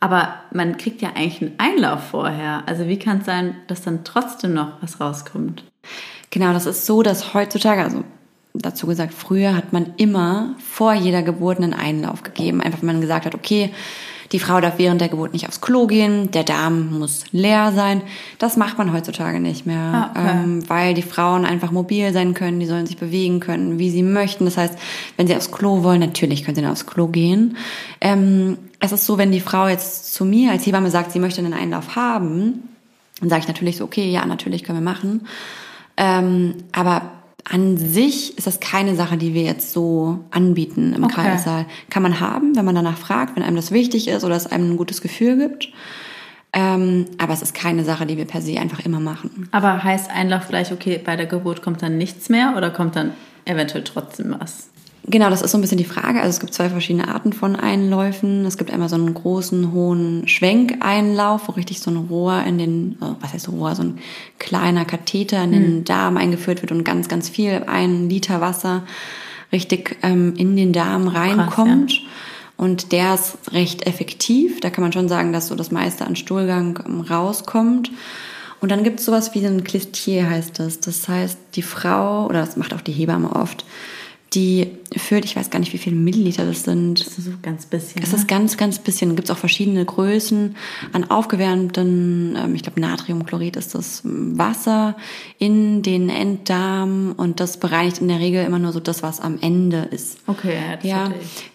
Aber 0.00 0.34
man 0.52 0.76
kriegt 0.76 1.00
ja 1.00 1.10
eigentlich 1.14 1.40
einen 1.40 1.54
Einlauf 1.58 2.08
vorher. 2.08 2.64
Also 2.66 2.86
wie 2.88 2.98
kann 2.98 3.18
es 3.18 3.26
sein, 3.26 3.54
dass 3.66 3.82
dann 3.82 4.04
trotzdem 4.04 4.52
noch 4.52 4.82
was 4.82 5.00
rauskommt? 5.00 5.64
Genau, 6.30 6.52
das 6.52 6.66
ist 6.66 6.84
so, 6.84 7.02
dass 7.02 7.32
heutzutage, 7.32 7.82
also 7.82 8.04
dazu 8.52 8.86
gesagt, 8.86 9.14
früher 9.14 9.54
hat 9.54 9.72
man 9.72 9.94
immer 9.96 10.54
vor 10.58 10.92
jeder 10.92 11.22
Geburt 11.22 11.58
einen 11.58 11.72
Einlauf 11.72 12.22
gegeben. 12.22 12.60
Einfach, 12.60 12.80
wenn 12.80 12.88
man 12.88 13.00
gesagt 13.00 13.26
hat, 13.26 13.34
okay, 13.34 13.70
die 14.32 14.38
Frau 14.38 14.60
darf 14.60 14.78
während 14.78 15.00
der 15.00 15.08
Geburt 15.08 15.32
nicht 15.32 15.48
aufs 15.48 15.60
Klo 15.60 15.86
gehen, 15.86 16.30
der 16.30 16.44
Darm 16.44 16.98
muss 16.98 17.24
leer 17.32 17.72
sein. 17.72 18.02
Das 18.38 18.56
macht 18.56 18.78
man 18.78 18.92
heutzutage 18.92 19.40
nicht 19.40 19.66
mehr, 19.66 19.78
ah, 19.78 20.10
okay. 20.10 20.30
ähm, 20.30 20.68
weil 20.68 20.94
die 20.94 21.02
Frauen 21.02 21.44
einfach 21.44 21.70
mobil 21.70 22.12
sein 22.12 22.34
können, 22.34 22.60
die 22.60 22.66
sollen 22.66 22.86
sich 22.86 22.96
bewegen 22.96 23.40
können, 23.40 23.78
wie 23.78 23.90
sie 23.90 24.02
möchten. 24.02 24.44
Das 24.44 24.56
heißt, 24.56 24.78
wenn 25.16 25.26
sie 25.26 25.36
aufs 25.36 25.52
Klo 25.52 25.82
wollen, 25.82 26.00
natürlich 26.00 26.44
können 26.44 26.56
sie 26.56 26.62
dann 26.62 26.72
aufs 26.72 26.86
Klo 26.86 27.08
gehen. 27.08 27.56
Ähm, 28.00 28.58
es 28.80 28.92
ist 28.92 29.06
so, 29.06 29.18
wenn 29.18 29.32
die 29.32 29.40
Frau 29.40 29.68
jetzt 29.68 30.14
zu 30.14 30.24
mir 30.24 30.52
als 30.52 30.66
Hebamme 30.66 30.90
sagt, 30.90 31.12
sie 31.12 31.18
möchte 31.18 31.40
einen 31.40 31.54
Einlauf 31.54 31.96
haben, 31.96 32.68
dann 33.20 33.30
sage 33.30 33.42
ich 33.42 33.48
natürlich 33.48 33.78
so, 33.78 33.84
okay, 33.84 34.10
ja, 34.10 34.26
natürlich 34.26 34.64
können 34.64 34.78
wir 34.78 34.84
machen. 34.84 35.26
Ähm, 35.96 36.54
aber 36.72 37.02
an 37.48 37.76
sich 37.76 38.36
ist 38.36 38.46
das 38.46 38.60
keine 38.60 38.96
Sache, 38.96 39.16
die 39.16 39.32
wir 39.32 39.42
jetzt 39.42 39.72
so 39.72 40.24
anbieten 40.30 40.92
im 40.94 41.04
okay. 41.04 41.22
Kreissaal. 41.22 41.66
Kann 41.90 42.02
man 42.02 42.18
haben, 42.20 42.56
wenn 42.56 42.64
man 42.64 42.74
danach 42.74 42.98
fragt, 42.98 43.36
wenn 43.36 43.42
einem 43.42 43.56
das 43.56 43.70
wichtig 43.70 44.08
ist 44.08 44.24
oder 44.24 44.34
es 44.34 44.46
einem 44.46 44.72
ein 44.72 44.76
gutes 44.76 45.00
Gefühl 45.00 45.38
gibt. 45.38 45.68
Ähm, 46.52 47.06
aber 47.18 47.34
es 47.34 47.42
ist 47.42 47.54
keine 47.54 47.84
Sache, 47.84 48.06
die 48.06 48.16
wir 48.16 48.24
per 48.24 48.40
se 48.40 48.58
einfach 48.58 48.80
immer 48.80 48.98
machen. 48.98 49.48
Aber 49.52 49.84
heißt 49.84 50.10
Einlauf 50.10 50.48
gleich, 50.48 50.72
okay, 50.72 51.00
bei 51.02 51.14
der 51.14 51.26
Geburt 51.26 51.62
kommt 51.62 51.82
dann 51.82 51.98
nichts 51.98 52.28
mehr 52.28 52.54
oder 52.56 52.70
kommt 52.70 52.96
dann 52.96 53.12
eventuell 53.44 53.84
trotzdem 53.84 54.34
was? 54.38 54.70
Genau, 55.08 55.30
das 55.30 55.40
ist 55.40 55.52
so 55.52 55.58
ein 55.58 55.60
bisschen 55.60 55.78
die 55.78 55.84
Frage. 55.84 56.20
Also 56.20 56.30
es 56.30 56.40
gibt 56.40 56.52
zwei 56.52 56.68
verschiedene 56.68 57.06
Arten 57.06 57.32
von 57.32 57.54
Einläufen. 57.54 58.44
Es 58.44 58.58
gibt 58.58 58.72
einmal 58.72 58.88
so 58.88 58.96
einen 58.96 59.14
großen, 59.14 59.72
hohen 59.72 60.26
Schwenkeinlauf, 60.26 61.46
wo 61.46 61.52
richtig 61.52 61.80
so 61.80 61.92
ein 61.92 61.96
Rohr 61.96 62.42
in 62.42 62.58
den, 62.58 62.98
oh, 63.00 63.14
was 63.20 63.32
heißt 63.32 63.48
Rohr, 63.48 63.76
so 63.76 63.84
ein 63.84 63.98
kleiner 64.40 64.84
Katheter 64.84 65.44
in 65.44 65.52
den 65.52 65.64
hm. 65.64 65.84
Darm 65.84 66.16
eingeführt 66.16 66.62
wird 66.62 66.72
und 66.72 66.82
ganz, 66.82 67.08
ganz 67.08 67.28
viel, 67.28 67.62
ein 67.66 68.08
Liter 68.08 68.40
Wasser 68.40 68.82
richtig 69.52 69.96
ähm, 70.02 70.34
in 70.36 70.56
den 70.56 70.72
Darm 70.72 71.06
reinkommt. 71.06 71.90
Krass, 71.90 71.98
ja. 72.02 72.10
Und 72.56 72.90
der 72.90 73.14
ist 73.14 73.36
recht 73.52 73.86
effektiv. 73.86 74.60
Da 74.60 74.70
kann 74.70 74.82
man 74.82 74.92
schon 74.92 75.08
sagen, 75.08 75.32
dass 75.32 75.46
so 75.46 75.54
das 75.54 75.70
meiste 75.70 76.04
an 76.04 76.16
Stuhlgang 76.16 76.82
ähm, 76.84 77.00
rauskommt. 77.02 77.92
Und 78.60 78.70
dann 78.70 78.82
gibt 78.82 78.98
es 78.98 79.06
sowas 79.06 79.34
wie 79.34 79.46
ein 79.46 79.62
Klistier 79.62 80.28
heißt 80.28 80.58
das. 80.58 80.80
Das 80.80 81.06
heißt, 81.06 81.38
die 81.54 81.62
Frau, 81.62 82.26
oder 82.26 82.40
das 82.40 82.56
macht 82.56 82.74
auch 82.74 82.80
die 82.80 82.92
Hebamme 82.92 83.30
oft, 83.36 83.64
die 84.34 84.72
füllt, 84.96 85.24
ich 85.24 85.36
weiß 85.36 85.50
gar 85.50 85.60
nicht, 85.60 85.72
wie 85.72 85.78
viele 85.78 85.96
Milliliter 85.96 86.44
das 86.44 86.64
sind. 86.64 87.00
Das 87.00 87.18
ist 87.18 87.26
so 87.26 87.30
ganz 87.42 87.66
bisschen. 87.66 88.02
Es 88.02 88.12
ist 88.12 88.20
ne? 88.20 88.26
ganz, 88.26 88.56
ganz 88.56 88.78
bisschen. 88.78 89.14
Gibt 89.14 89.28
es 89.28 89.34
auch 89.34 89.38
verschiedene 89.38 89.84
Größen 89.84 90.56
an 90.92 91.10
aufgewärmten, 91.10 92.36
ähm, 92.36 92.54
ich 92.54 92.62
glaube 92.62 92.80
Natriumchlorid 92.80 93.56
ist 93.56 93.74
das 93.74 94.02
Wasser 94.04 94.96
in 95.38 95.82
den 95.82 96.10
Enddarm 96.10 97.14
und 97.16 97.40
das 97.40 97.58
bereinigt 97.58 97.98
in 97.98 98.08
der 98.08 98.18
Regel 98.18 98.44
immer 98.44 98.58
nur 98.58 98.72
so 98.72 98.80
das, 98.80 99.02
was 99.02 99.20
am 99.20 99.38
Ende 99.40 99.88
ist. 99.90 100.18
Okay, 100.26 100.54
ja. 100.54 100.76
Das 100.76 100.84
ja. 100.84 101.12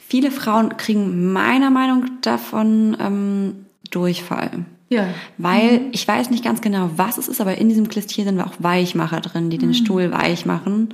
Viele 0.08 0.32
Frauen 0.32 0.76
kriegen 0.78 1.32
meiner 1.32 1.70
Meinung 1.70 2.06
davon 2.22 2.98
ähm, 3.00 3.66
Durchfall. 3.92 4.66
Ja. 4.90 5.08
Weil 5.38 5.80
mhm. 5.80 5.90
ich 5.94 6.06
weiß 6.06 6.32
nicht 6.32 6.44
ganz 6.44 6.62
genau, 6.62 6.90
was 6.98 7.18
es 7.18 7.28
ist, 7.28 7.40
aber 7.40 7.58
in 7.58 7.70
diesem 7.70 7.88
Klistier 7.88 8.26
sind 8.26 8.40
auch 8.42 8.54
Weichmacher 8.60 9.22
drin, 9.22 9.50
die 9.50 9.58
den 9.58 9.70
mhm. 9.70 9.74
Stuhl 9.74 10.12
weich 10.12 10.46
machen. 10.46 10.94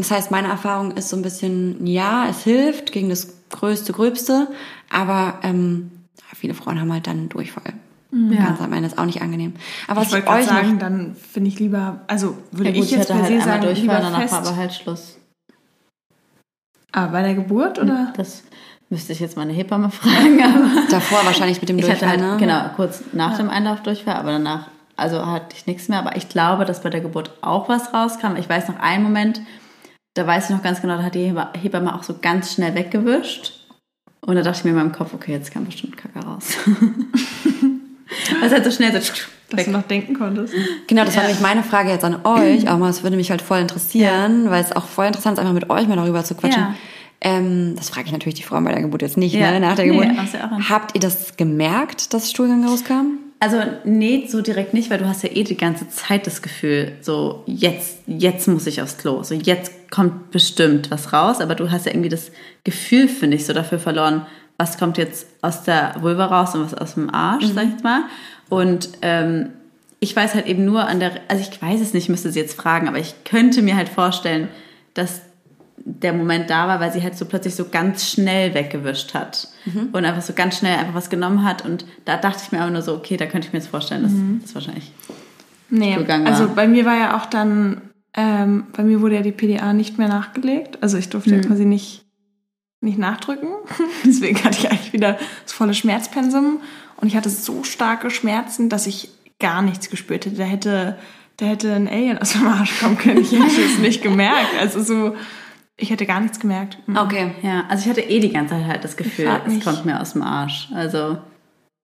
Das 0.00 0.10
heißt, 0.10 0.30
meine 0.30 0.48
Erfahrung 0.48 0.92
ist 0.92 1.10
so 1.10 1.16
ein 1.16 1.22
bisschen, 1.22 1.86
ja, 1.86 2.26
es 2.28 2.42
hilft 2.42 2.90
gegen 2.90 3.10
das 3.10 3.34
Größte, 3.50 3.92
Gröbste, 3.92 4.48
aber 4.88 5.40
ähm, 5.42 5.90
viele 6.34 6.54
Frauen 6.54 6.80
haben 6.80 6.90
halt 6.90 7.06
dann 7.06 7.28
Durchfall. 7.28 7.74
Ja. 8.12 8.46
Ganz 8.46 8.60
am 8.62 8.72
Ende 8.72 8.88
ist 8.88 8.98
auch 8.98 9.04
nicht 9.04 9.20
angenehm. 9.20 9.54
Aber 9.86 10.02
ich 10.02 10.10
wollte 10.10 10.28
euch 10.28 10.46
sagen, 10.46 10.78
dann 10.78 11.14
finde 11.14 11.48
ich 11.48 11.60
lieber, 11.60 12.00
also 12.06 12.38
würde 12.50 12.70
ja, 12.70 12.76
gut, 12.76 12.86
ich 12.86 12.90
jetzt 12.92 13.08
per 13.08 13.16
halt 13.16 13.26
se 13.26 13.40
sagen, 13.40 13.74
lieber 13.74 13.98
danach 13.98 14.20
fest. 14.20 14.32
war 14.32 14.40
aber 14.40 14.56
halt 14.56 14.72
Schluss. 14.72 15.18
Ah, 16.92 17.06
bei 17.08 17.22
der 17.22 17.34
Geburt 17.34 17.78
oder? 17.78 18.12
Das 18.16 18.42
müsste 18.88 19.12
ich 19.12 19.20
jetzt 19.20 19.36
meine 19.36 19.52
Hebamme 19.52 19.90
fragen. 19.90 20.42
Aber 20.42 20.86
Davor 20.90 21.24
wahrscheinlich 21.24 21.60
mit 21.60 21.68
dem 21.68 21.78
Durchfall, 21.78 22.08
halt, 22.08 22.20
ne? 22.20 22.36
Genau, 22.38 22.70
kurz 22.74 23.02
nach 23.12 23.32
ja. 23.32 23.36
dem 23.36 23.50
Einlaufdurchfall, 23.50 24.14
aber 24.14 24.32
danach, 24.32 24.68
also 24.96 25.26
hatte 25.26 25.54
ich 25.54 25.66
nichts 25.66 25.88
mehr. 25.88 25.98
Aber 25.98 26.16
ich 26.16 26.30
glaube, 26.30 26.64
dass 26.64 26.82
bei 26.82 26.88
der 26.88 27.02
Geburt 27.02 27.30
auch 27.42 27.68
was 27.68 27.92
rauskam. 27.92 28.36
Ich 28.36 28.48
weiß 28.48 28.68
noch 28.68 28.80
einen 28.80 29.04
Moment, 29.04 29.42
da 30.14 30.26
weiß 30.26 30.44
ich 30.44 30.50
noch 30.50 30.62
ganz 30.62 30.80
genau, 30.80 30.96
da 30.96 31.04
hat 31.04 31.14
die 31.14 31.32
Hebamme 31.60 31.94
auch 31.94 32.02
so 32.02 32.16
ganz 32.20 32.54
schnell 32.54 32.74
weggewischt. 32.74 33.52
Und 34.20 34.36
da 34.36 34.42
dachte 34.42 34.58
ich 34.58 34.64
mir 34.64 34.70
in 34.70 34.76
meinem 34.76 34.92
Kopf, 34.92 35.14
okay, 35.14 35.32
jetzt 35.32 35.50
kam 35.50 35.64
bestimmt 35.64 35.96
Kacke 35.96 36.18
raus. 36.24 36.56
Was 38.40 38.52
halt 38.52 38.64
so 38.64 38.70
schnell 38.70 38.92
so 38.92 38.98
dass 38.98 39.58
weg. 39.58 39.66
du 39.66 39.70
noch 39.72 39.82
denken 39.82 40.14
konntest. 40.14 40.54
Genau, 40.86 41.04
das 41.04 41.16
war 41.16 41.22
nämlich 41.22 41.40
meine 41.40 41.62
Frage 41.62 41.90
jetzt 41.90 42.04
an 42.04 42.24
euch. 42.24 42.68
Auch 42.68 42.78
mal, 42.78 42.90
es 42.90 43.02
würde 43.02 43.16
mich 43.16 43.30
halt 43.30 43.42
voll 43.42 43.58
interessieren, 43.58 44.44
ja. 44.44 44.50
weil 44.50 44.62
es 44.62 44.72
auch 44.72 44.86
voll 44.86 45.06
interessant 45.06 45.38
ist, 45.38 45.40
einfach 45.40 45.54
mit 45.54 45.70
euch 45.70 45.88
mal 45.88 45.96
darüber 45.96 46.24
zu 46.24 46.34
quatschen. 46.34 46.62
Ja. 46.62 46.74
Ähm, 47.20 47.74
das 47.76 47.90
frage 47.90 48.06
ich 48.06 48.12
natürlich 48.12 48.34
die 48.34 48.42
Frauen 48.42 48.64
bei 48.64 48.72
der 48.72 48.82
Geburt 48.82 49.02
jetzt 49.02 49.16
nicht, 49.16 49.34
ja. 49.34 49.50
ne? 49.50 49.60
nach 49.60 49.76
der 49.76 49.86
Geburt. 49.86 50.08
Nee, 50.08 50.68
Habt 50.68 50.94
ihr 50.94 51.00
das 51.00 51.36
gemerkt, 51.36 52.14
dass 52.14 52.30
Stuhlgang 52.30 52.64
rauskam? 52.64 53.18
Also 53.42 53.56
nee, 53.84 54.26
so 54.28 54.42
direkt 54.42 54.74
nicht, 54.74 54.90
weil 54.90 54.98
du 54.98 55.08
hast 55.08 55.22
ja 55.22 55.30
eh 55.32 55.44
die 55.44 55.56
ganze 55.56 55.88
Zeit 55.88 56.26
das 56.26 56.42
Gefühl, 56.42 56.92
so 57.00 57.42
jetzt, 57.46 58.00
jetzt 58.06 58.46
muss 58.48 58.66
ich 58.66 58.82
aufs 58.82 58.98
Klo, 58.98 59.22
so 59.22 59.34
jetzt 59.34 59.90
kommt 59.90 60.30
bestimmt 60.30 60.90
was 60.90 61.14
raus, 61.14 61.40
aber 61.40 61.54
du 61.54 61.70
hast 61.70 61.86
ja 61.86 61.92
irgendwie 61.92 62.10
das 62.10 62.32
Gefühl, 62.64 63.08
finde 63.08 63.38
ich, 63.38 63.46
so 63.46 63.54
dafür 63.54 63.78
verloren, 63.78 64.26
was 64.58 64.76
kommt 64.76 64.98
jetzt 64.98 65.26
aus 65.40 65.62
der 65.62 65.94
Vulva 66.00 66.26
raus 66.26 66.54
und 66.54 66.64
was 66.64 66.74
aus 66.74 66.94
dem 66.94 67.08
Arsch, 67.08 67.46
mhm. 67.46 67.54
sag 67.54 67.66
ich 67.78 67.82
mal. 67.82 68.02
Und 68.50 68.90
ähm, 69.00 69.48
ich 70.00 70.14
weiß 70.14 70.34
halt 70.34 70.46
eben 70.46 70.66
nur 70.66 70.86
an 70.86 71.00
der, 71.00 71.12
also 71.28 71.42
ich 71.42 71.62
weiß 71.62 71.80
es 71.80 71.94
nicht, 71.94 72.10
müsste 72.10 72.30
sie 72.30 72.40
jetzt 72.40 72.60
fragen, 72.60 72.88
aber 72.88 72.98
ich 72.98 73.24
könnte 73.24 73.62
mir 73.62 73.74
halt 73.74 73.88
vorstellen, 73.88 74.48
dass 74.92 75.22
der 75.84 76.12
Moment 76.12 76.50
da 76.50 76.68
war, 76.68 76.80
weil 76.80 76.92
sie 76.92 77.02
halt 77.02 77.16
so 77.16 77.24
plötzlich 77.24 77.54
so 77.54 77.68
ganz 77.68 78.10
schnell 78.10 78.54
weggewischt 78.54 79.14
hat 79.14 79.48
mhm. 79.64 79.88
und 79.92 80.04
einfach 80.04 80.22
so 80.22 80.32
ganz 80.32 80.58
schnell 80.58 80.78
einfach 80.78 80.94
was 80.94 81.10
genommen 81.10 81.44
hat 81.44 81.64
und 81.64 81.84
da 82.04 82.16
dachte 82.16 82.42
ich 82.44 82.52
mir 82.52 82.60
aber 82.60 82.70
nur 82.70 82.82
so, 82.82 82.94
okay, 82.94 83.16
da 83.16 83.26
könnte 83.26 83.46
ich 83.46 83.52
mir 83.52 83.58
jetzt 83.58 83.68
vorstellen, 83.68 84.02
dass 84.02 84.12
mhm. 84.12 84.40
das 84.42 84.54
wahrscheinlich 84.54 84.92
nee, 85.70 85.96
war. 85.96 86.26
Also 86.26 86.48
bei 86.54 86.68
mir 86.68 86.84
war 86.84 86.96
ja 86.96 87.16
auch 87.16 87.26
dann, 87.26 87.80
ähm, 88.14 88.66
bei 88.76 88.82
mir 88.82 89.00
wurde 89.00 89.16
ja 89.16 89.22
die 89.22 89.32
PDA 89.32 89.72
nicht 89.72 89.98
mehr 89.98 90.08
nachgelegt, 90.08 90.82
also 90.82 90.98
ich 90.98 91.08
durfte 91.08 91.30
mhm. 91.30 91.42
ja 91.42 91.48
quasi 91.48 91.64
nicht 91.64 92.04
nicht 92.80 92.98
nachdrücken. 92.98 93.48
Deswegen 94.04 94.42
hatte 94.42 94.58
ich 94.58 94.70
eigentlich 94.70 94.92
wieder 94.92 95.18
das 95.44 95.52
volle 95.52 95.74
Schmerzpensum. 95.74 96.60
Und 96.96 97.08
ich 97.08 97.16
hatte 97.16 97.30
so 97.30 97.62
starke 97.64 98.10
Schmerzen, 98.10 98.68
dass 98.68 98.86
ich 98.86 99.10
gar 99.38 99.62
nichts 99.62 99.90
gespürt 99.90 100.26
hätte. 100.26 100.36
Da 100.36 100.44
hätte, 100.44 100.98
da 101.36 101.46
hätte 101.46 101.72
ein 101.74 101.88
Alien 101.88 102.18
aus 102.18 102.32
dem 102.32 102.46
Arsch 102.46 102.80
kommen 102.80 102.98
können. 102.98 103.20
Ich 103.20 103.32
hätte 103.32 103.62
es 103.62 103.78
nicht 103.78 104.02
gemerkt. 104.02 104.54
Also 104.58 104.82
so, 104.82 105.14
ich 105.80 105.90
hätte 105.90 106.06
gar 106.06 106.20
nichts 106.20 106.38
gemerkt. 106.38 106.78
Mhm. 106.86 106.96
Okay, 106.96 107.34
ja. 107.42 107.64
Also 107.68 107.84
ich 107.84 107.90
hatte 107.90 108.02
eh 108.02 108.20
die 108.20 108.32
ganze 108.32 108.54
Zeit 108.54 108.66
halt 108.66 108.84
das 108.84 108.96
Gefühl, 108.96 109.30
es 109.46 109.64
kommt 109.64 109.84
mir 109.84 110.00
aus 110.00 110.12
dem 110.12 110.22
Arsch. 110.22 110.68
Also 110.74 111.18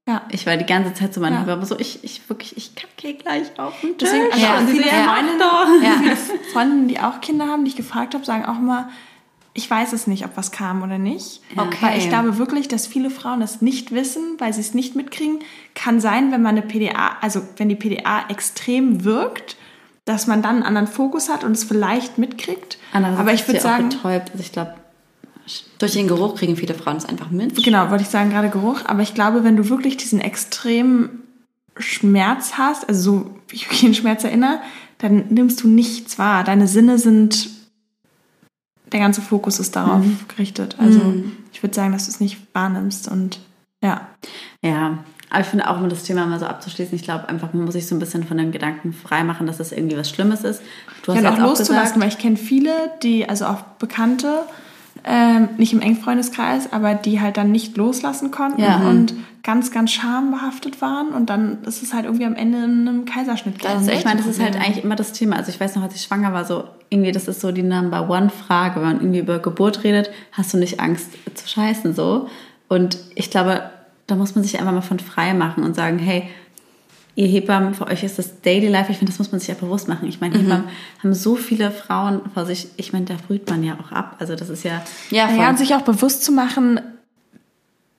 ja. 0.09 0.23
Ich 0.31 0.47
war 0.47 0.57
die 0.57 0.67
ganze 0.67 0.95
Zeit 0.95 1.13
so, 1.13 1.21
meine 1.21 1.35
ja. 1.35 1.53
aber 1.53 1.67
so, 1.67 1.77
ich, 1.81 2.05
ich 2.05 2.29
wirklich, 2.29 2.57
ich 2.57 2.77
kacke 2.77 3.15
gleich 3.15 3.59
auf 3.59 3.81
den 3.81 3.99
Tisch. 3.99 4.09
Deswegen, 4.09 4.33
also 4.33 4.45
ja, 4.45 4.61
viele 4.65 4.85
Freundinnen, 4.85 5.41
ja. 5.83 6.17
Freundinnen, 6.53 6.89
die 6.89 7.01
auch 7.01 7.21
Kinder 7.21 7.47
haben, 7.47 7.65
die 7.65 7.71
ich 7.71 7.77
gefragt 7.77 8.15
habe, 8.15 8.25
sagen 8.25 8.45
auch 8.45 8.59
immer, 8.59 8.89
ich 9.53 9.69
weiß 9.69 9.93
es 9.95 10.07
nicht, 10.07 10.25
ob 10.25 10.37
was 10.37 10.53
kam 10.53 10.83
oder 10.83 10.99
nicht. 10.99 11.41
Okay. 11.57 11.79
Weil 11.81 11.99
ich 11.99 12.09
glaube 12.09 12.39
wirklich, 12.39 12.69
dass 12.69 12.87
viele 12.87 13.11
Frauen 13.11 13.41
das 13.41 13.63
nicht 13.63 13.91
wissen, 13.91 14.37
weil 14.39 14.53
sie 14.53 14.61
es 14.61 14.75
nicht 14.75 14.95
mitkriegen. 14.95 15.41
Kann 15.75 15.99
sein, 15.99 16.31
wenn 16.31 16.43
man 16.43 16.57
eine 16.57 16.63
PDA, 16.63 17.17
also 17.21 17.43
wenn 17.57 17.69
die 17.69 17.75
PDA 17.75 18.27
extrem 18.29 19.03
wirkt, 19.03 19.57
dass 20.07 20.27
man 20.27 20.41
dann 20.41 20.57
einen 20.57 20.63
anderen 20.63 20.87
Fokus 20.87 21.29
hat 21.29 21.45
und 21.45 21.53
es 21.53 21.65
vielleicht 21.65 22.17
mitkriegt. 22.17 22.79
Aber 22.93 23.35
ich 23.35 23.47
würde 23.47 23.61
sagen, 23.61 23.91
betäubt. 23.91 24.31
Also 24.31 24.41
ich 24.41 24.53
glaube, 24.53 24.75
durch 25.79 25.93
den 25.93 26.09
Geruch 26.09 26.37
kriegen 26.37 26.57
viele 26.57 26.75
Frauen 26.75 26.97
es 26.97 27.05
einfach 27.05 27.31
mit. 27.31 27.63
Genau, 27.63 27.91
wollte 27.91 28.05
ich 28.05 28.09
sagen, 28.09 28.31
gerade 28.31 28.49
Geruch. 28.49 28.81
Aber 28.87 29.03
ich 29.03 29.15
glaube, 29.15 29.45
wenn 29.45 29.57
du 29.57 29.69
wirklich 29.69 29.97
diesen 29.97 30.21
extremen 30.21 31.23
Schmerz 31.77 32.55
hast, 32.55 32.89
also 32.89 33.01
so 33.03 33.31
wie 33.49 33.57
ich 33.57 33.71
mich 33.71 33.85
an 33.85 33.95
Schmerz 33.95 34.25
erinnere, 34.25 34.61
dann 34.99 35.27
nimmst 35.29 35.63
du 35.63 35.69
nichts 35.69 36.19
wahr. 36.19 36.45
Deine 36.45 36.69
Sinne 36.69 36.99
sind 36.99 37.51
der 38.93 39.01
ganze 39.01 39.21
Fokus 39.21 39.59
ist 39.59 39.75
darauf 39.75 40.05
mhm. 40.05 40.21
gerichtet. 40.29 40.77
Also 40.79 41.01
mhm. 41.01 41.33
ich 41.53 41.63
würde 41.63 41.75
sagen, 41.75 41.93
dass 41.93 42.05
du 42.05 42.13
es 42.13 42.21
nicht 42.21 42.39
wahrnimmst 42.55 43.09
und 43.09 43.41
ja. 43.83 44.09
Ja, 44.63 45.05
aber 45.31 45.41
ich 45.41 45.47
finde 45.47 45.69
auch, 45.69 45.81
um 45.81 45.89
das 45.89 46.05
Thema 46.05 46.27
mal 46.27 46.39
so 46.39 46.47
abzuschließen, 46.47 46.95
ich 46.95 47.03
glaube 47.03 47.29
einfach, 47.29 47.53
man 47.53 47.65
muss 47.65 47.75
sich 47.75 47.87
so 47.87 47.95
ein 47.95 47.99
bisschen 47.99 48.25
von 48.25 48.37
den 48.37 48.53
Gedanken 48.53 48.93
freimachen, 48.93 49.47
dass 49.47 49.59
das 49.59 49.73
irgendwie 49.73 49.97
was 49.97 50.09
Schlimmes 50.09 50.45
ist. 50.45 50.63
Du 51.03 51.15
hast 51.15 51.23
ja, 51.23 51.33
auch 51.33 51.39
loszulassen, 51.39 52.01
weil 52.01 52.09
ich 52.09 52.19
kenne 52.19 52.37
viele, 52.37 52.73
die, 53.03 53.29
also 53.29 53.47
auch 53.47 53.63
Bekannte, 53.79 54.43
ähm, 55.05 55.49
nicht 55.57 55.73
im 55.73 55.81
Engfreundeskreis, 55.81 56.73
aber 56.73 56.95
die 56.95 57.21
halt 57.21 57.37
dann 57.37 57.51
nicht 57.51 57.77
loslassen 57.77 58.31
konnten 58.31 58.63
ja. 58.63 58.79
und 58.89 59.15
ganz, 59.43 59.71
ganz 59.71 59.93
schambehaftet 59.93 60.81
waren 60.81 61.09
und 61.09 61.31
dann 61.31 61.63
ist 61.65 61.83
es 61.83 61.95
halt 61.95 62.05
irgendwie 62.05 62.25
am 62.25 62.35
Ende 62.35 62.59
in 62.59 62.89
einem 62.89 63.05
Kaiserschnitt 63.05 63.65
also 63.65 63.91
Ich 63.93 64.05
meine, 64.05 64.19
das 64.19 64.27
ist 64.27 64.43
halt 64.43 64.57
eigentlich 64.57 64.83
immer 64.83 64.97
das 64.97 65.13
Thema. 65.13 65.37
Also 65.37 65.51
ich 65.51 65.61
weiß 65.61 65.77
noch, 65.77 65.85
als 65.85 65.95
ich 65.95 66.03
schwanger 66.03 66.33
war, 66.33 66.45
so 66.45 66.65
irgendwie, 66.91 67.13
das 67.13 67.29
ist 67.29 67.41
so 67.41 67.53
die 67.53 67.63
Number 67.63 68.11
One 68.11 68.31
Frage, 68.31 68.77
wenn 68.77 68.89
man 68.89 68.97
irgendwie 69.01 69.21
über 69.21 69.39
Geburt 69.39 69.85
redet, 69.85 70.11
hast 70.33 70.53
du 70.53 70.59
nicht 70.59 70.81
Angst 70.81 71.11
zu 71.35 71.49
scheißen 71.49 71.95
so? 71.95 72.29
Und 72.69 72.99
ich 73.15 73.31
glaube, 73.31 73.71
da 74.07 74.15
muss 74.15 74.35
man 74.35 74.45
sich 74.45 74.59
einfach 74.59 74.73
mal 74.73 74.83
von 74.83 74.99
frei 74.99 75.35
machen 75.35 75.65
und 75.65 75.75
sagen, 75.75 75.99
hey, 75.99 76.29
ihr 77.17 77.27
Hebammen, 77.27 77.75
für 77.75 77.87
euch 77.87 78.05
ist 78.05 78.19
das 78.19 78.43
Daily 78.43 78.69
Life, 78.69 78.93
ich 78.93 78.99
finde, 78.99 79.11
das 79.11 79.19
muss 79.19 79.33
man 79.33 79.41
sich 79.41 79.49
ja 79.49 79.55
bewusst 79.55 79.89
machen. 79.89 80.07
Ich 80.09 80.21
meine, 80.21 80.37
mhm. 80.37 80.43
Hebammen 80.43 80.69
haben 81.03 81.15
so 81.15 81.35
viele 81.35 81.71
Frauen 81.71 82.21
vor 82.35 82.45
sich, 82.45 82.69
ich 82.77 82.93
meine, 82.93 83.07
da 83.07 83.15
brüht 83.27 83.49
man 83.49 83.65
ja 83.65 83.79
auch 83.81 83.91
ab. 83.91 84.17
Also 84.19 84.37
das 84.37 84.51
ist 84.51 84.65
ja... 84.65 84.83
Ja, 85.11 85.31
ja 85.31 85.49
und 85.49 85.59
sich 85.59 85.75
auch 85.75 85.83
bewusst 85.83 86.25
zu 86.25 86.33
machen, 86.33 86.81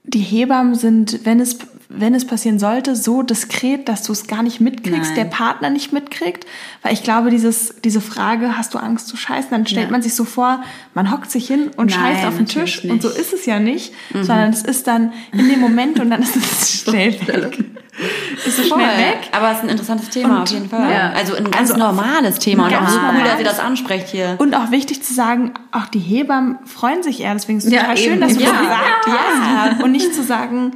die 0.03 0.19
Hebammen 0.19 0.75
sind, 0.75 1.25
wenn 1.25 1.39
es, 1.39 1.57
wenn 1.89 2.13
es 2.13 2.27
passieren 2.27 2.59
sollte, 2.59 2.95
so 2.97 3.21
diskret, 3.21 3.87
dass 3.87 4.03
du 4.03 4.11
es 4.11 4.27
gar 4.27 4.43
nicht 4.43 4.59
mitkriegst, 4.59 5.11
Nein. 5.11 5.15
der 5.15 5.25
Partner 5.25 5.69
nicht 5.69 5.93
mitkriegt. 5.93 6.45
Weil 6.81 6.93
ich 6.93 7.01
glaube, 7.01 7.29
dieses, 7.29 7.75
diese 7.81 8.01
Frage, 8.01 8.57
hast 8.57 8.73
du 8.73 8.77
Angst 8.77 9.07
zu 9.07 9.15
scheißen, 9.15 9.51
dann 9.51 9.65
stellt 9.65 9.85
ja. 9.87 9.91
man 9.91 10.01
sich 10.01 10.13
so 10.13 10.25
vor, 10.25 10.61
man 10.93 11.11
hockt 11.11 11.31
sich 11.31 11.47
hin 11.47 11.71
und 11.77 11.91
Nein, 11.91 12.15
scheißt 12.15 12.25
auf 12.25 12.35
den 12.35 12.45
Tisch. 12.45 12.83
Nicht. 12.83 12.91
Und 12.91 13.01
so 13.01 13.09
ist 13.09 13.31
es 13.31 13.45
ja 13.45 13.59
nicht, 13.59 13.93
mhm. 14.13 14.23
sondern 14.23 14.49
es 14.49 14.63
ist 14.63 14.85
dann 14.87 15.13
in 15.31 15.47
dem 15.47 15.61
Moment 15.61 15.99
und 15.99 16.09
dann 16.09 16.21
ist 16.21 16.35
es 16.35 16.81
schnell 16.83 17.13
weg. 17.25 17.57
ist 18.45 18.59
es 18.59 18.67
schnell 18.67 18.97
weg. 18.97 19.29
Aber 19.31 19.51
es 19.51 19.59
ist 19.59 19.63
ein 19.63 19.69
interessantes 19.69 20.09
Thema 20.09 20.37
und, 20.37 20.43
auf 20.43 20.49
jeden 20.49 20.69
Fall. 20.69 20.91
Ja. 20.91 21.11
Also 21.11 21.35
ein 21.35 21.49
ganz 21.49 21.71
also, 21.71 21.77
normales 21.77 22.39
Thema 22.39 22.67
und 22.67 22.75
auch 22.75 22.89
so 22.89 22.99
cool, 22.99 23.23
dass 23.23 23.39
ihr 23.39 23.45
das 23.45 23.59
ansprecht 23.59 24.09
hier. 24.09 24.35
Und 24.39 24.53
auch 24.55 24.71
wichtig 24.71 25.03
zu 25.03 25.13
sagen, 25.13 25.53
auch 25.71 25.85
die 25.85 25.99
Hebammen 25.99 26.57
freuen 26.65 27.01
sich 27.01 27.21
eher. 27.21 27.33
Deswegen 27.33 27.59
ist 27.59 27.65
es 27.65 27.71
ja, 27.71 27.81
total 27.81 27.97
eben. 27.97 28.11
schön, 28.11 28.21
dass 28.21 28.33
du 28.35 28.43
ja. 28.43 28.51
das 28.51 28.59
gesagt 28.59 29.07
hast. 29.07 29.83
Und 29.83 29.91
nicht 29.93 30.13
zu 30.13 30.21
sagen, 30.21 30.73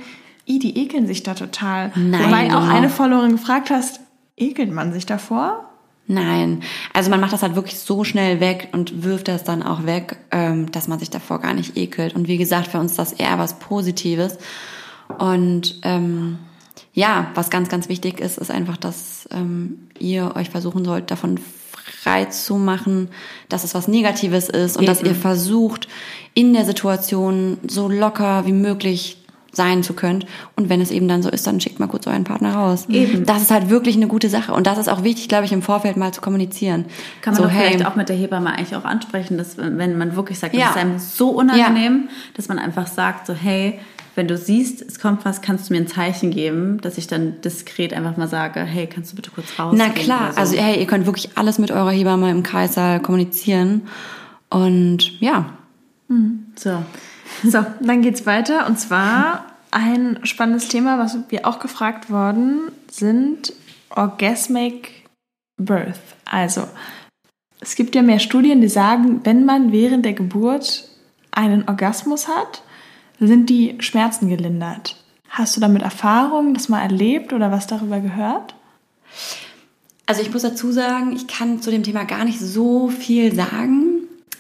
i, 0.47 0.59
die 0.59 0.77
ekeln 0.77 1.07
sich 1.07 1.23
da 1.23 1.33
total. 1.33 1.91
Nein, 1.95 2.25
Wobei 2.25 2.55
auch 2.55 2.67
eine 2.67 2.89
Followerin 2.89 3.33
gefragt 3.33 3.69
hast, 3.69 3.99
ekelt 4.37 4.71
man 4.71 4.93
sich 4.93 5.05
davor? 5.05 5.65
Nein, 6.07 6.61
also 6.93 7.09
man 7.09 7.21
macht 7.21 7.31
das 7.31 7.43
halt 7.43 7.55
wirklich 7.55 7.79
so 7.79 8.03
schnell 8.03 8.39
weg 8.39 8.69
und 8.73 9.03
wirft 9.03 9.27
das 9.27 9.43
dann 9.43 9.63
auch 9.63 9.85
weg, 9.85 10.17
ähm, 10.31 10.71
dass 10.71 10.87
man 10.87 10.99
sich 10.99 11.09
davor 11.09 11.39
gar 11.39 11.53
nicht 11.53 11.77
ekelt. 11.77 12.15
Und 12.15 12.27
wie 12.27 12.37
gesagt, 12.37 12.67
für 12.67 12.79
uns 12.79 12.91
ist 12.91 12.99
das 12.99 13.13
eher 13.13 13.37
was 13.39 13.59
Positives. 13.59 14.37
Und 15.17 15.79
ähm, 15.83 16.39
ja, 16.93 17.31
was 17.35 17.49
ganz, 17.49 17.69
ganz 17.69 17.87
wichtig 17.87 18.19
ist, 18.19 18.37
ist 18.37 18.51
einfach, 18.51 18.77
dass 18.77 19.29
ähm, 19.31 19.87
ihr 19.99 20.35
euch 20.35 20.49
versuchen 20.49 20.83
sollt, 20.83 21.11
davon 21.11 21.39
frei 22.01 22.25
zu 22.25 22.55
machen, 22.55 23.09
dass 23.47 23.63
es 23.63 23.73
was 23.73 23.87
Negatives 23.87 24.49
ist 24.49 24.75
und 24.75 24.83
Eben. 24.83 24.93
dass 24.93 25.03
ihr 25.03 25.15
versucht, 25.15 25.87
in 26.33 26.53
der 26.53 26.65
Situation 26.65 27.57
so 27.67 27.89
locker 27.89 28.45
wie 28.45 28.53
möglich 28.53 29.17
sein 29.51 29.83
zu 29.83 29.93
können. 29.93 30.23
Und 30.55 30.69
wenn 30.69 30.81
es 30.81 30.91
eben 30.91 31.07
dann 31.07 31.21
so 31.23 31.29
ist, 31.29 31.45
dann 31.45 31.59
schickt 31.59 31.79
mal 31.79 31.87
kurz 31.87 32.07
euren 32.07 32.23
Partner 32.23 32.53
raus. 32.53 32.85
Eben. 32.89 33.25
Das 33.25 33.41
ist 33.41 33.51
halt 33.51 33.69
wirklich 33.69 33.95
eine 33.95 34.07
gute 34.07 34.29
Sache. 34.29 34.53
Und 34.53 34.65
das 34.65 34.77
ist 34.77 34.87
auch 34.87 35.03
wichtig, 35.03 35.27
glaube 35.27 35.45
ich, 35.45 35.51
im 35.51 35.61
Vorfeld 35.61 35.97
mal 35.97 36.13
zu 36.13 36.21
kommunizieren. 36.21 36.85
Kann 37.21 37.33
man 37.33 37.43
so, 37.43 37.49
hey, 37.49 37.69
vielleicht 37.69 37.85
auch 37.85 37.95
mit 37.95 38.09
der 38.09 38.15
Hebamme 38.15 38.49
eigentlich 38.49 38.75
auch 38.75 38.85
ansprechen, 38.85 39.37
dass 39.37 39.57
wenn 39.57 39.97
man 39.97 40.15
wirklich 40.15 40.39
sagt, 40.39 40.55
ja. 40.55 40.67
das 40.67 40.75
ist 40.75 40.77
einem 40.77 40.99
so 40.99 41.29
unangenehm, 41.29 42.03
ja. 42.07 42.13
dass 42.35 42.47
man 42.47 42.59
einfach 42.59 42.87
sagt, 42.87 43.27
so 43.27 43.33
hey, 43.33 43.79
wenn 44.15 44.27
du 44.27 44.37
siehst, 44.37 44.81
es 44.81 44.99
kommt 44.99 45.23
was, 45.23 45.41
kannst 45.41 45.69
du 45.69 45.73
mir 45.73 45.79
ein 45.79 45.87
Zeichen 45.87 46.31
geben, 46.31 46.81
dass 46.81 46.97
ich 46.97 47.07
dann 47.07 47.39
diskret 47.41 47.93
einfach 47.93 48.17
mal 48.17 48.27
sage, 48.27 48.61
hey, 48.61 48.87
kannst 48.87 49.11
du 49.11 49.15
bitte 49.15 49.31
kurz 49.31 49.57
raus? 49.57 49.73
Na 49.77 49.89
klar, 49.89 50.33
so. 50.33 50.39
also 50.39 50.57
hey, 50.57 50.79
ihr 50.79 50.87
könnt 50.87 51.05
wirklich 51.05 51.29
alles 51.35 51.59
mit 51.59 51.71
eurer 51.71 51.91
Hebamme 51.91 52.29
im 52.29 52.43
Kreissaal 52.43 52.99
kommunizieren. 53.01 53.83
Und 54.49 55.19
ja. 55.21 55.45
Mhm. 56.09 56.47
So. 56.55 56.83
So, 57.43 57.65
dann 57.79 58.01
geht's 58.01 58.25
weiter. 58.25 58.67
Und 58.67 58.79
zwar 58.79 59.45
ein 59.71 60.19
spannendes 60.23 60.67
Thema, 60.67 60.99
was 60.99 61.17
wir 61.29 61.47
auch 61.47 61.59
gefragt 61.59 62.09
worden 62.09 62.71
sind, 62.89 63.53
Orgasmic 63.89 65.05
Birth. 65.57 65.99
Also, 66.25 66.67
es 67.59 67.75
gibt 67.75 67.95
ja 67.95 68.01
mehr 68.01 68.19
Studien, 68.19 68.61
die 68.61 68.67
sagen, 68.67 69.21
wenn 69.23 69.45
man 69.45 69.71
während 69.71 70.05
der 70.05 70.13
Geburt 70.13 70.89
einen 71.31 71.67
Orgasmus 71.67 72.27
hat, 72.27 72.63
sind 73.19 73.49
die 73.49 73.75
Schmerzen 73.79 74.29
gelindert. 74.29 74.97
Hast 75.29 75.55
du 75.55 75.61
damit 75.61 75.83
Erfahrung, 75.83 76.53
das 76.53 76.69
mal 76.69 76.81
erlebt 76.81 77.31
oder 77.31 77.51
was 77.51 77.67
darüber 77.67 77.99
gehört? 77.99 78.55
Also 80.05 80.21
ich 80.21 80.33
muss 80.33 80.41
dazu 80.41 80.71
sagen, 80.71 81.13
ich 81.15 81.27
kann 81.27 81.61
zu 81.61 81.71
dem 81.71 81.83
Thema 81.83 82.03
gar 82.03 82.25
nicht 82.25 82.39
so 82.39 82.89
viel 82.89 83.33
sagen. 83.33 83.90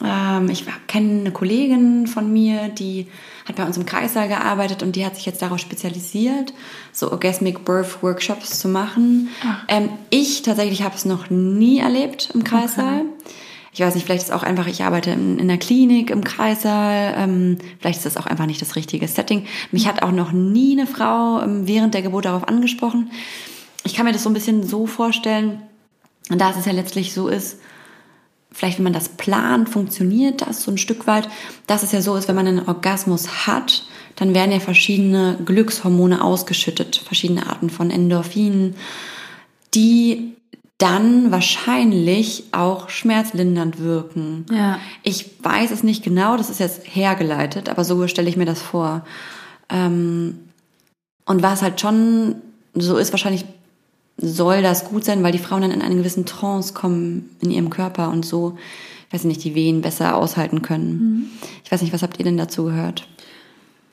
Ähm, 0.03 0.49
ich 0.49 0.65
kenne 0.87 1.21
eine 1.21 1.31
Kollegin 1.31 2.07
von 2.07 2.31
mir, 2.31 2.69
die 2.69 3.07
hat 3.47 3.55
bei 3.55 3.65
uns 3.65 3.77
im 3.77 3.85
Kreissaal 3.85 4.27
gearbeitet 4.27 4.83
und 4.83 4.95
die 4.95 5.05
hat 5.05 5.15
sich 5.15 5.25
jetzt 5.25 5.41
darauf 5.41 5.59
spezialisiert, 5.59 6.53
so 6.91 7.11
Orgasmic 7.11 7.65
Birth 7.65 8.01
Workshops 8.01 8.59
zu 8.59 8.67
machen. 8.67 9.29
Ähm, 9.67 9.89
ich 10.09 10.41
tatsächlich 10.41 10.83
habe 10.83 10.95
es 10.95 11.05
noch 11.05 11.29
nie 11.29 11.79
erlebt 11.79 12.29
im 12.33 12.43
Kreissaal. 12.43 13.01
Okay. 13.01 13.33
Ich 13.73 13.79
weiß 13.79 13.95
nicht, 13.95 14.03
vielleicht 14.03 14.23
ist 14.23 14.29
es 14.29 14.35
auch 14.35 14.43
einfach, 14.43 14.67
ich 14.67 14.83
arbeite 14.83 15.11
in, 15.11 15.39
in 15.39 15.47
der 15.47 15.57
Klinik 15.57 16.09
im 16.09 16.25
Kreissaal, 16.25 17.13
ähm, 17.17 17.57
vielleicht 17.79 17.99
ist 17.99 18.05
das 18.05 18.17
auch 18.17 18.25
einfach 18.25 18.45
nicht 18.45 18.61
das 18.61 18.75
richtige 18.75 19.07
Setting. 19.07 19.45
Mich 19.71 19.87
hat 19.87 20.03
auch 20.03 20.11
noch 20.11 20.33
nie 20.33 20.77
eine 20.77 20.87
Frau 20.87 21.41
ähm, 21.41 21.67
während 21.67 21.93
der 21.93 22.01
Geburt 22.01 22.25
darauf 22.25 22.47
angesprochen. 22.47 23.11
Ich 23.83 23.95
kann 23.95 24.05
mir 24.05 24.11
das 24.11 24.23
so 24.23 24.29
ein 24.29 24.33
bisschen 24.33 24.67
so 24.67 24.87
vorstellen, 24.87 25.61
da 26.29 26.51
es 26.51 26.65
ja 26.65 26.73
letztlich 26.73 27.13
so 27.13 27.29
ist, 27.29 27.59
vielleicht 28.51 28.77
wenn 28.77 28.83
man 28.83 28.93
das 28.93 29.09
plant, 29.09 29.69
funktioniert 29.69 30.41
das 30.41 30.63
so 30.63 30.71
ein 30.71 30.77
Stück 30.77 31.07
weit, 31.07 31.29
dass 31.67 31.83
es 31.83 31.91
ja 31.91 32.01
so 32.01 32.15
ist, 32.15 32.27
wenn 32.27 32.35
man 32.35 32.47
einen 32.47 32.67
Orgasmus 32.67 33.47
hat, 33.47 33.85
dann 34.15 34.33
werden 34.33 34.51
ja 34.51 34.59
verschiedene 34.59 35.37
Glückshormone 35.45 36.23
ausgeschüttet, 36.23 36.97
verschiedene 36.97 37.47
Arten 37.47 37.69
von 37.69 37.89
Endorphinen, 37.89 38.75
die 39.73 40.33
dann 40.77 41.31
wahrscheinlich 41.31 42.45
auch 42.51 42.89
schmerzlindernd 42.89 43.79
wirken. 43.79 44.45
Ja. 44.51 44.79
Ich 45.03 45.29
weiß 45.41 45.71
es 45.71 45.83
nicht 45.83 46.03
genau, 46.03 46.37
das 46.37 46.49
ist 46.49 46.59
jetzt 46.59 46.81
hergeleitet, 46.83 47.69
aber 47.69 47.83
so 47.83 48.07
stelle 48.07 48.27
ich 48.27 48.35
mir 48.35 48.45
das 48.45 48.61
vor. 48.61 49.05
Ähm, 49.69 50.39
und 51.25 51.43
was 51.43 51.61
halt 51.61 51.79
schon 51.79 52.35
so 52.73 52.97
ist, 52.97 53.13
wahrscheinlich 53.13 53.45
soll 54.21 54.61
das 54.61 54.85
gut 54.85 55.03
sein, 55.03 55.23
weil 55.23 55.31
die 55.31 55.39
Frauen 55.39 55.61
dann 55.61 55.71
in 55.71 55.81
einen 55.81 55.97
gewissen 55.97 56.25
Trance 56.25 56.73
kommen 56.73 57.29
in 57.41 57.51
ihrem 57.51 57.69
Körper 57.69 58.09
und 58.09 58.25
so, 58.25 58.57
ich 59.07 59.13
weiß 59.13 59.25
nicht, 59.25 59.43
die 59.43 59.55
Wehen 59.55 59.81
besser 59.81 60.15
aushalten 60.15 60.61
können. 60.61 60.93
Mhm. 60.93 61.25
Ich 61.65 61.71
weiß 61.71 61.81
nicht, 61.81 61.93
was 61.93 62.01
habt 62.01 62.17
ihr 62.19 62.25
denn 62.25 62.37
dazu 62.37 62.65
gehört? 62.65 63.07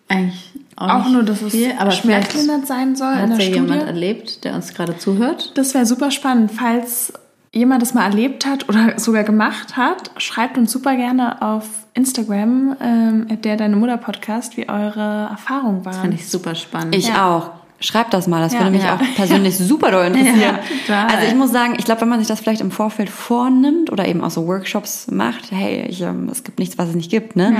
Eigentlich 0.08 0.52
auch, 0.76 1.06
auch 1.06 1.10
nur, 1.10 1.22
dass 1.22 1.42
es 1.42 1.52
viel, 1.52 1.72
aber 1.76 1.90
schmerzlindernd 1.90 2.66
sein 2.66 2.96
soll. 2.96 3.14
Hat 3.14 3.38
ja 3.38 3.48
jemand 3.48 3.82
erlebt, 3.82 4.44
der 4.44 4.54
uns 4.54 4.72
gerade 4.72 4.96
zuhört? 4.96 5.52
Das 5.56 5.74
wäre 5.74 5.84
super 5.86 6.10
spannend. 6.10 6.52
Falls 6.52 7.12
jemand 7.52 7.82
das 7.82 7.94
mal 7.94 8.04
erlebt 8.04 8.46
hat 8.46 8.68
oder 8.68 8.98
sogar 8.98 9.24
gemacht 9.24 9.76
hat, 9.76 10.10
schreibt 10.18 10.56
uns 10.56 10.70
super 10.70 10.96
gerne 10.96 11.42
auf 11.42 11.68
Instagram, 11.94 12.76
ähm, 12.80 13.42
der 13.42 13.56
Deine 13.56 13.76
Mutter 13.76 13.96
Podcast, 13.96 14.56
wie 14.56 14.68
eure 14.68 15.28
Erfahrungen 15.30 15.84
waren. 15.84 15.92
Das 15.92 16.00
finde 16.00 16.16
ich 16.16 16.28
super 16.28 16.54
spannend. 16.54 16.94
Ich 16.94 17.08
ja. 17.08 17.36
auch. 17.36 17.50
Schreibt 17.80 18.12
das 18.12 18.26
mal, 18.26 18.40
das 18.40 18.54
ja, 18.54 18.58
würde 18.58 18.72
mich 18.72 18.82
ja. 18.82 18.96
auch 18.96 19.14
persönlich 19.14 19.56
super 19.58 19.92
doll 19.92 20.06
interessieren. 20.06 20.58
Ja, 20.88 21.06
also 21.06 21.28
ich 21.28 21.34
muss 21.34 21.52
sagen, 21.52 21.76
ich 21.78 21.84
glaube, 21.84 22.00
wenn 22.00 22.08
man 22.08 22.18
sich 22.18 22.26
das 22.26 22.40
vielleicht 22.40 22.60
im 22.60 22.72
Vorfeld 22.72 23.08
vornimmt 23.08 23.92
oder 23.92 24.08
eben 24.08 24.24
auch 24.24 24.30
so 24.30 24.46
Workshops 24.48 25.08
macht, 25.10 25.52
hey, 25.52 25.86
ich, 25.88 26.00
ähm, 26.00 26.28
es 26.28 26.42
gibt 26.42 26.58
nichts, 26.58 26.76
was 26.76 26.88
es 26.88 26.96
nicht 26.96 27.10
gibt, 27.10 27.36
ne? 27.36 27.56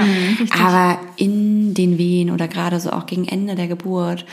Aber 0.61 0.99
in 1.17 1.73
den 1.73 1.99
Wehen 1.99 2.31
oder 2.31 2.49
gerade 2.49 2.81
so 2.81 2.91
auch 2.91 3.07
gegen 3.07 3.29
Ende 3.29 3.55
der 3.55 3.69
Geburt, 3.69 4.27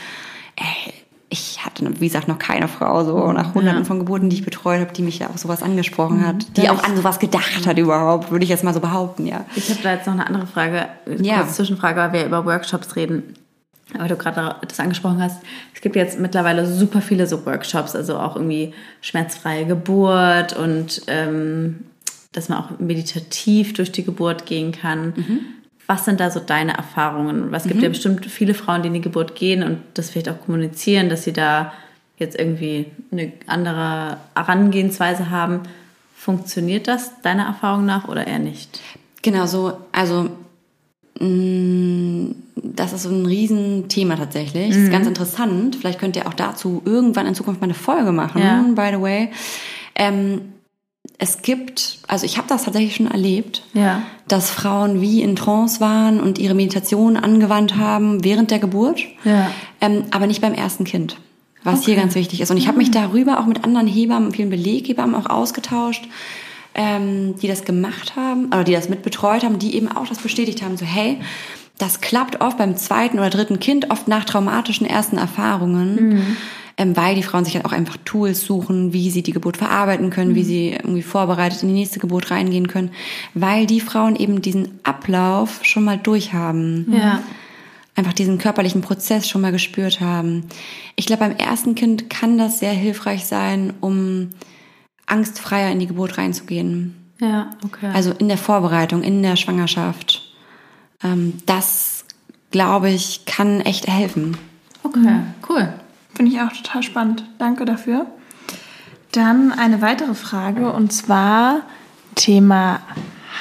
ey, 0.56 0.92
ich 1.28 1.64
hatte, 1.64 1.88
wie 2.00 2.06
gesagt, 2.06 2.26
noch 2.28 2.38
keine 2.38 2.66
Frau 2.66 3.04
so 3.04 3.32
nach 3.32 3.54
hunderten 3.54 3.84
von 3.84 3.98
Geburten, 3.98 4.28
die 4.28 4.36
ich 4.36 4.44
betreut 4.44 4.80
habe, 4.80 4.92
die 4.92 5.02
mich 5.02 5.18
ja 5.18 5.28
auch 5.28 5.38
sowas 5.38 5.62
angesprochen 5.62 6.18
mhm. 6.18 6.26
hat, 6.26 6.56
die 6.56 6.68
auch 6.68 6.82
an 6.82 6.96
sowas 6.96 7.18
gedacht 7.18 7.66
hat 7.66 7.78
überhaupt, 7.78 8.30
würde 8.30 8.44
ich 8.44 8.50
jetzt 8.50 8.64
mal 8.64 8.74
so 8.74 8.80
behaupten, 8.80 9.26
ja. 9.26 9.44
Ich 9.54 9.70
habe 9.70 9.80
da 9.82 9.92
jetzt 9.92 10.06
noch 10.06 10.14
eine 10.14 10.26
andere 10.26 10.46
Frage, 10.46 10.86
ja. 11.20 11.42
kurz 11.42 11.54
Zwischenfrage, 11.54 12.00
weil 12.00 12.12
wir 12.12 12.26
über 12.26 12.44
Workshops 12.44 12.96
reden 12.96 13.34
weil 13.94 14.08
du 14.08 14.16
gerade 14.16 14.56
das 14.66 14.80
angesprochen 14.80 15.22
hast, 15.22 15.42
es 15.74 15.80
gibt 15.80 15.96
jetzt 15.96 16.18
mittlerweile 16.18 16.66
super 16.66 17.00
viele 17.00 17.26
so 17.26 17.46
Workshops, 17.46 17.94
also 17.94 18.18
auch 18.18 18.36
irgendwie 18.36 18.74
schmerzfreie 19.00 19.66
Geburt 19.66 20.56
und 20.56 21.02
ähm, 21.06 21.84
dass 22.32 22.48
man 22.48 22.58
auch 22.58 22.78
meditativ 22.78 23.72
durch 23.74 23.92
die 23.92 24.04
Geburt 24.04 24.46
gehen 24.46 24.72
kann. 24.72 25.14
Mhm. 25.16 25.40
Was 25.86 26.04
sind 26.04 26.18
da 26.18 26.30
so 26.30 26.40
deine 26.40 26.76
Erfahrungen? 26.76 27.52
Was 27.52 27.62
gibt 27.62 27.76
mhm. 27.76 27.82
ja 27.84 27.88
bestimmt 27.88 28.26
viele 28.26 28.54
Frauen, 28.54 28.82
die 28.82 28.88
in 28.88 28.94
die 28.94 29.00
Geburt 29.00 29.36
gehen 29.36 29.62
und 29.62 29.78
das 29.94 30.10
vielleicht 30.10 30.28
auch 30.28 30.40
kommunizieren, 30.40 31.08
dass 31.08 31.22
sie 31.22 31.32
da 31.32 31.72
jetzt 32.18 32.38
irgendwie 32.38 32.86
eine 33.12 33.32
andere 33.46 34.16
Herangehensweise 34.34 35.30
haben. 35.30 35.62
Funktioniert 36.16 36.88
das 36.88 37.20
deiner 37.22 37.44
Erfahrung 37.44 37.84
nach 37.84 38.08
oder 38.08 38.26
eher 38.26 38.38
nicht? 38.38 38.80
Genau 39.22 39.46
so. 39.46 39.78
Also 39.92 40.30
das 41.18 42.92
ist 42.92 43.04
so 43.04 43.10
ein 43.10 43.26
Riesenthema 43.26 44.16
tatsächlich. 44.16 44.68
Mhm. 44.68 44.70
Das 44.70 44.78
ist 44.78 44.90
ganz 44.90 45.06
interessant. 45.06 45.76
Vielleicht 45.76 45.98
könnt 45.98 46.16
ihr 46.16 46.26
auch 46.26 46.34
dazu 46.34 46.82
irgendwann 46.84 47.26
in 47.26 47.34
Zukunft 47.34 47.60
mal 47.60 47.66
eine 47.66 47.74
Folge 47.74 48.12
machen, 48.12 48.40
ja. 48.40 48.62
by 48.74 48.96
the 48.96 49.02
way. 49.02 49.30
Ähm, 49.94 50.52
es 51.18 51.40
gibt, 51.40 51.98
also 52.08 52.26
ich 52.26 52.36
habe 52.36 52.48
das 52.48 52.64
tatsächlich 52.64 52.96
schon 52.96 53.06
erlebt, 53.06 53.62
ja. 53.72 54.02
dass 54.28 54.50
Frauen 54.50 55.00
wie 55.00 55.22
in 55.22 55.36
Trance 55.36 55.80
waren 55.80 56.20
und 56.20 56.38
ihre 56.38 56.54
Meditation 56.54 57.16
angewandt 57.16 57.76
haben 57.76 58.22
während 58.22 58.50
der 58.50 58.58
Geburt, 58.58 59.00
ja. 59.24 59.50
ähm, 59.80 60.04
aber 60.10 60.26
nicht 60.26 60.42
beim 60.42 60.52
ersten 60.52 60.84
Kind, 60.84 61.16
was 61.64 61.80
okay. 61.80 61.86
hier 61.86 61.96
ganz 61.96 62.14
wichtig 62.14 62.40
ist. 62.42 62.50
Und 62.50 62.58
ich 62.58 62.68
habe 62.68 62.76
mich 62.76 62.88
ah. 62.88 63.06
darüber 63.06 63.40
auch 63.40 63.46
mit 63.46 63.64
anderen 63.64 63.86
Hebammen, 63.86 64.32
vielen 64.32 64.50
Beleghebammen 64.50 65.14
auch 65.14 65.30
ausgetauscht 65.30 66.06
ähm, 66.76 67.36
die 67.40 67.48
das 67.48 67.64
gemacht 67.64 68.14
haben 68.14 68.46
oder 68.46 68.62
die 68.62 68.72
das 68.72 68.88
mitbetreut 68.88 69.42
haben, 69.42 69.58
die 69.58 69.74
eben 69.74 69.90
auch 69.90 70.06
das 70.06 70.18
bestätigt 70.18 70.62
haben, 70.62 70.76
so 70.76 70.84
hey, 70.84 71.18
das 71.78 72.00
klappt 72.00 72.40
oft 72.40 72.58
beim 72.58 72.76
zweiten 72.76 73.18
oder 73.18 73.30
dritten 73.30 73.58
Kind, 73.58 73.90
oft 73.90 74.08
nach 74.08 74.24
traumatischen 74.24 74.86
ersten 74.86 75.18
Erfahrungen. 75.18 75.94
Mhm. 75.94 76.36
Ähm, 76.78 76.94
weil 76.94 77.14
die 77.14 77.22
Frauen 77.22 77.46
sich 77.46 77.54
halt 77.54 77.64
auch 77.64 77.72
einfach 77.72 77.96
Tools 78.04 78.42
suchen, 78.42 78.92
wie 78.92 79.10
sie 79.10 79.22
die 79.22 79.32
Geburt 79.32 79.56
verarbeiten 79.56 80.10
können, 80.10 80.32
mhm. 80.32 80.34
wie 80.34 80.44
sie 80.44 80.70
irgendwie 80.72 81.00
vorbereitet 81.00 81.62
in 81.62 81.70
die 81.70 81.74
nächste 81.74 82.00
Geburt 82.00 82.30
reingehen 82.30 82.68
können, 82.68 82.90
weil 83.32 83.64
die 83.64 83.80
Frauen 83.80 84.14
eben 84.14 84.42
diesen 84.42 84.78
Ablauf 84.82 85.60
schon 85.62 85.84
mal 85.84 85.96
durchhaben. 85.96 86.92
Ja. 86.92 87.22
Einfach 87.94 88.12
diesen 88.12 88.36
körperlichen 88.36 88.82
Prozess 88.82 89.26
schon 89.26 89.40
mal 89.40 89.52
gespürt 89.52 90.02
haben. 90.02 90.44
Ich 90.96 91.06
glaube, 91.06 91.20
beim 91.20 91.36
ersten 91.38 91.74
Kind 91.74 92.10
kann 92.10 92.36
das 92.36 92.58
sehr 92.58 92.74
hilfreich 92.74 93.24
sein, 93.24 93.72
um 93.80 94.28
angstfreier 95.06 95.70
in 95.70 95.78
die 95.78 95.86
Geburt 95.86 96.18
reinzugehen. 96.18 96.94
Ja, 97.18 97.50
okay. 97.64 97.90
Also 97.94 98.12
in 98.12 98.28
der 98.28 98.38
Vorbereitung, 98.38 99.02
in 99.02 99.22
der 99.22 99.36
Schwangerschaft. 99.36 100.22
Ähm, 101.02 101.34
das, 101.46 102.04
glaube 102.50 102.90
ich, 102.90 103.24
kann 103.24 103.60
echt 103.60 103.86
helfen. 103.86 104.36
Okay, 104.82 105.20
cool. 105.48 105.72
Finde 106.14 106.32
ich 106.32 106.40
auch 106.40 106.52
total 106.52 106.82
spannend. 106.82 107.24
Danke 107.38 107.64
dafür. 107.64 108.06
Dann 109.12 109.52
eine 109.52 109.80
weitere 109.80 110.14
Frage 110.14 110.72
und 110.72 110.92
zwar 110.92 111.62
Thema 112.14 112.80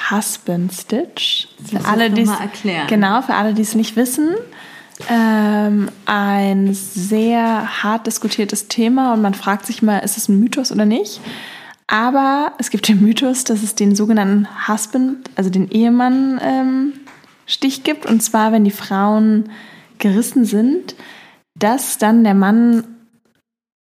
Husband 0.10 0.72
Stitch. 0.74 1.48
Für 1.66 1.76
das 1.76 1.86
alle, 1.86 2.10
die 2.10 2.24
erklären. 2.24 2.88
Genau, 2.88 3.22
für 3.22 3.36
alle, 3.36 3.54
die 3.54 3.62
es 3.62 3.76
nicht 3.76 3.96
wissen. 3.96 4.36
Ähm, 5.10 5.90
ein 6.06 6.74
sehr 6.74 7.84
hart 7.84 8.08
diskutiertes 8.08 8.70
Thema 8.70 9.14
und 9.14 9.22
man 9.22 9.34
fragt 9.34 9.66
sich 9.66 9.82
mal, 9.82 10.00
ist 10.00 10.18
es 10.18 10.30
ein 10.30 10.40
Mythos 10.40 10.72
oder 10.72 10.86
nicht? 10.86 11.20
Aber 11.88 12.54
es 12.58 12.70
gibt 12.72 12.88
den 12.88 13.02
Mythos, 13.02 13.44
dass 13.44 13.62
es 13.62 13.76
den 13.76 13.96
sogenannten 13.96 14.48
Husband, 14.68 15.30
also 15.36 15.50
den 15.50 15.70
Ehemann, 15.70 16.40
ähm, 16.42 16.94
Stich 17.46 17.84
gibt. 17.84 18.06
Und 18.06 18.22
zwar, 18.22 18.52
wenn 18.52 18.64
die 18.64 18.72
Frauen 18.72 19.52
gerissen 20.00 20.46
sind, 20.46 20.96
dass 21.58 21.98
dann 21.98 22.24
der 22.24 22.34
Mann 22.34 22.84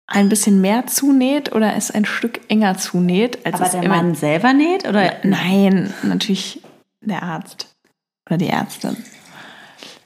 ein 0.06 0.30
bisschen 0.30 0.62
mehr 0.62 0.86
zunäht 0.88 1.54
oder 1.54 1.76
es 1.76 1.89
ein 1.92 2.06
Stück 2.06 2.42
enger 2.50 2.78
zunäht. 2.78 3.46
Als 3.46 3.62
Aber 3.62 3.70
der 3.70 3.89
Mann 3.89 4.16
selber 4.16 4.54
näht? 4.54 4.88
Oder? 4.88 5.13
Nein, 5.24 5.94
natürlich 6.04 6.62
der 7.02 7.24
Arzt 7.24 7.74
oder 8.26 8.38
die 8.38 8.50
Ärztin. 8.50 8.98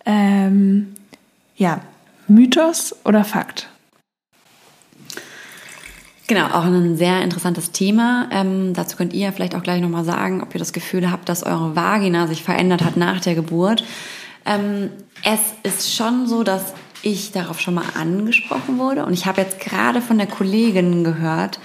Ähm, 0.05 0.95
ja, 1.55 1.81
Mythos 2.27 2.95
oder 3.05 3.23
Fakt? 3.23 3.69
Genau, 6.27 6.47
auch 6.47 6.65
ein 6.65 6.97
sehr 6.97 7.21
interessantes 7.21 7.71
Thema. 7.71 8.27
Ähm, 8.31 8.73
dazu 8.73 8.97
könnt 8.97 9.13
ihr 9.13 9.31
vielleicht 9.31 9.55
auch 9.55 9.63
gleich 9.63 9.81
nochmal 9.81 10.03
sagen, 10.03 10.43
ob 10.43 10.53
ihr 10.53 10.59
das 10.59 10.73
Gefühl 10.73 11.09
habt, 11.09 11.29
dass 11.29 11.43
eure 11.43 11.73
Vagina 11.77 12.27
sich 12.27 12.43
verändert 12.43 12.83
hat 12.83 12.97
nach 12.97 13.21
der 13.21 13.33
Geburt. 13.33 13.85
Ähm, 14.45 14.89
es 15.23 15.39
ist 15.63 15.95
schon 15.95 16.27
so, 16.27 16.43
dass 16.43 16.73
ich 17.01 17.31
darauf 17.31 17.61
schon 17.61 17.75
mal 17.75 17.85
angesprochen 17.97 18.77
wurde 18.77 19.05
und 19.05 19.13
ich 19.13 19.25
habe 19.25 19.39
jetzt 19.39 19.61
gerade 19.61 20.01
von 20.01 20.17
der 20.17 20.27
Kollegin 20.27 21.05
gehört, 21.05 21.59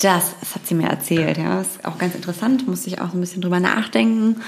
dass, 0.00 0.34
das 0.40 0.54
hat 0.54 0.66
sie 0.66 0.74
mir 0.74 0.88
erzählt, 0.88 1.36
ja, 1.36 1.60
ist 1.60 1.84
auch 1.84 1.98
ganz 1.98 2.14
interessant, 2.14 2.66
musste 2.66 2.88
ich 2.88 3.00
auch 3.02 3.10
so 3.10 3.18
ein 3.18 3.20
bisschen 3.20 3.42
drüber 3.42 3.60
nachdenken, 3.60 4.40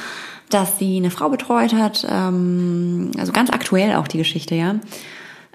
dass 0.48 0.78
sie 0.78 0.96
eine 0.96 1.10
Frau 1.10 1.28
betreut 1.28 1.74
hat, 1.74 2.06
ähm, 2.08 3.10
also 3.18 3.32
ganz 3.32 3.50
aktuell 3.50 3.96
auch 3.96 4.08
die 4.08 4.18
Geschichte, 4.18 4.54
ja. 4.54 4.76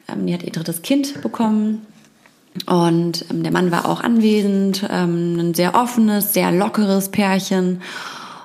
Ähm, 0.08 0.28
die 0.28 0.34
hat 0.36 0.44
ihr 0.44 0.52
drittes 0.52 0.84
Kind 0.84 1.22
bekommen 1.24 1.86
und 2.66 3.26
ähm, 3.30 3.44
der 3.44 3.52
Mann 3.52 3.72
war 3.72 3.88
auch 3.88 4.02
anwesend, 4.02 4.86
ähm, 4.90 5.40
ein 5.40 5.54
sehr 5.54 5.76
offenes, 5.76 6.34
sehr 6.34 6.52
lockeres 6.52 7.10
Pärchen. 7.10 7.82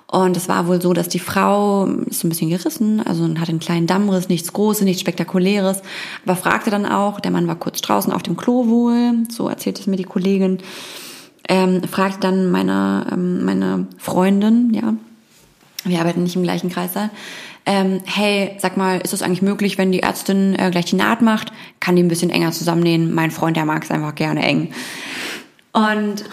Und 0.09 0.36
es 0.36 0.48
war 0.48 0.68
wohl 0.68 0.80
so, 0.80 0.92
dass 0.92 1.09
die 1.09 1.18
Frau 1.18 1.86
ist 1.86 2.20
so 2.20 2.26
ein 2.26 2.30
bisschen 2.30 2.50
gerissen, 2.50 3.04
also 3.04 3.28
hat 3.40 3.48
einen 3.48 3.59
kleinen 3.59 3.88
Dammriss, 3.88 4.28
nichts 4.28 4.52
Großes, 4.52 4.84
nichts 4.84 5.00
Spektakuläres, 5.00 5.82
aber 6.24 6.36
fragte 6.36 6.70
dann 6.70 6.86
auch, 6.86 7.18
der 7.18 7.32
Mann 7.32 7.48
war 7.48 7.57
kurz 7.57 7.80
draußen 7.80 8.12
auf 8.12 8.22
dem 8.22 8.36
Klo 8.36 8.68
wohl, 8.68 9.24
so 9.28 9.48
erzählt 9.48 9.80
es 9.80 9.88
mir 9.88 9.96
die 9.96 10.04
Kollegin, 10.04 10.59
ähm, 11.48 11.82
fragte 11.82 12.20
dann 12.20 12.52
meine, 12.52 13.09
ähm, 13.11 13.44
meine 13.44 13.88
Freundin, 13.98 14.72
ja, 14.72 14.94
wir 15.82 15.98
arbeiten 15.98 16.22
nicht 16.22 16.36
im 16.36 16.44
gleichen 16.44 16.70
Kreissaal, 16.70 17.11
ähm, 17.67 18.01
hey, 18.05 18.57
sag 18.59 18.77
mal, 18.77 19.01
ist 19.01 19.12
es 19.12 19.23
eigentlich 19.23 19.43
möglich, 19.43 19.77
wenn 19.77 19.91
die 19.91 20.01
Ärztin 20.01 20.57
äh, 20.59 20.71
gleich 20.71 20.87
die 20.87 20.97
Naht 20.97 21.21
macht, 21.21 21.53
kann 21.81 21.97
die 21.97 22.03
ein 22.03 22.09
bisschen 22.09 22.31
enger 22.31 22.53
zusammennähen? 22.53 23.12
Mein 23.12 23.33
Freund, 23.33 23.57
der 23.57 23.64
mag 23.64 23.83
es 23.83 23.91
einfach 23.91 24.14
gerne 24.14 24.43
eng. 24.43 24.73
Und 25.73 26.25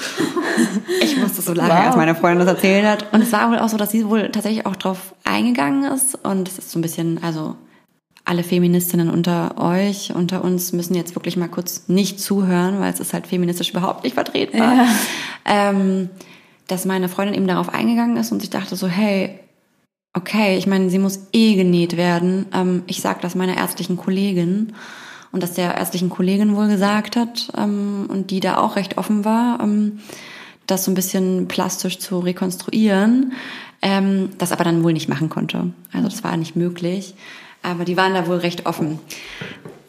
ich 1.01 1.17
musste 1.17 1.41
so 1.41 1.53
lange, 1.53 1.73
wow. 1.73 1.87
als 1.87 1.95
meine 1.95 2.15
Freundin 2.15 2.45
das 2.45 2.55
erzählt 2.55 2.85
hat. 2.85 3.11
Und 3.11 3.21
es 3.21 3.33
war 3.33 3.49
wohl 3.49 3.59
auch 3.59 3.67
so, 3.67 3.77
dass 3.77 3.91
sie 3.91 4.07
wohl 4.07 4.29
tatsächlich 4.31 4.65
auch 4.65 4.75
drauf 4.75 5.15
eingegangen 5.25 5.91
ist. 5.91 6.15
Und 6.23 6.47
es 6.47 6.59
ist 6.59 6.71
so 6.71 6.79
ein 6.79 6.83
bisschen, 6.83 7.21
also 7.23 7.55
alle 8.25 8.43
Feministinnen 8.43 9.09
unter 9.09 9.57
euch, 9.57 10.13
unter 10.15 10.43
uns 10.43 10.71
müssen 10.71 10.95
jetzt 10.95 11.15
wirklich 11.15 11.35
mal 11.35 11.49
kurz 11.49 11.89
nicht 11.89 12.19
zuhören, 12.19 12.79
weil 12.79 12.93
es 12.93 12.99
ist 12.99 13.13
halt 13.13 13.27
feministisch 13.27 13.71
überhaupt 13.71 14.03
nicht 14.03 14.13
vertretbar. 14.13 14.75
Ja. 14.75 14.87
Ähm, 15.45 16.09
dass 16.67 16.85
meine 16.85 17.09
Freundin 17.09 17.35
eben 17.35 17.47
darauf 17.47 17.67
eingegangen 17.67 18.15
ist 18.15 18.31
und 18.31 18.41
ich 18.41 18.49
dachte 18.49 18.77
so, 18.77 18.87
hey, 18.87 19.39
okay, 20.13 20.57
ich 20.57 20.67
meine, 20.67 20.89
sie 20.89 20.99
muss 20.99 21.27
eh 21.33 21.55
genäht 21.55 21.97
werden. 21.97 22.45
Ähm, 22.53 22.83
ich 22.87 23.01
sag 23.01 23.21
das 23.21 23.35
meiner 23.35 23.57
ärztlichen 23.57 23.97
Kollegin 23.97 24.73
und 25.31 25.41
dass 25.41 25.53
der 25.53 25.75
ärztlichen 25.75 26.09
Kollegin 26.09 26.55
wohl 26.55 26.67
gesagt 26.67 27.15
hat 27.15 27.51
ähm, 27.57 28.05
und 28.07 28.31
die 28.31 28.39
da 28.39 28.57
auch 28.57 28.75
recht 28.75 28.97
offen 28.97 29.25
war, 29.25 29.59
ähm, 29.61 29.99
das 30.67 30.85
so 30.85 30.91
ein 30.91 30.95
bisschen 30.95 31.47
plastisch 31.47 31.99
zu 31.99 32.19
rekonstruieren, 32.19 33.33
ähm, 33.81 34.29
das 34.37 34.51
aber 34.51 34.63
dann 34.63 34.83
wohl 34.83 34.93
nicht 34.93 35.09
machen 35.09 35.29
konnte. 35.29 35.73
Also 35.91 36.07
das 36.07 36.23
war 36.23 36.37
nicht 36.37 36.55
möglich. 36.55 37.15
Aber 37.63 37.85
die 37.85 37.97
waren 37.97 38.13
da 38.13 38.27
wohl 38.27 38.37
recht 38.37 38.65
offen. 38.65 38.99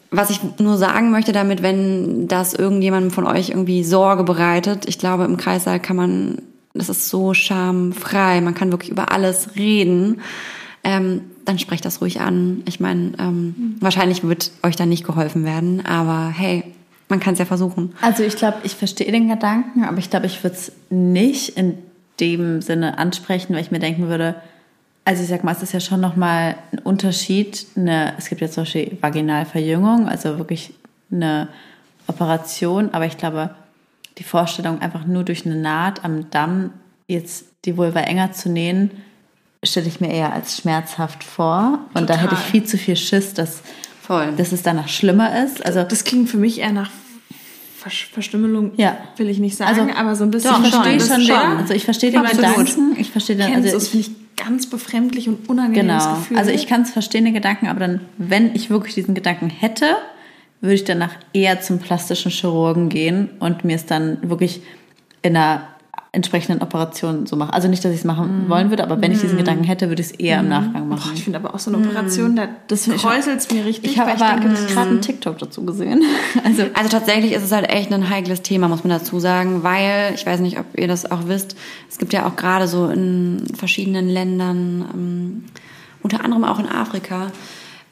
Was 0.09 0.29
ich 0.29 0.39
nur 0.59 0.77
sagen 0.77 1.11
möchte 1.11 1.33
damit, 1.33 1.61
wenn 1.61 2.27
das 2.27 2.53
irgendjemandem 2.53 3.11
von 3.11 3.27
euch 3.27 3.49
irgendwie 3.49 3.83
Sorge 3.83 4.23
bereitet, 4.23 4.87
ich 4.87 4.97
glaube, 4.97 5.25
im 5.25 5.37
Kreissaal 5.37 5.79
kann 5.79 5.97
man 5.97 6.41
das 6.75 6.89
ist 6.89 7.09
so 7.09 7.33
schamfrei, 7.33 8.41
man 8.41 8.53
kann 8.53 8.71
wirklich 8.71 8.91
über 8.91 9.11
alles 9.11 9.55
reden, 9.55 10.21
ähm, 10.83 11.21
dann 11.45 11.57
sprecht 11.57 11.85
das 11.85 12.01
ruhig 12.01 12.21
an. 12.21 12.63
Ich 12.65 12.79
meine, 12.79 13.13
ähm, 13.19 13.77
wahrscheinlich 13.79 14.23
wird 14.23 14.51
euch 14.63 14.75
dann 14.75 14.89
nicht 14.89 15.05
geholfen 15.05 15.45
werden, 15.45 15.85
aber 15.85 16.29
hey, 16.29 16.63
man 17.09 17.19
kann 17.19 17.33
es 17.33 17.39
ja 17.39 17.45
versuchen. 17.45 17.93
Also 18.01 18.23
ich 18.23 18.35
glaube, 18.35 18.57
ich 18.63 18.75
verstehe 18.75 19.11
den 19.11 19.29
Gedanken, 19.29 19.83
aber 19.83 19.97
ich 19.97 20.09
glaube, 20.09 20.25
ich 20.25 20.43
würde 20.43 20.55
es 20.55 20.71
nicht 20.89 21.57
in 21.57 21.77
dem 22.19 22.61
Sinne 22.61 22.97
ansprechen, 22.97 23.53
weil 23.53 23.61
ich 23.61 23.71
mir 23.71 23.79
denken 23.79 24.07
würde, 24.07 24.35
also 25.05 25.21
ich 25.21 25.29
sag 25.29 25.43
mal, 25.43 25.51
es 25.51 25.61
ist 25.61 25.73
ja 25.73 25.79
schon 25.79 26.01
nochmal 26.01 26.55
ein 26.71 26.79
Unterschied. 26.79 27.67
Eine, 27.75 28.13
es 28.17 28.27
gibt 28.27 28.41
ja 28.41 28.49
zum 28.49 28.63
Beispiel 28.63 28.97
Vaginalverjüngung, 29.01 30.07
also 30.07 30.39
wirklich 30.39 30.73
eine 31.11 31.47
Operation, 32.07 32.89
aber 32.91 33.05
ich 33.05 33.17
glaube, 33.17 33.51
die 34.17 34.23
Vorstellung, 34.23 34.81
einfach 34.81 35.05
nur 35.05 35.23
durch 35.23 35.45
eine 35.45 35.55
Naht 35.55 36.03
am 36.03 36.29
Damm 36.29 36.71
jetzt 37.07 37.45
die 37.65 37.77
Vulva 37.77 38.01
enger 38.01 38.31
zu 38.31 38.49
nähen, 38.49 38.91
stelle 39.63 39.87
ich 39.87 39.99
mir 39.99 40.11
eher 40.11 40.33
als 40.33 40.57
schmerzhaft 40.57 41.23
vor. 41.23 41.79
Und 41.93 42.01
Total. 42.01 42.05
da 42.05 42.15
hätte 42.17 42.35
ich 42.35 42.39
viel 42.39 42.63
zu 42.63 42.77
viel 42.77 42.95
Schiss, 42.95 43.33
dass, 43.33 43.61
Voll. 44.01 44.33
dass 44.37 44.51
es 44.51 44.63
danach 44.63 44.87
schlimmer 44.87 45.43
ist. 45.43 45.65
Also, 45.65 45.83
das 45.83 46.03
klingt 46.03 46.29
für 46.29 46.37
mich 46.37 46.59
eher 46.59 46.71
nach 46.71 46.89
Verstümmelung 48.13 48.71
ja. 48.77 48.97
will 49.17 49.29
ich 49.29 49.37
nicht 49.37 49.55
sagen, 49.57 49.79
also, 49.79 49.95
aber 49.95 50.15
so 50.15 50.23
ein 50.23 50.31
bisschen. 50.31 50.51
Doch, 50.51 50.63
ich 50.63 50.73
verstehe 50.73 50.99
schon, 50.99 51.21
schon. 51.21 51.27
Den, 51.27 51.57
also 51.57 51.73
ich 51.75 51.85
verstehe 51.85 52.11
den 52.11 52.23
Gedanken. 52.23 52.95
Ich 52.97 53.11
verstehe 53.11 53.35
den, 53.35 53.53
also 53.53 53.71
das 53.71 53.89
finde 53.89 54.07
ich 54.07 54.15
ganz 54.37 54.67
befremdlich 54.67 55.27
und 55.27 55.47
unangenehmes 55.47 56.03
genau. 56.03 56.15
Gefühl. 56.15 56.37
Also 56.37 56.49
ich 56.49 56.65
kann 56.65 56.81
es 56.81 56.89
verstehen, 56.89 57.25
den 57.25 57.35
Gedanken, 57.35 57.67
aber 57.67 57.79
dann, 57.79 58.01
wenn 58.17 58.55
ich 58.55 58.71
wirklich 58.71 58.95
diesen 58.95 59.13
Gedanken 59.13 59.51
hätte, 59.51 59.97
würde 60.65 60.75
ich 60.75 60.83
danach 60.83 61.13
eher 61.33 61.61
zum 61.61 61.79
plastischen 61.79 62.31
Chirurgen 62.31 62.89
gehen 62.89 63.29
und 63.39 63.63
mir 63.63 63.75
es 63.75 63.85
dann 63.85 64.29
wirklich 64.29 64.61
in 65.21 65.35
einer 65.35 65.67
entsprechenden 66.15 66.61
Operation 66.63 67.25
so 67.27 67.35
machen. 67.35 67.51
Also 67.51 67.67
nicht, 67.67 67.83
dass 67.83 67.91
ich 67.91 67.99
es 67.99 68.03
machen 68.05 68.45
mm. 68.45 68.49
wollen 68.49 68.69
würde, 68.69 68.83
aber 68.83 69.01
wenn 69.01 69.11
ich 69.11 69.19
diesen 69.19 69.35
mm. 69.35 69.39
Gedanken 69.39 69.63
hätte, 69.65 69.89
würde 69.89 70.01
ich 70.01 70.11
es 70.11 70.13
eher 70.13 70.37
mm. 70.37 70.45
im 70.45 70.49
Nachgang 70.49 70.87
machen. 70.87 71.09
Boah, 71.09 71.13
ich 71.13 71.23
finde 71.23 71.39
aber 71.39 71.53
auch 71.53 71.59
so 71.59 71.71
eine 71.71 71.85
Operation, 71.85 72.35
da, 72.37 72.47
das 72.67 72.89
kräuselt 72.89 73.51
mir 73.51 73.65
richtig. 73.65 73.91
Ich 73.91 73.99
habe 73.99 74.11
aber 74.11 74.39
gerade 74.39 74.89
einen 74.89 75.01
TikTok 75.01 75.37
dazu 75.37 75.65
gesehen. 75.65 76.01
Also, 76.43 76.63
also 76.73 76.89
tatsächlich 76.89 77.31
ist 77.31 77.43
es 77.43 77.51
halt 77.51 77.69
echt 77.69 77.91
ein 77.91 78.09
heikles 78.09 78.41
Thema, 78.41 78.67
muss 78.67 78.83
man 78.83 78.91
dazu 78.91 79.19
sagen, 79.19 79.63
weil, 79.63 80.13
ich 80.13 80.25
weiß 80.25 80.39
nicht, 80.41 80.59
ob 80.59 80.65
ihr 80.77 80.87
das 80.87 81.09
auch 81.09 81.27
wisst, 81.27 81.55
es 81.89 81.97
gibt 81.97 82.13
ja 82.13 82.27
auch 82.27 82.35
gerade 82.35 82.67
so 82.67 82.87
in 82.87 83.43
verschiedenen 83.53 84.07
Ländern, 84.07 84.85
ähm, 84.93 85.43
unter 86.03 86.23
anderem 86.23 86.43
auch 86.43 86.59
in 86.59 86.67
Afrika, 86.67 87.31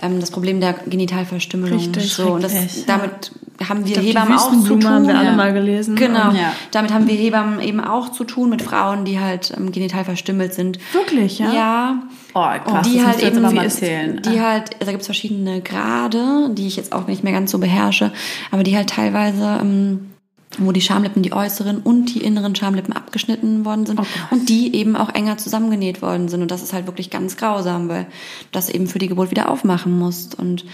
ähm, 0.04 0.20
das 0.20 0.32
Problem 0.32 0.60
der 0.60 0.74
Genitalverstümmelung. 0.74 1.80
Richtig, 1.80 2.14
so, 2.14 2.34
und 2.34 2.44
das, 2.44 2.86
damit 2.86 3.32
haben 3.68 3.86
wir 3.86 3.94
glaub, 3.94 4.06
Hebammen 4.06 4.38
auch 4.38 4.52
zu 4.52 4.68
tun. 4.68 4.86
haben 4.86 5.08
wir 5.08 5.18
alle 5.18 5.34
mal 5.34 5.54
gelesen. 5.54 5.96
Genau. 5.96 6.32
Ja. 6.32 6.54
Damit 6.72 6.94
haben 6.94 7.08
wir 7.08 7.16
Hebammen 7.16 7.60
eben 7.60 7.80
auch 7.80 8.12
zu 8.12 8.24
tun 8.24 8.50
mit 8.50 8.62
Frauen, 8.62 9.06
die 9.06 9.20
halt 9.20 9.54
ähm, 9.56 9.72
genital 9.72 10.06
verstümmelt 10.06 10.54
sind. 10.54 10.80
Wirklich, 10.94 11.40
ja? 11.40 11.54
Ja. 11.54 12.04
Oh, 12.34 12.42
krass, 12.42 12.88
die 12.88 12.98
das 12.98 13.08
halt 13.08 13.24
eben 13.24 13.42
mal 13.42 13.58
erzählen. 13.58 14.22
Die 14.24 14.42
halt, 14.42 14.72
da 14.80 14.92
gibt's 14.92 15.06
verschiedene 15.06 15.62
Grade, 15.62 16.50
die 16.52 16.68
ich 16.68 16.76
jetzt 16.76 16.92
auch 16.92 17.08
nicht 17.08 17.24
mehr 17.24 17.34
ganz 17.34 17.52
so 17.52 17.60
beherrsche, 17.60 18.12
aber 18.52 18.64
die 18.64 18.76
halt 18.76 18.90
teilweise 18.90 19.60
ähm, 19.62 20.13
wo 20.58 20.72
die 20.72 20.82
Schamlippen, 20.82 21.24
die 21.24 21.34
äußeren 21.34 21.80
und 21.80 22.14
die 22.14 22.24
inneren 22.24 22.56
Schamlippen 22.56 22.94
abgeschnitten 22.94 23.66
worden 23.66 23.86
sind 23.86 24.00
oh 24.00 24.06
und 24.32 24.50
die 24.50 24.76
eben 24.76 24.96
auch 24.96 25.10
enger 25.14 25.38
zusammengenäht 25.38 26.02
worden 26.02 26.28
sind. 26.28 26.42
Und 26.42 26.52
das 26.52 26.62
ist 26.62 26.74
halt 26.74 26.86
wirklich 26.86 27.10
ganz 27.10 27.38
grausam, 27.38 27.90
weil 27.90 28.08
das 28.52 28.70
eben 28.70 28.88
für 28.88 29.00
die 29.00 29.08
Geburt 29.08 29.32
wieder 29.32 29.50
aufmachen 29.50 29.98
musst. 29.98 30.36
Und 30.36 30.66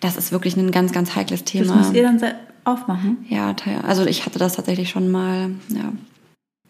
das 0.00 0.16
ist 0.16 0.32
wirklich 0.32 0.56
ein 0.56 0.70
ganz, 0.70 0.92
ganz 0.92 1.14
heikles 1.14 1.44
Thema. 1.44 1.66
Das 1.66 1.76
müsst 1.76 1.94
ihr 1.94 2.02
dann 2.02 2.20
aufmachen? 2.64 3.24
Ja, 3.28 3.54
also 3.86 4.06
ich 4.06 4.26
hatte 4.26 4.38
das 4.38 4.54
tatsächlich 4.54 4.90
schon 4.90 5.10
mal, 5.10 5.50
ja. 5.68 5.92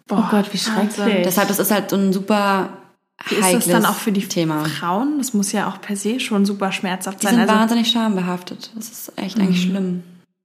Boah, 0.07 0.27
oh 0.27 0.31
Gott, 0.31 0.53
wie 0.53 0.59
schrecklich. 0.59 1.23
Deshalb, 1.25 1.49
das 1.49 1.59
ist 1.59 1.71
halt 1.71 1.91
so 1.91 1.97
ein 1.97 2.13
super 2.13 2.79
wie 3.29 3.37
ist 3.37 3.55
das 3.55 3.67
dann 3.69 3.87
auch 3.87 3.95
für 3.95 4.13
die 4.13 4.27
Thema. 4.27 4.65
Frauen? 4.65 5.19
Das 5.19 5.33
muss 5.33 5.53
ja 5.53 5.69
auch 5.69 5.81
per 5.81 5.97
se 5.97 6.19
schon 6.21 6.45
super 6.45 6.73
schmerzhaft 6.73 7.23
sein. 7.23 7.31
Die 7.31 7.41
sind 7.41 7.49
also 7.49 7.61
wahnsinnig 7.61 7.91
schambehaftet. 7.91 8.71
Das 8.75 8.91
ist 8.91 9.13
echt 9.17 9.39
mhm. 9.39 9.45
eigentlich 9.45 9.63
schlimm 9.63 10.03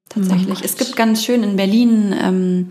tatsächlich. 0.10 0.60
Oh 0.62 0.66
es 0.66 0.76
gibt 0.76 0.96
ganz 0.96 1.24
schön 1.24 1.44
in 1.44 1.56
Berlin, 1.56 2.14
ähm, 2.22 2.70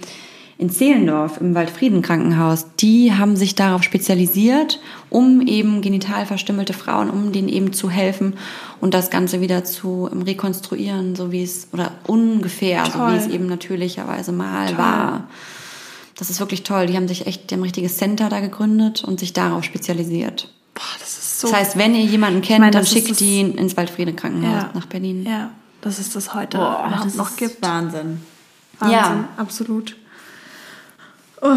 in 0.58 0.70
Zehlendorf 0.70 1.40
im 1.40 1.54
Waldfrieden 1.54 2.02
Krankenhaus, 2.02 2.66
die 2.80 3.12
haben 3.12 3.36
sich 3.36 3.54
darauf 3.54 3.84
spezialisiert, 3.84 4.80
um 5.08 5.40
eben 5.46 5.82
genital 5.82 6.26
verstümmelte 6.26 6.72
Frauen, 6.72 7.10
um 7.10 7.30
denen 7.32 7.48
eben 7.48 7.72
zu 7.72 7.88
helfen 7.88 8.34
und 8.80 8.92
das 8.92 9.10
Ganze 9.10 9.40
wieder 9.40 9.62
zu 9.62 10.08
ähm, 10.12 10.22
rekonstruieren, 10.22 11.14
so 11.14 11.30
wie 11.30 11.44
es, 11.44 11.68
oder 11.72 11.92
ungefähr, 12.08 12.82
toll. 12.84 12.92
so 12.92 13.12
wie 13.12 13.16
es 13.18 13.26
eben 13.32 13.46
natürlicherweise 13.46 14.32
mal 14.32 14.66
toll. 14.66 14.78
war. 14.78 15.28
Das 16.16 16.28
ist 16.28 16.40
wirklich 16.40 16.64
toll. 16.64 16.86
Die 16.86 16.96
haben 16.96 17.06
sich 17.06 17.28
echt, 17.28 17.48
die 17.48 17.54
haben 17.54 17.60
ein 17.60 17.64
richtiges 17.64 17.96
Center 17.96 18.28
da 18.28 18.40
gegründet 18.40 19.04
und 19.04 19.20
sich 19.20 19.32
darauf 19.32 19.62
spezialisiert. 19.62 20.52
Boah, 20.74 20.82
das 20.98 21.18
ist 21.18 21.40
so. 21.40 21.48
Das 21.48 21.56
heißt, 21.56 21.78
wenn 21.78 21.94
ihr 21.94 22.04
jemanden 22.04 22.42
kennt, 22.42 22.58
meine, 22.58 22.72
dann 22.72 22.84
schickt 22.84 23.20
die 23.20 23.42
ins 23.42 23.76
Waldfriede 23.76 24.12
Krankenhaus 24.12 24.64
ja. 24.64 24.70
nach 24.74 24.86
Berlin. 24.86 25.24
Ja 25.24 25.52
dass 25.80 25.98
es 25.98 26.12
das 26.12 26.34
heute 26.34 26.58
Boah, 26.58 26.84
überhaupt 26.86 27.06
das 27.06 27.14
noch 27.14 27.36
gibt. 27.36 27.62
Wahnsinn. 27.62 28.20
Wahnsinn, 28.78 28.98
ja. 28.98 29.28
absolut. 29.36 29.96
Oh, 31.40 31.56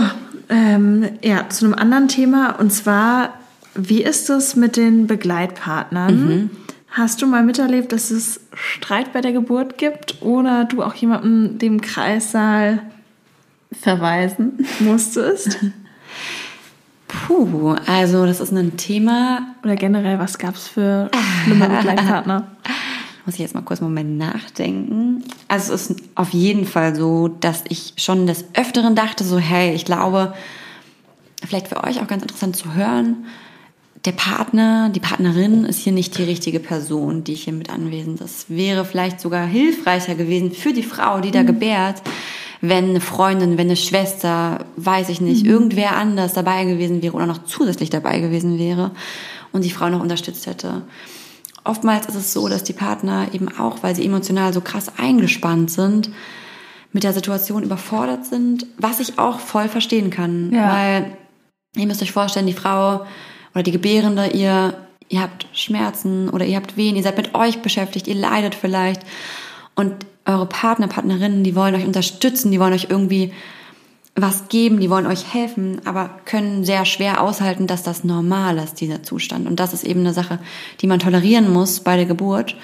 ähm, 0.49 1.09
ja, 1.23 1.49
zu 1.49 1.65
einem 1.65 1.73
anderen 1.73 2.07
Thema 2.07 2.59
und 2.59 2.71
zwar, 2.71 3.33
wie 3.73 4.03
ist 4.03 4.29
es 4.29 4.55
mit 4.55 4.77
den 4.77 5.07
Begleitpartnern? 5.07 6.25
Mhm. 6.25 6.49
Hast 6.91 7.21
du 7.21 7.25
mal 7.25 7.43
miterlebt, 7.43 7.93
dass 7.93 8.11
es 8.11 8.41
Streit 8.53 9.13
bei 9.13 9.21
der 9.21 9.31
Geburt 9.31 9.77
gibt 9.77 10.21
oder 10.21 10.65
du 10.65 10.83
auch 10.83 10.93
jemanden 10.93 11.57
dem 11.57 11.79
Kreissaal 11.79 12.81
verweisen 13.71 14.67
musstest? 14.79 15.57
Puh, 17.07 17.75
also 17.87 18.25
das 18.25 18.39
ist 18.39 18.51
ein 18.51 18.77
Thema. 18.77 19.55
Oder 19.63 19.75
generell, 19.75 20.19
was 20.19 20.37
gab 20.37 20.55
es 20.55 20.67
für 20.67 21.09
schlimme 21.43 21.69
Begleitpartner? 21.77 22.47
Muss 23.25 23.35
ich 23.35 23.41
jetzt 23.41 23.55
mal 23.55 23.61
kurz 23.61 23.81
einen 23.81 23.89
Moment 23.89 24.17
nachdenken. 24.17 25.23
Also 25.47 25.73
es 25.73 25.89
ist 25.89 26.01
auf 26.15 26.31
jeden 26.31 26.65
Fall 26.65 26.95
so, 26.95 27.27
dass 27.27 27.63
ich 27.69 27.93
schon 27.97 28.27
des 28.27 28.45
Öfteren 28.53 28.95
dachte, 28.95 29.23
so 29.23 29.37
hey, 29.37 29.73
ich 29.73 29.85
glaube, 29.85 30.33
vielleicht 31.45 31.67
für 31.67 31.83
euch 31.83 32.01
auch 32.01 32.07
ganz 32.07 32.23
interessant 32.23 32.55
zu 32.55 32.73
hören, 32.73 33.25
der 34.05 34.13
Partner, 34.13 34.89
die 34.89 34.99
Partnerin 34.99 35.65
ist 35.65 35.79
hier 35.79 35.93
nicht 35.93 36.17
die 36.17 36.23
richtige 36.23 36.59
Person, 36.59 37.23
die 37.23 37.35
hier 37.35 37.53
mit 37.53 37.69
anwesend 37.69 38.19
ist. 38.21 38.49
Wäre 38.49 38.83
vielleicht 38.83 39.21
sogar 39.21 39.45
hilfreicher 39.45 40.15
gewesen 40.15 40.51
für 40.51 40.73
die 40.73 40.81
Frau, 40.81 41.19
die 41.19 41.29
da 41.29 41.43
mhm. 41.43 41.47
gebärt, 41.47 42.01
wenn 42.61 42.89
eine 42.89 43.01
Freundin, 43.01 43.59
wenn 43.59 43.67
eine 43.67 43.75
Schwester, 43.75 44.65
weiß 44.77 45.09
ich 45.09 45.21
nicht, 45.21 45.43
mhm. 45.43 45.51
irgendwer 45.51 45.95
anders 45.95 46.33
dabei 46.33 46.65
gewesen 46.65 47.03
wäre 47.03 47.13
oder 47.13 47.27
noch 47.27 47.43
zusätzlich 47.43 47.91
dabei 47.91 48.19
gewesen 48.19 48.57
wäre 48.57 48.91
und 49.51 49.65
die 49.65 49.71
Frau 49.71 49.89
noch 49.89 50.01
unterstützt 50.01 50.47
hätte 50.47 50.81
oftmals 51.63 52.07
ist 52.07 52.15
es 52.15 52.33
so, 52.33 52.47
dass 52.47 52.63
die 52.63 52.73
Partner 52.73 53.27
eben 53.33 53.47
auch, 53.57 53.83
weil 53.83 53.95
sie 53.95 54.05
emotional 54.05 54.53
so 54.53 54.61
krass 54.61 54.91
eingespannt 54.97 55.71
sind, 55.71 56.09
mit 56.93 57.03
der 57.03 57.13
Situation 57.13 57.63
überfordert 57.63 58.25
sind, 58.25 58.65
was 58.77 58.99
ich 58.99 59.17
auch 59.17 59.39
voll 59.39 59.69
verstehen 59.69 60.09
kann. 60.09 60.51
Ja. 60.53 60.73
Weil 60.73 61.17
ihr 61.75 61.87
müsst 61.87 62.01
euch 62.01 62.11
vorstellen, 62.11 62.47
die 62.47 62.53
Frau 62.53 63.05
oder 63.53 63.63
die 63.63 63.71
Gebärende, 63.71 64.27
ihr, 64.27 64.73
ihr 65.09 65.21
habt 65.21 65.47
Schmerzen 65.53 66.29
oder 66.29 66.45
ihr 66.45 66.57
habt 66.57 66.77
Wehen, 66.77 66.95
ihr 66.95 67.03
seid 67.03 67.17
mit 67.17 67.33
euch 67.35 67.61
beschäftigt, 67.61 68.07
ihr 68.07 68.15
leidet 68.15 68.55
vielleicht 68.55 69.01
und 69.75 70.05
eure 70.25 70.45
Partner, 70.45 70.87
Partnerinnen, 70.87 71.43
die 71.43 71.55
wollen 71.55 71.75
euch 71.75 71.85
unterstützen, 71.85 72.51
die 72.51 72.59
wollen 72.59 72.73
euch 72.73 72.87
irgendwie 72.89 73.33
was 74.15 74.49
geben, 74.49 74.79
die 74.79 74.89
wollen 74.89 75.05
euch 75.05 75.33
helfen, 75.33 75.81
aber 75.85 76.09
können 76.25 76.65
sehr 76.65 76.85
schwer 76.85 77.21
aushalten, 77.21 77.67
dass 77.67 77.83
das 77.83 78.03
normal 78.03 78.57
ist, 78.57 78.81
dieser 78.81 79.03
Zustand. 79.03 79.47
Und 79.47 79.59
das 79.59 79.73
ist 79.73 79.83
eben 79.83 80.01
eine 80.01 80.13
Sache, 80.13 80.39
die 80.81 80.87
man 80.87 80.99
tolerieren 80.99 81.51
muss 81.51 81.79
bei 81.79 81.95
der 81.95 82.05
Geburt. 82.05 82.55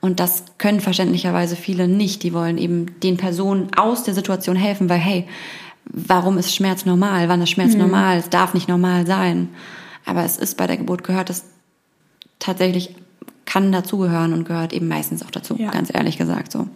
Und 0.00 0.20
das 0.20 0.44
können 0.58 0.80
verständlicherweise 0.80 1.56
viele 1.56 1.88
nicht. 1.88 2.22
Die 2.22 2.32
wollen 2.32 2.58
eben 2.58 2.98
den 3.00 3.16
Personen 3.16 3.68
aus 3.76 4.04
der 4.04 4.14
Situation 4.14 4.56
helfen, 4.56 4.88
weil 4.88 4.98
hey, 4.98 5.28
warum 5.84 6.36
ist 6.38 6.54
Schmerz 6.54 6.84
normal? 6.84 7.28
Wann 7.28 7.42
ist 7.42 7.50
Schmerz 7.50 7.72
mhm. 7.72 7.80
normal? 7.80 8.18
Es 8.18 8.30
darf 8.30 8.54
nicht 8.54 8.68
normal 8.68 9.06
sein. 9.06 9.48
Aber 10.04 10.24
es 10.24 10.36
ist 10.36 10.56
bei 10.56 10.66
der 10.66 10.76
Geburt 10.76 11.04
gehört 11.04 11.30
es 11.30 11.44
tatsächlich 12.38 12.94
kann 13.44 13.72
dazugehören 13.72 14.34
und 14.34 14.44
gehört 14.44 14.72
eben 14.74 14.88
meistens 14.88 15.24
auch 15.24 15.30
dazu, 15.30 15.56
ja. 15.58 15.70
ganz 15.70 15.92
ehrlich 15.92 16.18
gesagt 16.18 16.52
so. 16.52 16.68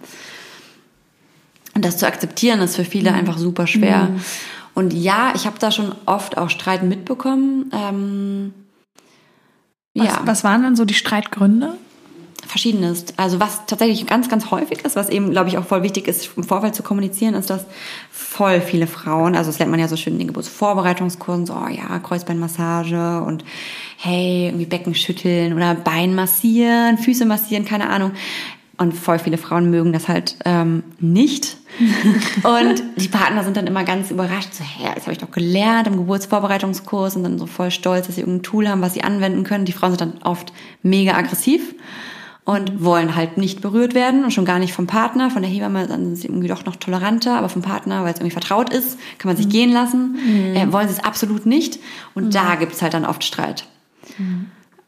Und 1.75 1.85
das 1.85 1.99
zu 1.99 2.07
akzeptieren 2.07 2.61
ist 2.61 2.77
für 2.77 2.85
viele 2.85 3.11
mhm. 3.11 3.19
einfach 3.19 3.39
super 3.39 3.67
schwer. 3.67 4.05
Mhm. 4.05 4.21
Und 4.75 4.93
ja, 4.93 5.33
ich 5.35 5.47
habe 5.47 5.59
da 5.59 5.71
schon 5.71 5.95
oft 6.07 6.39
auch 6.39 6.51
Streit 6.51 6.83
mitbekommen. 6.83 7.71
Ähm, 7.73 8.55
was, 9.95 10.07
ja. 10.07 10.21
was 10.25 10.45
waren 10.45 10.63
dann 10.63 10.77
so 10.77 10.85
die 10.85 10.95
Streitgründe? 10.95 11.75
Verschiedenes. 12.47 13.07
Also 13.17 13.39
was 13.41 13.67
tatsächlich 13.67 14.05
ganz, 14.07 14.29
ganz 14.29 14.51
häufig 14.51 14.85
ist, 14.85 14.97
was 14.97 15.09
eben, 15.09 15.31
glaube 15.31 15.49
ich, 15.49 15.59
auch 15.59 15.65
voll 15.65 15.83
wichtig 15.83 16.09
ist, 16.09 16.31
im 16.37 16.45
Vorfeld 16.45 16.75
zu 16.75 16.83
kommunizieren, 16.83 17.35
ist, 17.35 17.51
dass 17.51 17.65
voll 18.11 18.61
viele 18.61 18.87
Frauen, 18.87 19.37
also 19.37 19.51
das 19.51 19.59
lernt 19.59 19.71
man 19.71 19.81
ja 19.81 19.89
so 19.89 19.97
schön 19.97 20.15
in 20.15 20.19
den 20.19 20.29
Geburtsvorbereitungskursen, 20.29 21.47
so, 21.47 21.55
oh 21.55 21.69
ja, 21.69 21.99
Kreuzbeinmassage 22.01 23.23
und 23.23 23.45
hey, 23.97 24.47
irgendwie 24.47 24.67
Becken 24.67 24.95
schütteln 24.95 25.55
oder 25.55 25.75
Bein 25.75 26.15
massieren, 26.15 26.99
Füße 26.99 27.27
massieren, 27.27 27.65
keine 27.65 27.89
Ahnung. 27.89 28.13
Und 28.79 28.95
voll 28.95 29.19
viele 29.19 29.39
Frauen 29.39 29.71
mögen 29.71 29.93
das 29.93 30.09
halt 30.09 30.37
ähm, 30.45 30.83
nicht. 30.99 31.59
und 32.43 32.83
die 32.97 33.09
Partner 33.09 33.45
sind 33.45 33.57
dann 33.57 33.67
immer 33.67 33.85
ganz 33.85 34.11
überrascht, 34.11 34.55
so, 34.55 34.65
hä, 34.65 34.91
das 34.95 35.05
habe 35.05 35.13
ich 35.13 35.19
doch 35.19 35.31
gelernt 35.31 35.87
im 35.87 35.97
Geburtsvorbereitungskurs 35.97 37.17
und 37.17 37.23
dann 37.23 37.39
so 37.39 37.47
voll 37.47 37.71
stolz, 37.71 38.07
dass 38.07 38.17
sie 38.17 38.23
irgendein 38.23 38.43
Tool 38.43 38.69
haben, 38.69 38.81
was 38.81 38.95
sie 38.95 39.05
anwenden 39.05 39.45
können. 39.45 39.67
Die 39.67 39.73
Frauen 39.73 39.91
sind 39.91 40.01
dann 40.01 40.23
oft 40.23 40.53
mega 40.83 41.15
aggressiv 41.15 41.75
und 42.45 42.83
wollen 42.83 43.15
halt 43.15 43.39
nicht 43.39 43.61
berührt 43.61 43.95
werden 43.95 44.25
und 44.25 44.33
schon 44.33 44.45
gar 44.45 44.59
nicht 44.59 44.73
vom 44.73 44.87
Partner. 44.87 45.31
Von 45.31 45.43
der 45.43 45.51
Hebamme 45.51 45.87
sind 45.87 46.17
sie 46.17 46.27
irgendwie 46.27 46.49
doch 46.49 46.65
noch 46.65 46.77
toleranter, 46.77 47.39
aber 47.39 47.49
vom 47.49 47.63
Partner, 47.63 48.03
weil 48.03 48.13
es 48.13 48.19
irgendwie 48.19 48.33
vertraut 48.33 48.73
ist, 48.73 48.99
kann 49.19 49.29
man 49.29 49.37
sich 49.37 49.47
mhm. 49.47 49.51
gehen 49.51 49.73
lassen. 49.73 50.17
Mhm. 50.17 50.57
Äh, 50.57 50.73
wollen 50.73 50.89
sie 50.89 50.95
es 50.95 51.05
absolut 51.05 51.47
nicht. 51.47 51.79
Und 52.15 52.27
mhm. 52.27 52.31
da 52.31 52.57
gibt 52.57 52.73
es 52.73 52.83
halt 52.83 52.95
dann 52.95 53.05
oft 53.05 53.23
Streit. 53.23 53.65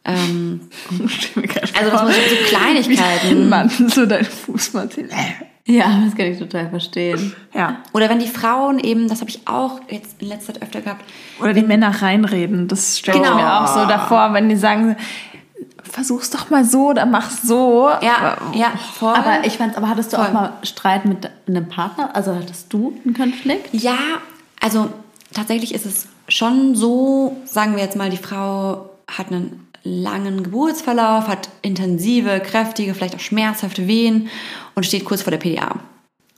Ähm, 0.05 0.61
also 0.91 1.91
das 1.91 2.03
muss 2.03 2.15
so 2.15 2.37
Kleinigkeiten. 2.49 3.49
Mann, 3.49 3.71
so 3.89 4.05
dein 4.05 4.25
Fuß 4.25 4.75
mal 4.75 4.89
Ja, 5.67 6.03
das 6.05 6.15
kann 6.15 6.27
ich 6.27 6.39
total 6.39 6.69
verstehen. 6.69 7.35
Ja. 7.55 7.79
Oder 7.93 8.11
wenn 8.11 8.19
die 8.19 8.29
Frauen 8.29 8.79
eben, 8.79 9.09
das 9.09 9.21
habe 9.21 9.31
ich 9.31 9.47
auch 9.47 9.81
jetzt 9.89 10.21
in 10.21 10.29
letzter 10.29 10.53
Zeit 10.53 10.63
öfter 10.63 10.83
gehabt. 10.83 11.05
Oder 11.41 11.55
die 11.55 11.63
Männer 11.63 12.03
reinreden, 12.03 12.69
das 12.69 12.99
stelle 12.99 13.19
genau. 13.19 13.31
ich 13.31 13.43
mir 13.43 13.61
auch 13.61 13.67
so 13.67 13.87
davor, 13.87 14.35
wenn 14.35 14.49
die 14.49 14.57
sagen, 14.57 14.97
versuch's 15.95 16.29
doch 16.29 16.51
mal 16.51 16.65
so 16.65 16.91
oder 16.91 17.07
mach's 17.07 17.43
so. 17.43 17.89
Ja, 18.03 18.37
ja, 18.53 18.73
voll. 18.95 19.15
Aber 19.15 19.47
ich 19.47 19.57
fand, 19.57 19.77
aber 19.77 19.89
hattest 19.89 20.13
du 20.13 20.17
voll. 20.17 20.27
auch 20.27 20.33
mal 20.33 20.53
Streit 20.65 21.05
mit 21.07 21.31
einem 21.47 21.69
Partner? 21.69 22.15
Also 22.15 22.35
hattest 22.35 22.73
du 22.73 23.01
einen 23.05 23.15
Konflikt? 23.15 23.73
Ja, 23.73 23.97
also 24.61 24.91
tatsächlich 25.33 25.75
ist 25.75 25.87
es 25.87 26.09
schon 26.29 26.75
so, 26.75 27.37
sagen 27.45 27.77
wir 27.77 27.83
jetzt 27.83 27.97
mal, 27.97 28.11
die 28.11 28.17
Frau 28.17 28.91
hat 29.09 29.29
einen 29.31 29.69
langen 29.85 30.43
Geburtsverlauf, 30.43 31.29
hat 31.29 31.49
intensive, 31.63 32.41
kräftige, 32.41 32.95
vielleicht 32.95 33.15
auch 33.15 33.21
schmerzhafte 33.21 33.87
Wehen 33.87 34.29
und 34.75 34.85
steht 34.85 35.05
kurz 35.05 35.23
vor 35.23 35.31
der 35.31 35.39
PDA. 35.39 35.77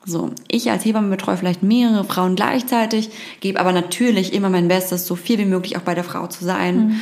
So, 0.04 0.30
ich 0.48 0.70
als 0.70 0.84
Hebamme 0.84 1.08
betreue 1.08 1.36
vielleicht 1.36 1.62
mehrere 1.62 2.04
Frauen 2.04 2.36
gleichzeitig, 2.36 3.10
gebe 3.40 3.58
aber 3.58 3.72
natürlich 3.72 4.32
immer 4.32 4.50
mein 4.50 4.68
Bestes, 4.68 5.06
so 5.06 5.16
viel 5.16 5.38
wie 5.38 5.44
möglich 5.44 5.76
auch 5.76 5.82
bei 5.82 5.94
der 5.94 6.04
Frau 6.04 6.26
zu 6.26 6.44
sein. 6.44 6.88
Mhm 6.88 7.00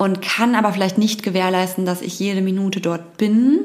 und 0.00 0.22
kann 0.22 0.54
aber 0.54 0.72
vielleicht 0.72 0.96
nicht 0.96 1.22
gewährleisten, 1.22 1.84
dass 1.84 2.00
ich 2.00 2.18
jede 2.18 2.40
Minute 2.40 2.80
dort 2.80 3.18
bin, 3.18 3.60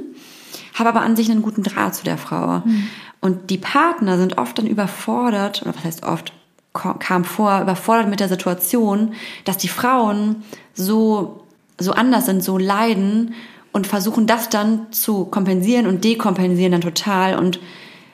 habe 0.73 0.89
aber 0.89 0.99
an 0.99 1.15
sich 1.15 1.31
einen 1.31 1.41
guten 1.41 1.63
Draht 1.63 1.95
zu 1.95 2.03
der 2.03 2.17
Frau. 2.17 2.61
Mhm. 2.65 2.89
Und 3.21 3.49
die 3.49 3.57
Partner 3.57 4.17
sind 4.17 4.37
oft 4.37 4.57
dann 4.57 4.67
überfordert, 4.67 5.61
oder 5.61 5.73
was 5.73 5.85
heißt 5.85 6.03
oft, 6.03 6.33
kam 6.73 7.23
vor, 7.23 7.61
überfordert 7.61 8.09
mit 8.09 8.19
der 8.19 8.27
Situation, 8.27 9.13
dass 9.45 9.55
die 9.55 9.69
Frauen 9.69 10.43
so, 10.73 11.44
so 11.77 11.91
anders 11.91 12.25
sind, 12.25 12.43
so 12.43 12.57
leiden 12.57 13.33
und 13.71 13.87
versuchen 13.87 14.27
das 14.27 14.49
dann 14.49 14.91
zu 14.91 15.25
kompensieren 15.25 15.87
und 15.87 16.03
dekompensieren 16.03 16.71
dann 16.71 16.81
total 16.81 17.37
und 17.37 17.59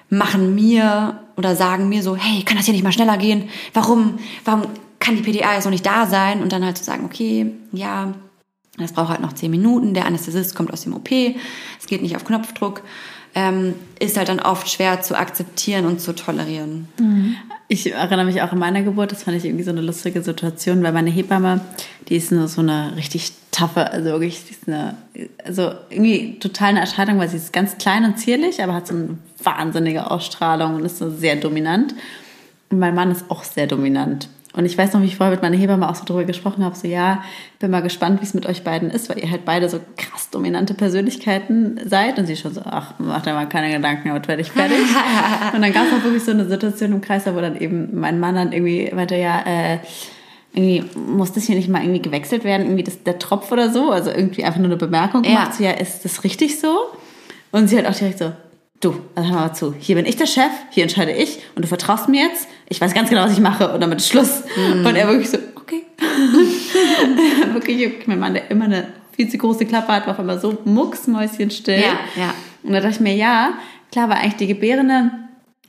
machen 0.10 0.56
mir 0.56 1.20
oder 1.38 1.56
sagen 1.56 1.90
mir 1.90 2.04
so, 2.04 2.16
hey, 2.16 2.44
kann 2.44 2.58
das 2.58 2.66
hier 2.66 2.74
nicht 2.74 2.84
mal 2.84 2.92
schneller 2.92 3.18
gehen? 3.18 3.50
Warum, 3.74 4.20
warum 4.44 4.64
kann 5.00 5.16
die 5.16 5.22
PDA 5.22 5.54
jetzt 5.54 5.66
noch 5.66 5.72
nicht 5.72 5.86
da 5.86 6.06
sein? 6.06 6.42
Und 6.42 6.52
dann 6.52 6.66
halt 6.66 6.78
zu 6.78 6.84
sagen, 6.84 7.06
okay, 7.06 7.54
ja, 7.72 8.14
das 8.78 8.94
braucht 8.94 9.10
halt 9.10 9.22
noch 9.22 9.34
zehn 9.34 9.52
Minuten, 9.52 9.94
der 9.94 10.06
Anästhesist 10.06 10.56
kommt 10.56 10.72
aus 10.72 10.82
dem 10.82 10.94
OP, 10.96 11.10
es 11.12 11.88
geht 11.88 12.02
nicht 12.02 12.16
auf 12.16 12.26
Knopfdruck, 12.26 12.82
ähm, 13.34 13.76
ist 14.00 14.18
halt 14.18 14.30
dann 14.30 14.40
oft 14.40 14.70
schwer 14.70 15.02
zu 15.02 15.18
akzeptieren 15.18 15.86
und 15.86 16.02
zu 16.02 16.14
tolerieren. 16.14 16.88
Mhm. 17.00 17.36
Ich 17.68 17.94
erinnere 17.94 18.26
mich 18.26 18.42
auch 18.42 18.52
an 18.52 18.60
meiner 18.60 18.82
Geburt, 18.82 19.14
das 19.14 19.24
fand 19.24 19.38
ich 19.38 19.46
irgendwie 19.46 19.64
so 19.64 19.72
eine 19.72 19.82
lustige 19.82 20.22
Situation, 20.22 20.84
weil 20.84 20.92
meine 20.92 21.10
Hebamme, 21.10 21.62
die 22.10 22.18
ist 22.18 22.32
nur 22.32 22.50
so 22.50 22.60
eine 22.60 22.98
richtig 22.98 23.32
taffe, 23.52 23.90
also 23.92 24.10
wirklich, 24.10 24.44
die 24.46 24.52
ist 24.52 24.68
eine, 24.68 24.96
also 25.46 25.72
irgendwie 25.90 26.38
total 26.40 26.70
eine 26.70 26.82
Erscheinung, 26.82 27.18
weil 27.20 27.30
sie 27.30 27.38
ist 27.38 27.54
ganz 27.54 27.78
klein 27.78 28.04
und 28.04 28.20
zierlich, 28.20 28.62
aber 28.62 28.74
hat 28.74 28.88
so 28.88 28.96
eine 28.96 29.18
wahnsinnige 29.42 30.12
Ausstrahlung 30.12 30.76
und 30.76 30.86
ist 30.86 30.98
so 30.98 31.10
sehr 31.10 31.38
dominant. 31.38 31.96
Und 32.70 32.80
mein 32.80 32.96
Mann 32.96 33.12
ist 33.12 33.26
auch 33.30 33.44
sehr 33.44 33.68
dominant. 33.68 34.28
Und 34.54 34.66
ich 34.66 34.78
weiß 34.78 34.94
noch, 34.94 35.02
wie 35.02 35.06
ich 35.06 35.16
vorher 35.16 35.32
mit 35.32 35.42
meiner 35.42 35.56
Hebamme 35.56 35.90
auch 35.90 35.96
so 35.96 36.04
drüber 36.04 36.26
gesprochen 36.26 36.66
habe, 36.66 36.76
so 36.76 36.88
ja, 36.88 37.24
bin 37.60 37.72
mal 37.72 37.82
gespannt, 37.82 38.20
wie 38.20 38.26
es 38.26 38.34
mit 38.34 38.46
euch 38.46 38.64
beiden 38.64 38.90
ist, 38.90 39.10
weil 39.10 39.20
ihr 39.20 39.32
halt 39.32 39.46
beide 39.46 39.70
so 39.70 39.80
krass 39.96 40.30
dominante 40.30 40.74
Persönlichkeiten 40.74 41.80
seid. 41.86 42.20
Und 42.20 42.26
sie 42.26 42.36
schon 42.36 42.54
so, 42.54 42.62
ach, 42.66 42.94
mach 43.00 43.22
dir 43.22 43.34
mal 43.34 43.48
keine 43.48 43.74
Gedanken, 43.74 44.10
aber 44.10 44.28
werde 44.28 44.42
ich 44.42 44.52
fertig. 44.52 44.78
und 45.54 45.62
dann 45.62 45.72
gab 45.72 45.88
es 45.88 45.94
auch 45.94 46.04
wirklich 46.04 46.24
so 46.24 46.32
eine 46.32 46.48
Situation 46.50 46.92
im 46.92 47.02
Kreis, 47.02 47.26
wo 47.28 47.40
dann 47.40 47.56
eben 47.56 47.98
mein 47.98 48.20
Mann 48.20 48.36
dann 48.36 48.52
irgendwie 48.52 48.92
meinte, 48.94 49.16
ja, 49.16 49.42
äh, 49.46 49.80
irgendwie 50.54 50.84
muss 51.00 51.32
das 51.32 51.46
hier 51.46 51.56
nicht 51.56 51.70
mal 51.70 51.82
irgendwie 51.82 52.02
gewechselt 52.02 52.44
werden, 52.44 52.64
irgendwie 52.66 52.84
das, 52.84 53.04
der 53.04 53.20
Tropf 53.20 53.54
oder 53.54 53.70
so. 53.70 53.92
Also 53.92 54.10
irgendwie 54.10 54.44
einfach 54.44 54.60
nur 54.60 54.68
eine 54.68 54.78
Bemerkung 54.78 55.22
gemacht, 55.22 55.52
ja. 55.52 55.58
so, 55.58 55.64
ja, 55.64 55.72
ist 55.72 56.04
das 56.04 56.26
richtig 56.26 56.60
so? 56.60 56.88
Und 57.52 57.68
sie 57.68 57.78
hat 57.78 57.86
auch 57.86 57.96
direkt 57.96 58.20
so, 58.20 58.34
du, 58.82 58.96
also 59.16 59.30
hör 59.30 59.40
mal 59.40 59.54
zu, 59.54 59.74
hier 59.80 59.96
bin 59.96 60.06
ich 60.06 60.18
der 60.18 60.26
Chef, 60.26 60.52
hier 60.72 60.84
entscheide 60.84 61.12
ich 61.12 61.40
und 61.56 61.64
du 61.64 61.68
vertraust 61.68 62.10
mir 62.10 62.26
jetzt, 62.26 62.48
ich 62.68 62.82
weiß 62.82 62.94
ganz 62.94 63.10
genau, 63.10 63.24
was 63.24 63.34
ich 63.34 63.40
mache 63.40 63.72
und 63.72 63.82
damit 63.82 64.00
ist 64.00 64.10
Schluss. 64.10 64.44
Mhm. 64.56 64.86
Und 64.86 64.96
er 64.96 65.08
wirklich 65.08 65.30
so, 65.30 65.38
okay. 65.56 65.84
wirklich, 67.54 68.08
mein 68.08 68.20
Mann, 68.20 68.34
der 68.34 68.50
immer 68.52 68.66
eine 68.66 68.88
viel 69.16 69.30
zu 69.30 69.38
große 69.38 69.66
Klappe 69.66 69.94
hat, 69.94 70.08
war 70.08 70.14
auf 70.14 70.20
einmal 70.20 70.40
so 70.40 70.58
mucksmäuschenstill. 70.66 71.80
Ja, 71.80 72.00
ja. 72.16 72.34
Und 72.64 72.74
da 72.74 72.80
dachte 72.80 72.96
ich 72.96 73.00
mir, 73.00 73.16
ja, 73.16 73.54
klar 73.92 74.10
war 74.10 74.18
eigentlich 74.18 74.36
die 74.36 74.48
Gebärende 74.48 75.12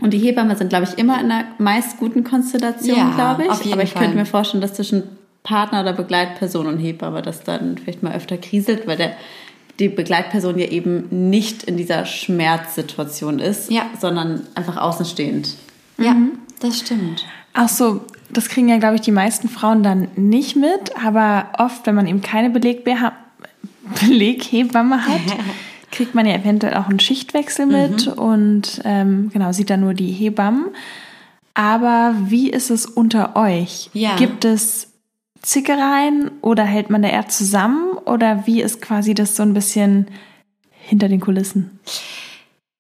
und 0.01 0.13
die 0.13 0.19
Hebamme 0.19 0.57
sind, 0.57 0.69
glaube 0.69 0.85
ich, 0.85 0.99
immer 0.99 1.21
in 1.21 1.31
einer 1.31 1.45
meist 1.59 1.99
guten 1.99 2.25
Konstellation, 2.25 2.97
ja, 2.97 3.13
glaube 3.15 3.45
ich. 3.45 3.51
Auf 3.51 3.63
jeden 3.63 3.75
Aber 3.75 3.83
ich 3.83 3.93
Fall. 3.93 4.03
könnte 4.03 4.17
mir 4.17 4.27
vorstellen, 4.27 4.61
dass 4.61 4.75
zwischen 4.75 5.05
Partner 5.43 5.83
oder 5.83 5.93
Begleitperson 5.93 6.67
und 6.67 6.79
Hebamme 6.79 7.23
das 7.23 7.45
dann 7.45 7.77
vielleicht 7.79 8.03
mal 8.03 8.15
öfter 8.15 8.37
kriselt, 8.37 8.87
weil 8.87 8.97
der 8.97 9.13
die 9.83 9.89
Begleitperson 9.89 10.59
ja 10.59 10.67
eben 10.67 11.31
nicht 11.31 11.65
in 11.65 11.77
dieser 11.77 12.07
Schmerzsituation 12.07 13.39
ist, 13.39 13.71
ja. 13.71 13.83
sondern 14.01 14.47
einfach 14.55 14.77
außenstehend. 14.77 15.57
Ja, 15.99 16.15
mhm. 16.15 16.39
das 16.61 16.79
stimmt. 16.79 17.27
Ach 17.53 17.69
so, 17.69 18.01
das 18.31 18.49
kriegen 18.49 18.69
ja, 18.69 18.79
glaube 18.79 18.95
ich, 18.95 19.01
die 19.03 19.13
meisten 19.13 19.49
Frauen 19.49 19.83
dann 19.83 20.09
nicht 20.17 20.57
mit, 20.57 20.97
aber 21.05 21.49
oft, 21.59 21.87
wenn 21.87 21.95
man 21.95 22.07
eben 22.07 22.23
keine 22.23 22.51
Belegbeha 22.51 23.13
Beleghebamme 24.01 25.05
hat, 25.07 25.21
kriegt 25.91 26.15
man 26.15 26.25
ja 26.25 26.35
eventuell 26.35 26.75
auch 26.75 26.89
einen 26.89 27.01
Schichtwechsel 27.01 27.67
mit 27.67 28.07
mhm. 28.07 28.13
und 28.13 28.81
ähm, 28.85 29.31
genau, 29.33 29.53
sieht 29.53 29.69
dann 29.69 29.81
nur 29.81 29.95
die 29.95 30.13
Hebammen. 30.13 30.67
Aber 31.55 32.15
wie 32.29 32.49
ist 32.49 32.71
es 32.71 32.87
unter 32.87 33.37
euch? 33.37 33.91
Ja. 33.93 34.17
Gibt 34.17 34.47
es 34.47 34.92
Zickereien 35.43 36.31
oder 36.41 36.65
hält 36.65 36.89
man 36.89 37.03
da 37.03 37.09
eher 37.09 37.29
zusammen 37.29 37.99
oder 38.05 38.47
wie 38.47 38.63
ist 38.63 38.81
quasi 38.81 39.13
das 39.15 39.37
so 39.37 39.43
ein 39.43 39.55
bisschen 39.55 40.07
hinter 40.71 41.09
den 41.09 41.21
Kulissen? 41.21 41.81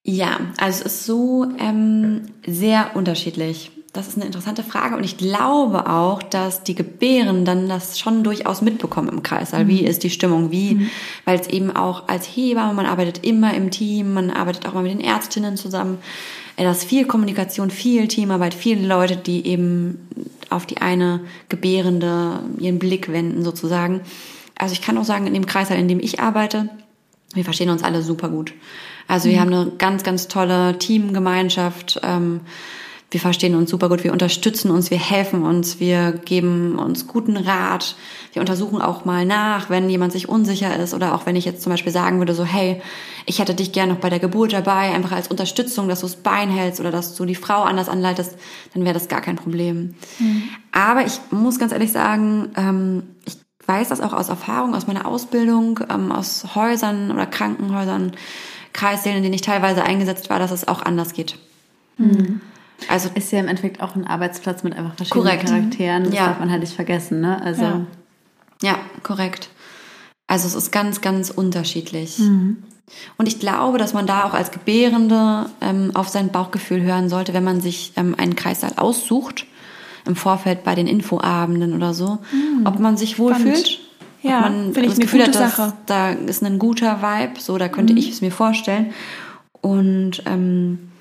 Ja, 0.04 0.40
also 0.58 0.84
es 0.84 0.94
ist 0.94 1.06
so 1.06 1.46
ähm, 1.58 2.22
sehr 2.46 2.94
unterschiedlich. 2.94 3.70
das 3.92 4.08
ist 4.08 4.16
eine 4.16 4.24
interessante 4.24 4.62
Frage 4.62 4.96
und 4.96 5.04
ich 5.04 5.18
glaube 5.18 5.88
auch, 5.88 6.22
dass 6.22 6.62
die 6.62 6.74
Gebärenden 6.74 7.68
das 7.68 7.98
schon 7.98 8.24
durchaus 8.24 8.62
mitbekommen 8.62 9.08
im 9.10 9.22
Kreißsaal. 9.22 9.64
Mhm. 9.64 9.68
Wie 9.68 9.84
ist 9.84 10.02
die 10.02 10.10
Stimmung? 10.10 10.50
Wie, 10.50 10.74
mhm. 10.76 10.90
weil 11.24 11.38
es 11.38 11.46
eben 11.48 11.70
auch 11.70 12.08
als 12.08 12.26
Hebamme, 12.26 12.72
man 12.74 12.86
arbeitet 12.86 13.24
immer 13.24 13.54
im 13.54 13.70
Team, 13.70 14.14
man 14.14 14.30
arbeitet 14.30 14.66
auch 14.66 14.72
mal 14.72 14.82
mit 14.82 14.92
den 14.92 15.00
Ärztinnen 15.00 15.56
zusammen. 15.56 15.98
Äh, 16.56 16.64
das 16.64 16.78
ist 16.78 16.88
viel 16.88 17.06
Kommunikation, 17.06 17.70
viel 17.70 18.08
Teamarbeit, 18.08 18.54
viele 18.54 18.86
Leute, 18.86 19.16
die 19.16 19.46
eben 19.46 20.08
auf 20.52 20.66
die 20.66 20.78
eine 20.78 21.20
Gebärende 21.48 22.40
ihren 22.58 22.78
Blick 22.78 23.12
wenden 23.12 23.42
sozusagen. 23.44 24.00
Also 24.56 24.72
ich 24.72 24.82
kann 24.82 24.98
auch 24.98 25.04
sagen, 25.04 25.26
in 25.26 25.34
dem 25.34 25.46
Kreißsaal, 25.46 25.78
in 25.78 25.88
dem 25.88 26.00
ich 26.00 26.20
arbeite, 26.20 26.68
wir 27.34 27.44
verstehen 27.44 27.70
uns 27.70 27.82
alle 27.82 28.02
super 28.02 28.28
gut. 28.28 28.52
Also 29.08 29.28
wir 29.28 29.36
mhm. 29.36 29.40
haben 29.40 29.54
eine 29.54 29.72
ganz, 29.78 30.02
ganz 30.02 30.28
tolle 30.28 30.78
Teamgemeinschaft. 30.78 32.00
Ähm, 32.02 32.40
wir 33.12 33.20
verstehen 33.20 33.54
uns 33.54 33.70
super 33.70 33.90
gut, 33.90 34.04
wir 34.04 34.12
unterstützen 34.12 34.70
uns, 34.70 34.90
wir 34.90 34.98
helfen 34.98 35.42
uns, 35.42 35.80
wir 35.80 36.12
geben 36.12 36.78
uns 36.78 37.06
guten 37.06 37.36
Rat, 37.36 37.94
wir 38.32 38.40
untersuchen 38.40 38.80
auch 38.80 39.04
mal 39.04 39.26
nach, 39.26 39.68
wenn 39.68 39.90
jemand 39.90 40.12
sich 40.12 40.30
unsicher 40.30 40.74
ist 40.78 40.94
oder 40.94 41.14
auch 41.14 41.26
wenn 41.26 41.36
ich 41.36 41.44
jetzt 41.44 41.60
zum 41.60 41.70
Beispiel 41.70 41.92
sagen 41.92 42.18
würde, 42.18 42.34
so 42.34 42.44
hey, 42.44 42.80
ich 43.26 43.38
hätte 43.38 43.54
dich 43.54 43.72
gerne 43.72 43.92
noch 43.92 44.00
bei 44.00 44.08
der 44.08 44.18
Geburt 44.18 44.54
dabei, 44.54 44.94
einfach 44.94 45.12
als 45.12 45.28
Unterstützung, 45.28 45.88
dass 45.88 46.00
du 46.00 46.06
das 46.06 46.16
Bein 46.16 46.48
hältst 46.48 46.80
oder 46.80 46.90
dass 46.90 47.14
du 47.14 47.26
die 47.26 47.34
Frau 47.34 47.62
anders 47.62 47.90
anleitest, 47.90 48.34
dann 48.72 48.84
wäre 48.84 48.94
das 48.94 49.08
gar 49.08 49.20
kein 49.20 49.36
Problem. 49.36 49.94
Mhm. 50.18 50.44
Aber 50.72 51.04
ich 51.04 51.20
muss 51.30 51.58
ganz 51.58 51.72
ehrlich 51.72 51.92
sagen, 51.92 52.48
ähm, 52.56 53.02
ich 53.26 53.36
weiß 53.66 53.90
das 53.90 54.00
auch 54.00 54.14
aus 54.14 54.30
Erfahrung, 54.30 54.74
aus 54.74 54.86
meiner 54.86 55.06
Ausbildung, 55.06 55.80
ähm, 55.90 56.10
aus 56.10 56.54
Häusern 56.54 57.10
oder 57.10 57.26
Krankenhäusern, 57.26 58.12
Kreissälen, 58.72 59.18
in 59.18 59.22
denen 59.22 59.34
ich 59.34 59.42
teilweise 59.42 59.84
eingesetzt 59.84 60.30
war, 60.30 60.38
dass 60.38 60.50
es 60.50 60.66
auch 60.66 60.80
anders 60.80 61.12
geht. 61.12 61.38
Mhm. 61.98 62.40
Also 62.88 63.10
ist 63.14 63.32
ja 63.32 63.40
im 63.40 63.48
Endeffekt 63.48 63.82
auch 63.82 63.94
ein 63.94 64.06
Arbeitsplatz 64.06 64.62
mit 64.62 64.76
einfach 64.76 64.94
verschiedenen 64.94 65.24
korrekt. 65.24 65.48
Charakteren. 65.48 66.04
Das 66.04 66.14
ja. 66.14 66.26
darf 66.26 66.40
man 66.40 66.50
halt 66.50 66.60
nicht 66.60 66.74
vergessen, 66.74 67.20
ne? 67.20 67.40
Also 67.42 67.62
ja. 67.62 67.86
ja, 68.62 68.78
korrekt. 69.02 69.50
Also 70.26 70.46
es 70.46 70.54
ist 70.54 70.70
ganz, 70.70 71.00
ganz 71.00 71.30
unterschiedlich. 71.30 72.18
Mhm. 72.18 72.62
Und 73.16 73.26
ich 73.26 73.38
glaube, 73.38 73.78
dass 73.78 73.94
man 73.94 74.06
da 74.06 74.24
auch 74.24 74.34
als 74.34 74.50
Gebärende 74.50 75.46
ähm, 75.60 75.90
auf 75.94 76.08
sein 76.08 76.30
Bauchgefühl 76.30 76.82
hören 76.82 77.08
sollte, 77.08 77.34
wenn 77.34 77.44
man 77.44 77.60
sich 77.60 77.92
ähm, 77.96 78.14
einen 78.18 78.36
Kreissaal 78.36 78.72
aussucht, 78.76 79.46
im 80.06 80.16
Vorfeld 80.16 80.64
bei 80.64 80.74
den 80.74 80.86
Infoabenden 80.86 81.74
oder 81.74 81.94
so, 81.94 82.18
mhm. 82.32 82.66
ob 82.66 82.78
man 82.78 82.96
sich 82.96 83.18
wohlfühlt. 83.18 83.78
Ja, 84.22 84.38
ob 84.38 84.42
man 84.42 84.72
das 84.72 84.98
Gefühl 84.98 85.22
hat, 85.22 85.34
dass, 85.34 85.56
Sache. 85.56 85.72
da 85.86 86.10
ist 86.10 86.44
ein 86.44 86.58
guter 86.60 87.02
Vibe, 87.02 87.40
so 87.40 87.58
da 87.58 87.68
könnte 87.68 87.92
mhm. 87.92 87.98
ich 87.98 88.10
es 88.10 88.20
mir 88.20 88.30
vorstellen. 88.30 88.92
Und 89.60 90.22
ähm, 90.26 90.91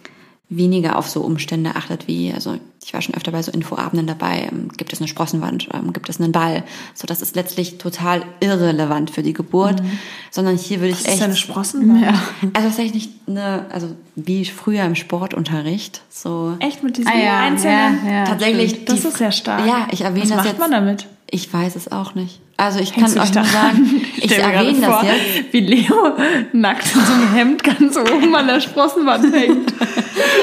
weniger 0.51 0.99
auf 0.99 1.07
so 1.07 1.21
Umstände 1.21 1.75
achtet 1.75 2.07
wie, 2.07 2.33
also 2.33 2.57
ich 2.83 2.93
war 2.93 3.01
schon 3.01 3.15
öfter 3.15 3.31
bei 3.31 3.41
so 3.41 3.53
Infoabenden 3.53 4.05
dabei, 4.05 4.49
ähm, 4.51 4.67
gibt 4.75 4.91
es 4.91 4.99
eine 4.99 5.07
Sprossenwand, 5.07 5.69
ähm, 5.73 5.93
gibt 5.93 6.09
es 6.09 6.19
einen 6.19 6.33
Ball, 6.33 6.63
so 6.93 7.07
das 7.07 7.21
ist 7.21 7.37
letztlich 7.37 7.77
total 7.77 8.23
irrelevant 8.41 9.11
für 9.11 9.23
die 9.23 9.31
Geburt, 9.31 9.81
mhm. 9.81 9.97
sondern 10.29 10.57
hier 10.57 10.81
würde 10.81 10.89
ich 10.89 10.99
Was 10.99 11.05
echt... 11.05 11.15
Ist 11.15 11.23
eine 11.23 11.35
Sprossenwand? 11.37 12.01
Ja. 12.01 12.13
Also 12.53 12.67
tatsächlich 12.67 13.09
eine, 13.27 13.65
also 13.71 13.95
wie 14.15 14.43
früher 14.43 14.83
im 14.83 14.95
Sportunterricht, 14.95 16.01
so... 16.09 16.57
Echt 16.59 16.83
mit 16.83 16.97
diesen 16.97 17.09
ah, 17.09 17.17
ja, 17.17 17.39
einzelnen? 17.39 18.05
Ja, 18.05 18.11
ja, 18.11 18.25
tatsächlich. 18.25 18.83
Das 18.83 19.01
die, 19.01 19.07
ist 19.07 19.17
sehr 19.17 19.31
stark. 19.31 19.65
Ja, 19.65 19.87
ich 19.91 20.01
erwähne 20.01 20.23
Was 20.23 20.29
das 20.29 20.37
macht 20.37 20.47
jetzt. 20.47 20.59
man 20.59 20.71
damit? 20.71 21.07
Ich 21.29 21.51
weiß 21.51 21.77
es 21.77 21.89
auch 21.89 22.13
nicht. 22.13 22.41
Also 22.57 22.79
ich 22.79 22.95
Hängst 22.95 23.15
kann 23.15 23.23
euch 23.23 23.33
nur 23.33 23.45
sagen, 23.45 24.01
ich 24.17 24.37
erwähne 24.37 24.81
das 24.81 24.89
vor, 24.89 25.03
jetzt. 25.03 25.53
Wie 25.53 25.61
Leo 25.61 26.15
nackt 26.51 26.93
in 26.93 27.01
so 27.01 27.13
einem 27.13 27.33
Hemd 27.33 27.63
ganz 27.63 27.97
oben 27.97 28.35
an 28.35 28.47
der 28.47 28.59
Sprossenwand 28.59 29.33
hängt. 29.33 29.73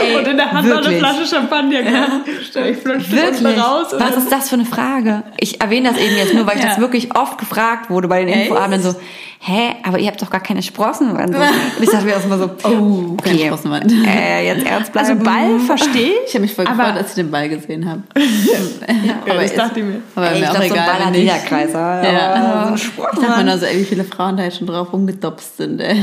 Ey, 0.03 0.17
und 0.17 0.27
in 0.27 0.37
der 0.37 0.51
Hand 0.51 0.69
noch 0.69 0.85
eine 0.85 0.99
Flasche 0.99 1.27
Champagner. 1.27 1.81
Ja. 1.81 2.21
Ich 2.27 2.85
wirklich? 2.85 3.59
raus. 3.59 3.89
Was 3.93 4.17
ist 4.17 4.33
das 4.33 4.49
für 4.49 4.55
eine 4.55 4.65
Frage? 4.65 5.23
Ich 5.39 5.61
erwähne 5.61 5.91
das 5.91 5.99
eben 5.99 6.17
jetzt 6.17 6.35
nur, 6.35 6.47
weil 6.47 6.57
ich 6.57 6.63
ja. 6.63 6.71
das 6.71 6.81
wirklich 6.81 7.15
oft 7.17 7.39
gefragt 7.39 7.91
wurde 7.91 8.09
bei 8.09 8.25
den 8.25 8.29
Infoabenden 8.29 8.83
so, 8.83 8.95
hä, 9.41 9.75
aber 9.83 9.99
ihr 9.99 10.09
habt 10.09 10.21
doch 10.21 10.31
gar 10.31 10.41
keine 10.41 10.63
Sprossenwand. 10.63 11.35
Und 11.35 11.43
ich 11.81 11.91
dachte 11.91 12.05
mir 12.05 12.13
erstmal 12.13 12.39
so, 12.39 12.45
oh, 12.65 13.15
okay. 13.15 13.31
Keine 13.31 13.39
Sprossenwand. 13.47 13.93
Äh, 14.07 14.47
jetzt 14.47 14.67
ernst 14.67 14.93
bleiben. 14.93 15.09
Also 15.09 15.25
Ball 15.25 15.61
verstehe 15.61 16.11
ich. 16.11 16.29
Ich 16.29 16.35
habe 16.35 16.43
mich 16.43 16.55
voll 16.55 16.65
gefreut, 16.65 16.97
als 16.97 17.11
ich 17.11 17.15
den 17.15 17.31
Ball 17.31 17.49
gesehen 17.49 17.89
habe. 17.89 18.03
ja, 18.17 19.33
aber 19.33 19.45
ich 19.45 19.53
dachte 19.53 19.83
mir. 19.83 20.03
Aber 20.15 20.31
ey, 20.31 20.41
mir 20.41 20.45
ich 20.45 20.51
auch 20.51 20.55
egal, 20.55 20.69
so 20.69 20.75
ein 20.75 21.03
Ball 21.03 21.11
Niederkreiser. 21.13 22.03
Ja. 22.09 22.69
So 22.69 22.75
ich 22.75 22.91
dachte 23.21 23.39
mir 23.39 23.45
nur 23.45 23.59
so, 23.59 23.67
ey, 23.67 23.81
wie 23.81 23.85
viele 23.85 24.05
Frauen 24.05 24.37
da 24.37 24.45
jetzt 24.45 24.59
schon 24.59 24.67
drauf 24.67 24.93
rumgedopst 24.93 25.57
sind, 25.57 25.81
ey. 25.81 26.03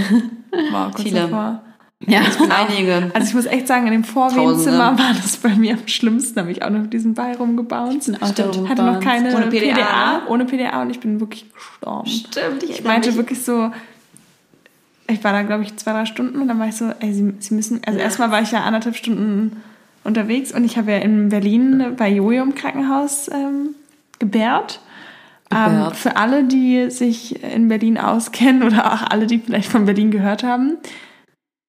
Wow, 0.71 0.91
viele. 0.95 1.21
Davor. 1.21 1.61
Ja, 2.07 2.21
einige. 2.49 3.11
Also 3.13 3.27
ich 3.27 3.33
muss 3.33 3.45
echt 3.45 3.67
sagen, 3.67 3.87
in 3.87 3.93
dem 3.93 4.03
Vorwehenzimmer 4.03 4.97
war 4.97 5.13
das 5.13 5.37
bei 5.37 5.49
mir 5.49 5.73
am 5.73 5.87
schlimmsten. 5.87 6.35
Da 6.35 6.41
habe 6.41 6.51
ich 6.51 6.63
auch 6.63 6.69
noch 6.69 6.81
mit 6.81 6.93
diesem 6.93 7.13
Ball 7.13 7.35
rumgebounced. 7.35 8.15
Stimmt. 8.15 8.69
Hatte 8.69 8.83
noch 8.83 8.99
keine 8.99 9.35
ohne 9.35 9.47
PDA. 9.47 9.73
PDA. 9.73 10.21
Ohne 10.27 10.45
PDA 10.45 10.81
und 10.81 10.89
ich 10.91 10.99
bin 10.99 11.19
wirklich 11.19 11.51
gestorben. 11.53 12.09
Stimmt. 12.09 12.63
Ich, 12.63 12.69
ich 12.71 12.83
meinte 12.83 13.09
mich. 13.09 13.17
wirklich 13.17 13.41
so, 13.43 13.71
ich 15.07 15.23
war 15.23 15.31
da 15.31 15.41
glaube 15.43 15.63
ich 15.63 15.75
zwei, 15.77 15.91
drei 15.91 16.05
Stunden 16.05 16.41
und 16.41 16.47
dann 16.47 16.59
war 16.59 16.67
ich 16.67 16.75
so, 16.75 16.91
ey, 16.99 17.13
sie, 17.13 17.33
sie 17.39 17.53
müssen, 17.53 17.81
also 17.85 17.97
ja. 17.97 18.05
erstmal 18.05 18.31
war 18.31 18.41
ich 18.41 18.51
ja 18.51 18.63
anderthalb 18.63 18.95
Stunden 18.95 19.63
unterwegs 20.03 20.51
und 20.51 20.63
ich 20.63 20.77
habe 20.77 20.91
ja 20.91 20.97
in 20.97 21.29
Berlin 21.29 21.95
bei 21.97 22.09
Jojo 22.09 22.43
im 22.43 22.55
Krankenhaus 22.55 23.29
ähm, 23.29 23.75
gebärt. 24.19 24.79
Ähm, 25.51 25.91
für 25.93 26.17
alle, 26.17 26.43
die 26.43 26.89
sich 26.89 27.43
in 27.43 27.67
Berlin 27.67 27.97
auskennen 27.97 28.63
oder 28.63 28.93
auch 28.93 29.03
alle, 29.09 29.27
die 29.27 29.39
vielleicht 29.39 29.71
von 29.71 29.85
Berlin 29.85 30.09
gehört 30.09 30.43
haben, 30.43 30.77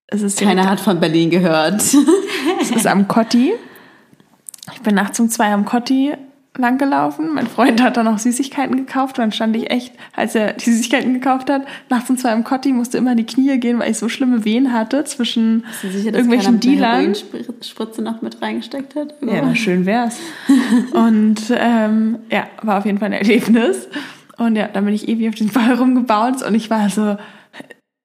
es 0.08 0.22
ist 0.22 0.38
Keiner 0.38 0.68
hat 0.68 0.80
von 0.80 1.00
Berlin 1.00 1.30
gehört. 1.30 1.82
es 2.60 2.70
ist 2.70 2.86
am 2.86 3.08
Kotti. 3.08 3.52
Ich 4.72 4.80
bin 4.82 4.94
nachts 4.94 5.18
um 5.20 5.28
zwei 5.28 5.52
am 5.52 5.64
Kotti 5.64 6.14
langgelaufen. 6.58 7.34
Mein 7.34 7.46
Freund 7.46 7.82
hat 7.82 7.96
dann 7.96 8.08
auch 8.08 8.18
Süßigkeiten 8.18 8.76
gekauft. 8.76 9.18
Dann 9.18 9.32
stand 9.32 9.56
ich 9.56 9.70
echt, 9.70 9.92
als 10.14 10.34
er 10.34 10.54
die 10.54 10.64
Süßigkeiten 10.64 11.12
gekauft 11.12 11.50
hat, 11.50 11.62
nachts 11.90 12.08
um 12.08 12.16
zwei 12.16 12.32
am 12.32 12.44
Kotti, 12.44 12.72
musste 12.72 12.98
immer 12.98 13.12
in 13.12 13.18
die 13.18 13.26
Knie 13.26 13.58
gehen, 13.58 13.78
weil 13.78 13.90
ich 13.90 13.98
so 13.98 14.08
schlimme 14.08 14.44
Wehen 14.44 14.72
hatte 14.72 15.04
zwischen 15.04 15.64
sicher, 15.82 16.12
irgendwelchen 16.12 16.60
Dealern. 16.60 17.14
Spritze 17.60 18.02
noch 18.02 18.22
mit 18.22 18.40
reingesteckt 18.40 18.94
hat. 18.94 19.14
Ja, 19.20 19.42
na, 19.42 19.54
schön 19.54 19.86
wär's. 19.86 20.18
Und 20.92 21.42
ähm, 21.50 22.18
ja, 22.30 22.46
war 22.62 22.78
auf 22.78 22.86
jeden 22.86 22.98
Fall 22.98 23.08
ein 23.08 23.12
Erlebnis. 23.14 23.88
Und 24.38 24.56
ja, 24.56 24.68
dann 24.68 24.84
bin 24.84 24.94
ich 24.94 25.08
ewig 25.08 25.28
auf 25.28 25.34
den 25.34 25.48
Ball 25.48 25.74
rumgebaut 25.74 26.42
und 26.42 26.54
ich 26.54 26.68
war 26.68 26.90
so, 26.90 27.16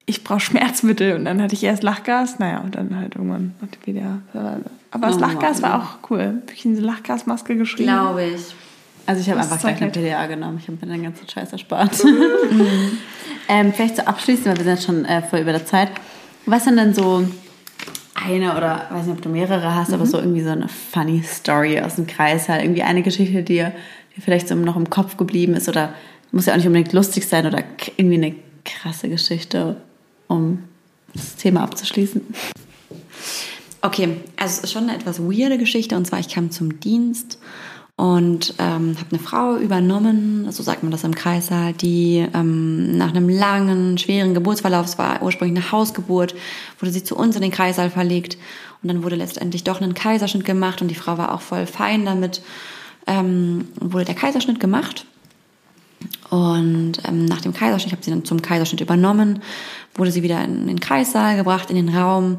ich 0.06 0.24
brauche 0.24 0.40
Schmerzmittel 0.40 1.14
und 1.14 1.24
dann 1.24 1.40
hatte 1.40 1.54
ich 1.54 1.62
erst 1.62 1.82
Lachgas, 1.82 2.38
naja, 2.38 2.60
und 2.60 2.74
dann 2.74 2.96
halt 2.96 3.14
irgendwann 3.14 3.54
wieder. 3.84 4.18
Aber 4.90 5.06
das 5.06 5.16
oh, 5.16 5.20
Lachgas 5.20 5.62
war 5.62 5.82
auch 5.82 6.10
cool. 6.10 6.42
Habe 6.42 6.52
ich 6.54 6.66
eine 6.66 6.80
Lachgasmaske 6.80 7.56
geschrieben? 7.56 7.90
Glaube 7.90 8.24
ich. 8.24 8.54
Also 9.06 9.20
ich 9.20 9.30
habe 9.30 9.40
einfach 9.40 9.58
gleich 9.58 9.80
eine 9.82 9.90
PDA 9.90 10.26
genommen. 10.26 10.58
Ich 10.60 10.68
habe 10.68 10.78
mir 10.80 10.92
den 10.92 11.02
ganzen 11.02 11.28
Scheiß 11.28 11.52
erspart. 11.52 12.04
Mhm. 12.04 12.98
ähm, 13.48 13.72
vielleicht 13.72 13.96
so 13.96 14.02
abschließend, 14.02 14.46
weil 14.46 14.56
wir 14.56 14.64
sind 14.64 14.74
jetzt 14.74 14.84
schon 14.84 15.04
äh, 15.04 15.22
voll 15.22 15.40
über 15.40 15.52
der 15.52 15.66
Zeit. 15.66 15.88
Was 16.46 16.64
sind 16.64 16.76
denn 16.76 16.94
so 16.94 17.24
eine 18.14 18.56
oder 18.56 18.86
weiß 18.90 19.06
nicht, 19.06 19.16
ob 19.16 19.22
du 19.22 19.28
mehrere 19.28 19.74
hast, 19.74 19.88
mhm. 19.88 19.94
aber 19.94 20.06
so 20.06 20.18
irgendwie 20.18 20.42
so 20.42 20.50
eine 20.50 20.68
funny 20.68 21.22
Story 21.22 21.80
aus 21.80 21.96
dem 21.96 22.06
Kreis 22.06 22.48
halt. 22.48 22.62
Irgendwie 22.62 22.82
eine 22.82 23.02
Geschichte, 23.02 23.42
die 23.42 23.54
dir 23.54 23.72
vielleicht 24.20 24.48
so 24.48 24.54
noch 24.54 24.76
im 24.76 24.90
Kopf 24.90 25.16
geblieben 25.16 25.54
ist 25.54 25.68
oder 25.68 25.94
muss 26.30 26.46
ja 26.46 26.52
auch 26.52 26.56
nicht 26.56 26.66
unbedingt 26.66 26.92
lustig 26.92 27.26
sein 27.26 27.46
oder 27.46 27.62
irgendwie 27.96 28.16
eine 28.16 28.34
krasse 28.64 29.08
Geschichte 29.08 29.76
um 30.32 30.64
das 31.14 31.36
Thema 31.36 31.62
abzuschließen. 31.62 32.22
Okay, 33.82 34.16
also 34.36 34.58
es 34.58 34.64
ist 34.64 34.72
schon 34.72 34.84
eine 34.84 34.94
etwas 34.94 35.20
weirde 35.20 35.58
Geschichte. 35.58 35.96
Und 35.96 36.06
zwar, 36.06 36.20
ich 36.20 36.28
kam 36.28 36.50
zum 36.50 36.80
Dienst 36.80 37.38
und 37.96 38.54
ähm, 38.58 38.96
habe 38.98 39.10
eine 39.10 39.18
Frau 39.18 39.56
übernommen, 39.56 40.50
so 40.50 40.62
sagt 40.62 40.82
man 40.82 40.90
das 40.90 41.04
im 41.04 41.14
Kreissaal, 41.14 41.72
die 41.74 42.26
ähm, 42.32 42.96
nach 42.96 43.10
einem 43.10 43.28
langen, 43.28 43.98
schweren 43.98 44.34
Geburtsverlauf, 44.34 44.86
es 44.86 44.98
war 44.98 45.22
ursprünglich 45.22 45.58
eine 45.58 45.72
Hausgeburt, 45.72 46.34
wurde 46.78 46.92
sie 46.92 47.04
zu 47.04 47.16
uns 47.16 47.36
in 47.36 47.42
den 47.42 47.50
Kreissaal 47.50 47.90
verlegt 47.90 48.38
und 48.82 48.88
dann 48.88 49.02
wurde 49.02 49.16
letztendlich 49.16 49.62
doch 49.62 49.80
ein 49.80 49.94
Kaiserschnitt 49.94 50.44
gemacht 50.44 50.80
und 50.80 50.88
die 50.88 50.94
Frau 50.94 51.18
war 51.18 51.34
auch 51.34 51.42
voll 51.42 51.66
fein 51.66 52.06
damit. 52.06 52.42
Ähm, 53.06 53.68
wurde 53.78 54.06
der 54.06 54.14
Kaiserschnitt 54.14 54.60
gemacht 54.60 55.06
und 56.30 56.94
ähm, 57.06 57.26
nach 57.26 57.40
dem 57.40 57.52
Kaiserschnitt, 57.52 57.88
ich 57.88 57.92
habe 57.92 58.04
sie 58.04 58.10
dann 58.10 58.24
zum 58.24 58.40
Kaiserschnitt 58.40 58.80
übernommen, 58.80 59.42
wurde 59.94 60.10
sie 60.10 60.22
wieder 60.22 60.42
in 60.44 60.66
den 60.66 60.80
Kreissaal 60.80 61.36
gebracht, 61.36 61.70
in 61.70 61.76
den 61.76 61.94
Raum. 61.94 62.38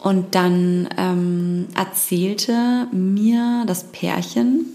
Und 0.00 0.34
dann 0.34 0.88
ähm, 0.96 1.66
erzählte 1.74 2.86
mir 2.92 3.64
das 3.66 3.84
Pärchen, 3.84 4.66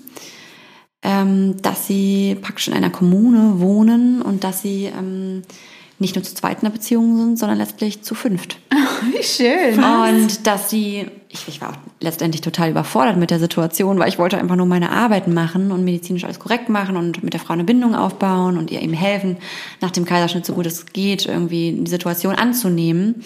ähm, 1.04 1.62
dass 1.62 1.88
sie 1.88 2.36
praktisch 2.42 2.68
in 2.68 2.74
einer 2.74 2.90
Kommune 2.90 3.60
wohnen 3.60 4.22
und 4.22 4.44
dass 4.44 4.62
sie 4.62 4.86
ähm, 4.86 5.44
nicht 6.02 6.16
nur 6.16 6.24
zu 6.24 6.34
zweit 6.36 6.58
in 6.58 6.66
der 6.66 6.72
Beziehung 6.72 7.16
sind, 7.16 7.39
sondern 7.39 7.58
letztlich 7.58 8.02
zu 8.02 8.16
fünft. 8.16 8.58
Wie 9.12 9.24
schön. 9.24 9.82
Und 9.82 10.45
dass 10.47 10.70
sie, 10.70 11.06
ich, 11.30 11.47
ich 11.47 11.62
war 11.62 11.70
auch 11.70 11.78
letztendlich 12.02 12.41
total 12.41 12.72
überfordert 12.72 13.18
mit 13.18 13.30
der 13.30 13.39
Situation, 13.39 13.99
weil 13.99 14.10
ich 14.10 14.20
wollte 14.20 14.38
einfach 14.38 14.56
nur 14.56 14.66
meine 14.66 14.91
Arbeit 14.91 15.28
machen 15.28 15.72
und 15.72 15.86
medizinisch 15.86 16.26
alles 16.26 16.39
korrekt 16.39 16.70
machen 16.70 16.97
und 16.97 17.24
mit 17.24 17.34
der 17.34 17.39
Frau 17.39 17.54
eine 17.54 17.64
Bindung 17.64 17.95
aufbauen 17.95 18.58
und 18.58 18.72
ihr 18.72 18.82
eben 18.82 18.93
helfen, 18.93 19.38
nach 19.80 19.91
dem 19.91 20.06
Kaiserschnitt 20.06 20.45
so 20.45 20.54
gut 20.54 20.66
es 20.66 20.88
geht, 20.88 21.28
irgendwie 21.28 21.72
die 21.72 21.89
Situation 21.89 22.36
anzunehmen. 22.36 23.24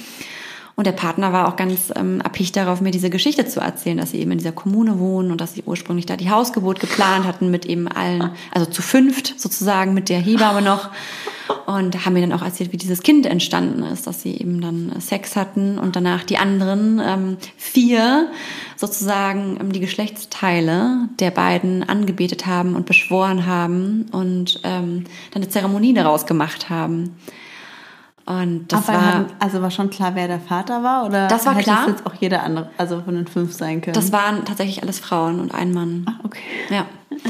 Und 0.76 0.86
der 0.86 0.92
Partner 0.92 1.32
war 1.32 1.48
auch 1.48 1.56
ganz 1.56 1.94
ähm, 1.96 2.20
erpicht 2.20 2.56
darauf, 2.58 2.82
mir 2.82 2.92
diese 2.92 3.10
Geschichte 3.10 3.46
zu 3.46 3.62
erzählen, 3.62 3.98
dass 3.98 4.12
sie 4.12 4.20
eben 4.20 4.32
in 4.32 4.40
dieser 4.40 4.52
Kommune 4.52 5.00
wohnen 5.00 5.32
und 5.32 5.40
dass 5.40 5.54
sie 5.54 5.64
ursprünglich 5.66 6.06
da 6.06 6.18
die 6.18 6.30
Hausgeburt 6.30 6.82
geplant 6.82 7.26
hatten 7.26 7.50
mit 7.50 7.66
eben 7.66 7.88
allen, 7.88 8.32
also 8.52 8.70
zu 8.70 8.82
fünft 8.82 9.40
sozusagen 9.40 9.94
mit 9.94 10.10
der 10.10 10.20
Hebamme 10.20 10.62
noch. 10.62 10.90
Und 11.68 12.06
haben 12.06 12.14
mir 12.14 12.22
dann 12.22 12.34
auch 12.34 12.42
erzählt, 12.42 12.74
wie 12.74 12.78
dieses 12.78 13.04
Kind 13.04 13.26
entstanden 13.26 13.84
ist, 13.84 14.08
dass 14.08 14.22
sie 14.22 14.36
eben 14.36 14.62
dann 14.62 15.00
Sex 15.00 15.36
hatten 15.36 15.78
und 15.78 15.96
danach 15.96 16.24
die 16.24 16.38
anderen 16.38 17.00
ähm, 17.04 17.38
vier 17.56 18.30
sozusagen 18.76 19.58
ähm, 19.60 19.72
die 19.72 19.80
Geschlechtsteile 19.80 21.08
der 21.20 21.32
beiden 21.32 21.88
angebetet 21.88 22.48
haben 22.48 22.76
und 22.76 22.88
beschworen 22.88 23.46
haben 23.46 24.08
und 24.12 24.60
ähm, 24.64 25.06
dann 25.32 25.44
eine 25.44 25.50
Zeremonie 25.50 25.94
daraus 25.94 26.26
gemacht 26.26 26.70
haben. 26.70 27.16
Und 28.28 28.72
das 28.74 28.88
Aber 28.90 28.98
war, 28.98 29.14
haben- 29.14 29.26
also 29.40 29.62
war 29.62 29.70
schon 29.70 29.90
klar, 29.92 30.16
wer 30.16 30.28
der 30.28 30.40
Vater 30.40 30.82
war? 30.82 31.06
Oder 31.06 31.28
Das 31.28 31.46
war 31.46 31.54
hätte 31.54 31.66
klar. 31.66 31.82
es 31.84 31.92
jetzt 31.94 32.06
auch 32.08 32.14
jeder 32.16 32.42
andere, 32.44 32.70
also 32.78 33.02
von 33.02 33.14
den 33.16 33.28
fünf 33.28 33.54
sein 33.54 33.82
können? 33.82 33.94
das 33.94 34.12
waren 34.12 34.46
tatsächlich 34.46 34.82
alles 34.82 35.00
Frauen 35.00 35.40
und 35.40 35.54
ein 35.54 35.72
Mann. 35.74 36.06
okay. 36.24 36.40
Ja. 36.70 36.86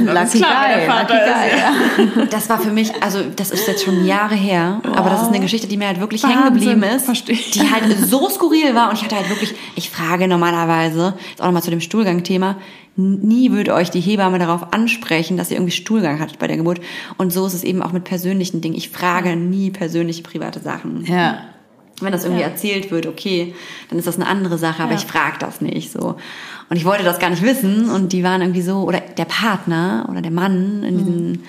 Lucky 0.00 0.38
klar, 0.38 0.66
Guy, 0.74 0.86
Lucky 0.86 1.12
Guy, 1.12 2.16
ja. 2.18 2.24
Das 2.30 2.48
war 2.48 2.58
für 2.60 2.70
mich, 2.70 2.92
also 3.02 3.20
das 3.36 3.50
ist 3.50 3.66
jetzt 3.68 3.84
schon 3.84 4.04
Jahre 4.06 4.34
her, 4.34 4.80
aber 4.94 5.10
das 5.10 5.22
ist 5.22 5.28
eine 5.28 5.40
Geschichte, 5.40 5.66
die 5.66 5.76
mir 5.76 5.88
halt 5.88 6.00
wirklich 6.00 6.24
hängen 6.24 6.44
geblieben 6.44 6.82
ist, 6.82 7.04
verstehe 7.04 7.36
die 7.36 7.60
halt 7.70 7.84
so 8.06 8.28
skurril 8.30 8.74
war 8.74 8.88
und 8.90 8.96
ich 8.96 9.04
hatte 9.04 9.16
halt 9.16 9.28
wirklich, 9.28 9.54
ich 9.76 9.90
frage 9.90 10.28
normalerweise, 10.28 11.14
jetzt 11.30 11.40
auch 11.42 11.46
nochmal 11.46 11.62
zu 11.62 11.70
dem 11.70 11.80
Stuhlgang-Thema, 11.80 12.56
nie 12.96 13.50
würde 13.52 13.74
euch 13.74 13.90
die 13.90 14.00
Hebamme 14.00 14.38
darauf 14.38 14.72
ansprechen, 14.72 15.36
dass 15.36 15.50
ihr 15.50 15.56
irgendwie 15.56 15.72
Stuhlgang 15.72 16.20
hattet 16.20 16.38
bei 16.38 16.46
der 16.46 16.56
Geburt 16.56 16.80
und 17.18 17.32
so 17.32 17.46
ist 17.46 17.54
es 17.54 17.64
eben 17.64 17.82
auch 17.82 17.92
mit 17.92 18.04
persönlichen 18.04 18.60
Dingen. 18.60 18.74
Ich 18.74 18.90
frage 18.90 19.34
nie 19.36 19.70
persönliche 19.70 20.22
private 20.22 20.60
Sachen. 20.60 21.04
Ja. 21.06 21.38
Wenn 22.00 22.12
das 22.12 22.24
irgendwie 22.24 22.42
erzählt 22.42 22.90
wird, 22.90 23.06
okay, 23.06 23.54
dann 23.88 23.98
ist 23.98 24.06
das 24.08 24.16
eine 24.16 24.26
andere 24.26 24.58
Sache, 24.58 24.82
aber 24.82 24.92
Ja. 24.92 24.98
ich 24.98 25.04
frage 25.06 25.36
das 25.38 25.60
nicht 25.60 25.92
so. 25.92 26.16
Und 26.72 26.78
ich 26.78 26.86
wollte 26.86 27.04
das 27.04 27.18
gar 27.18 27.28
nicht 27.28 27.42
wissen 27.42 27.90
und 27.90 28.14
die 28.14 28.24
waren 28.24 28.40
irgendwie 28.40 28.62
so, 28.62 28.84
oder 28.84 28.98
der 29.18 29.26
Partner 29.26 30.06
oder 30.10 30.22
der 30.22 30.30
Mann 30.30 30.82
in 30.82 30.96
diesem 30.96 31.42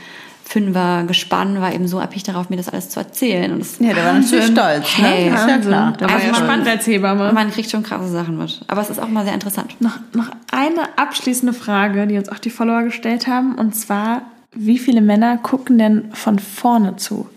Fünfer 0.43 1.05
Gespann 1.07 1.61
war 1.61 1.73
eben 1.73 1.87
so 1.87 1.99
abhängig 2.01 2.23
darauf, 2.23 2.49
mir 2.49 2.57
das 2.57 2.67
alles 2.67 2.89
zu 2.89 2.99
erzählen. 2.99 3.53
Und 3.53 3.59
das, 3.61 3.79
Ja, 3.79 3.93
der 3.93 4.03
war 4.03 4.11
natürlich 4.19 4.47
stolz, 4.47 4.85
Hey. 4.97 5.29
ne? 5.29 5.35
Ist 5.37 5.47
ja 5.47 5.57
klar. 5.59 5.93
Der 5.93 6.09
war 6.09 6.15
Also 6.17 6.27
ja 6.27 6.33
spannend 6.35 6.67
als 6.67 6.85
Hebamme. 6.87 7.31
man 7.31 7.49
kriegt 7.51 7.71
schon 7.71 7.83
krasse 7.83 8.09
Sachen 8.09 8.37
mit. 8.37 8.59
Aber 8.67 8.81
es 8.81 8.89
ist 8.89 8.99
auch 8.99 9.07
mal 9.07 9.23
sehr 9.23 9.33
interessant. 9.33 9.77
Noch, 9.79 9.97
noch 10.13 10.29
eine 10.51 10.97
abschließende 10.97 11.53
Frage, 11.53 12.05
die 12.05 12.17
uns 12.17 12.27
auch 12.27 12.39
die 12.39 12.49
Follower 12.49 12.83
gestellt 12.83 13.25
haben. 13.27 13.55
Und 13.55 13.77
zwar, 13.77 14.23
wie 14.53 14.77
viele 14.77 14.99
Männer 14.99 15.37
gucken 15.37 15.77
denn 15.77 16.11
von 16.11 16.37
vorne 16.37 16.97
zu? 16.97 17.29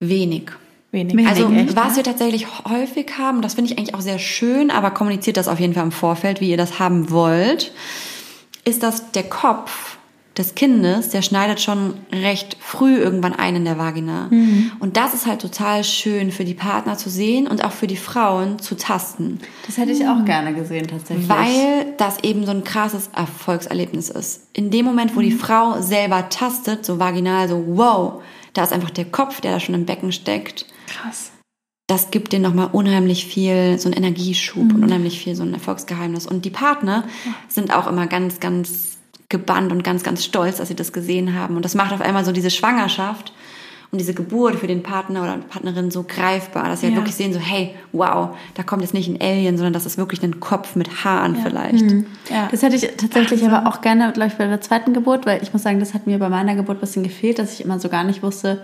Wenig. 0.00 0.50
Wenig. 0.92 1.16
Wenig. 1.16 1.28
Also 1.28 1.50
echt, 1.50 1.74
was 1.74 1.96
wir 1.96 2.04
tatsächlich 2.04 2.46
häufig 2.68 3.18
haben, 3.18 3.42
das 3.42 3.54
finde 3.54 3.72
ich 3.72 3.78
eigentlich 3.78 3.94
auch 3.94 4.00
sehr 4.00 4.18
schön, 4.18 4.70
aber 4.70 4.90
kommuniziert 4.90 5.36
das 5.36 5.48
auf 5.48 5.58
jeden 5.58 5.74
Fall 5.74 5.84
im 5.84 5.92
Vorfeld, 5.92 6.40
wie 6.40 6.50
ihr 6.50 6.56
das 6.56 6.78
haben 6.78 7.10
wollt, 7.10 7.72
ist, 8.64 8.82
dass 8.82 9.10
der 9.10 9.24
Kopf 9.24 9.96
des 10.36 10.54
Kindes, 10.54 11.10
der 11.10 11.20
schneidet 11.20 11.60
schon 11.60 11.94
recht 12.10 12.56
früh 12.58 12.96
irgendwann 12.96 13.34
ein 13.34 13.56
in 13.56 13.64
der 13.66 13.76
Vagina. 13.76 14.30
Und 14.80 14.96
das 14.96 15.12
ist 15.12 15.26
halt 15.26 15.42
total 15.42 15.84
schön 15.84 16.32
für 16.32 16.44
die 16.44 16.54
Partner 16.54 16.96
zu 16.96 17.10
sehen 17.10 17.46
und 17.46 17.64
auch 17.64 17.72
für 17.72 17.86
die 17.86 17.96
Frauen 17.96 18.58
zu 18.58 18.74
tasten. 18.76 19.40
Das 19.66 19.76
hätte 19.76 19.92
ich 19.92 20.06
auch 20.06 20.24
gerne 20.24 20.54
gesehen, 20.54 20.86
tatsächlich. 20.88 21.28
Weil 21.28 21.92
das 21.98 22.20
eben 22.22 22.46
so 22.46 22.52
ein 22.52 22.64
krasses 22.64 23.10
Erfolgserlebnis 23.14 24.08
ist. 24.08 24.46
In 24.54 24.70
dem 24.70 24.86
Moment, 24.86 25.14
wo 25.16 25.20
die 25.20 25.32
Frau 25.32 25.82
selber 25.82 26.28
tastet, 26.30 26.86
so 26.86 26.98
vaginal, 26.98 27.46
so 27.48 27.62
wow, 27.66 28.22
da 28.54 28.64
ist 28.64 28.72
einfach 28.72 28.90
der 28.90 29.06
Kopf, 29.06 29.42
der 29.42 29.52
da 29.52 29.60
schon 29.60 29.74
im 29.74 29.84
Becken 29.84 30.12
steckt. 30.12 30.64
Krass. 30.86 31.32
Das 31.88 32.10
gibt 32.10 32.32
denen 32.32 32.44
nochmal 32.44 32.68
unheimlich 32.72 33.26
viel, 33.26 33.78
so 33.78 33.88
einen 33.88 33.96
Energieschub 33.98 34.64
Mhm. 34.64 34.74
und 34.76 34.84
unheimlich 34.84 35.18
viel, 35.18 35.34
so 35.34 35.42
ein 35.42 35.52
Erfolgsgeheimnis. 35.52 36.26
Und 36.26 36.44
die 36.44 36.50
Partner 36.50 37.04
sind 37.48 37.74
auch 37.74 37.86
immer 37.86 38.06
ganz, 38.06 38.40
ganz 38.40 38.98
gebannt 39.28 39.72
und 39.72 39.82
ganz, 39.84 40.02
ganz 40.02 40.24
stolz, 40.24 40.58
dass 40.58 40.68
sie 40.68 40.76
das 40.76 40.92
gesehen 40.92 41.34
haben. 41.34 41.56
Und 41.56 41.64
das 41.64 41.74
macht 41.74 41.92
auf 41.92 42.00
einmal 42.00 42.24
so 42.24 42.32
diese 42.32 42.50
Schwangerschaft 42.50 43.32
und 43.90 43.98
diese 43.98 44.14
Geburt 44.14 44.56
für 44.56 44.66
den 44.66 44.82
Partner 44.82 45.22
oder 45.22 45.36
Partnerin 45.38 45.90
so 45.90 46.02
greifbar, 46.02 46.64
dass 46.68 46.80
sie 46.80 46.86
halt 46.86 46.94
Ja. 46.94 47.00
wirklich 47.00 47.16
sehen, 47.16 47.32
so 47.32 47.38
hey, 47.40 47.74
wow, 47.92 48.36
da 48.54 48.62
kommt 48.62 48.82
jetzt 48.82 48.94
nicht 48.94 49.08
ein 49.08 49.20
Alien, 49.20 49.56
sondern 49.56 49.72
das 49.74 49.84
ist 49.84 49.98
wirklich 49.98 50.22
ein 50.22 50.38
Kopf 50.40 50.76
mit 50.76 51.04
Haaren 51.04 51.36
vielleicht. 51.36 51.84
Ja. 52.30 52.48
Das 52.50 52.62
hätte 52.62 52.76
ich 52.76 52.88
tatsächlich 52.96 53.44
aber 53.46 53.68
auch 53.68 53.80
gerne, 53.82 54.12
glaube 54.12 54.28
ich, 54.30 54.38
bei 54.38 54.46
der 54.46 54.60
zweiten 54.62 54.94
Geburt, 54.94 55.26
weil 55.26 55.42
ich 55.42 55.52
muss 55.52 55.62
sagen, 55.62 55.80
das 55.80 55.92
hat 55.94 56.06
mir 56.06 56.18
bei 56.18 56.28
meiner 56.30 56.54
Geburt 56.54 56.78
ein 56.78 56.80
bisschen 56.80 57.02
gefehlt, 57.02 57.38
dass 57.38 57.54
ich 57.54 57.64
immer 57.64 57.78
so 57.80 57.88
gar 57.90 58.04
nicht 58.04 58.22
wusste, 58.22 58.62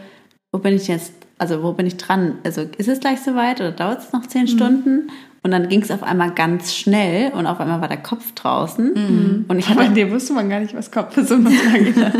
wo 0.52 0.60
bin 0.60 0.74
ich 0.74 0.86
jetzt, 0.88 1.12
also 1.38 1.62
wo 1.62 1.72
bin 1.72 1.86
ich 1.86 1.96
dran? 1.96 2.38
Also 2.44 2.62
ist 2.78 2.88
es 2.88 3.00
gleich 3.00 3.20
soweit 3.20 3.60
oder 3.60 3.72
dauert 3.72 4.00
es 4.00 4.12
noch 4.12 4.26
zehn 4.26 4.42
Mhm. 4.42 4.48
Stunden? 4.48 5.10
Und 5.44 5.52
dann 5.52 5.68
ging 5.68 5.80
es 5.82 5.90
auf 5.90 6.02
einmal 6.02 6.32
ganz 6.32 6.74
schnell 6.74 7.30
und 7.32 7.46
auf 7.46 7.60
einmal 7.60 7.80
war 7.80 7.88
der 7.88 8.02
Kopf 8.02 8.32
draußen. 8.34 8.92
Mhm. 8.92 9.44
Und 9.48 9.58
ich 9.60 9.66
Aber 9.70 9.80
hatte 9.80 9.88
bei 9.90 9.94
dir 9.94 10.10
wusste 10.10 10.32
man 10.32 10.50
gar 10.50 10.58
nicht, 10.60 10.74
was 10.74 10.90
kommt 10.90 11.12
für 11.14 11.24
so 11.24 11.34
eine 11.34 11.44
Vagina. 11.46 12.12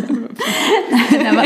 aber 1.31 1.45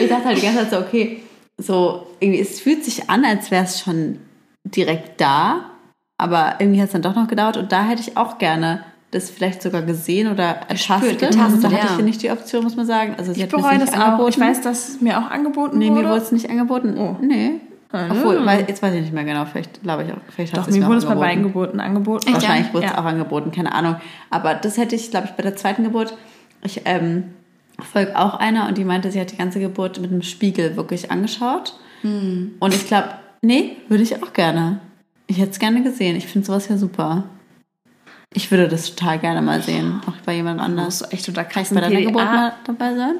ich 0.00 0.08
dachte 0.08 0.24
halt 0.24 0.38
die 0.38 0.42
ganze 0.42 0.58
Zeit 0.60 0.70
so, 0.70 0.78
okay, 0.78 1.22
so 1.58 2.06
irgendwie, 2.20 2.40
es 2.40 2.60
fühlt 2.60 2.84
sich 2.84 3.08
an, 3.08 3.24
als 3.24 3.50
wäre 3.50 3.64
es 3.64 3.80
schon 3.80 4.18
direkt 4.64 5.20
da, 5.20 5.70
aber 6.18 6.56
irgendwie 6.58 6.80
hat 6.80 6.86
es 6.88 6.92
dann 6.92 7.02
doch 7.02 7.14
noch 7.14 7.28
gedauert 7.28 7.56
und 7.56 7.70
da 7.70 7.84
hätte 7.84 8.02
ich 8.02 8.16
auch 8.16 8.38
gerne 8.38 8.84
das 9.14 9.30
vielleicht 9.30 9.62
sogar 9.62 9.82
gesehen 9.82 10.30
oder 10.30 10.44
ertastet. 10.68 11.18
getastet, 11.20 11.40
also 11.40 11.56
da 11.62 11.68
hatte 11.68 11.76
ja. 11.86 11.92
ich 11.92 11.98
ja 11.98 12.04
nicht 12.04 12.22
die 12.22 12.30
Option, 12.30 12.64
muss 12.64 12.76
man 12.76 12.86
sagen. 12.86 13.14
Also 13.16 13.32
Ich 13.32 13.48
bereue 13.48 13.78
das 13.78 13.92
auch. 13.94 13.98
angeboten. 13.98 14.30
Ich 14.30 14.40
weiß, 14.40 14.60
dass 14.62 14.88
es 14.90 15.00
mir 15.00 15.18
auch 15.18 15.30
angeboten 15.30 15.78
Nee, 15.78 15.90
wurde. 15.90 16.02
mir 16.02 16.08
wurde 16.08 16.20
es 16.22 16.32
nicht 16.32 16.50
angeboten. 16.50 16.96
Oh. 16.98 17.16
Nee. 17.20 17.60
Ah. 17.92 18.06
Obwohl, 18.10 18.44
weil, 18.44 18.64
jetzt 18.68 18.82
weiß 18.82 18.92
ich 18.94 19.02
nicht 19.02 19.12
mehr 19.12 19.22
genau, 19.24 19.44
vielleicht 19.44 19.82
glaube 19.82 20.02
ich 20.02 20.12
auch, 20.12 20.16
vielleicht 20.34 20.52
hat 20.52 20.60
Doch, 20.64 20.68
es 20.68 20.76
mir 20.76 20.84
wurde 20.86 20.98
es 20.98 21.04
bei 21.04 21.12
auch 21.14 21.20
beiden 21.20 21.44
angeboten. 21.44 21.78
Geburten 21.78 21.80
angeboten. 21.80 22.32
Wahrscheinlich 22.32 22.74
wurde 22.74 22.86
es 22.86 22.92
Ja. 22.92 22.98
auch 22.98 23.04
angeboten, 23.04 23.52
keine 23.52 23.72
Ahnung. 23.72 23.96
Aber 24.30 24.54
das 24.54 24.76
hätte 24.78 24.96
ich, 24.96 25.10
glaube 25.10 25.26
ich, 25.28 25.32
bei 25.32 25.42
der 25.44 25.54
zweiten 25.54 25.84
Geburt. 25.84 26.16
Ich 26.64 26.82
ähm, 26.86 27.24
folge 27.80 28.18
auch 28.18 28.34
einer 28.34 28.66
und 28.68 28.78
die 28.78 28.84
meinte, 28.84 29.12
sie 29.12 29.20
hat 29.20 29.30
die 29.30 29.36
ganze 29.36 29.60
Geburt 29.60 30.00
mit 30.00 30.10
einem 30.10 30.22
Spiegel 30.22 30.76
wirklich 30.76 31.10
angeschaut. 31.12 31.74
Hm. 32.02 32.54
Und 32.58 32.74
ich 32.74 32.86
glaube, 32.88 33.10
nee, 33.42 33.76
würde 33.88 34.02
ich 34.02 34.20
auch 34.22 34.32
gerne. 34.32 34.80
Ich 35.28 35.38
hätte 35.38 35.52
es 35.52 35.58
gerne 35.60 35.82
gesehen. 35.82 36.16
Ich 36.16 36.26
finde 36.26 36.46
sowas 36.46 36.68
ja 36.68 36.76
super. 36.76 37.24
Ich 38.34 38.50
würde 38.50 38.68
das 38.68 38.94
total 38.94 39.18
gerne 39.20 39.40
mal 39.42 39.62
sehen, 39.62 40.00
auch 40.06 40.12
bei 40.26 40.34
jemand 40.34 40.60
Da 40.60 40.64
anders. 40.64 40.84
musst 40.86 41.02
du 41.02 41.06
echt 41.16 41.28
unter 41.28 41.42
Bei 41.42 41.48
krassen 41.48 41.76
deiner 41.76 41.88
Geburt 41.88 42.22
PDA 42.24 42.32
mal 42.32 42.52
dabei 42.66 42.94
sein? 42.94 43.14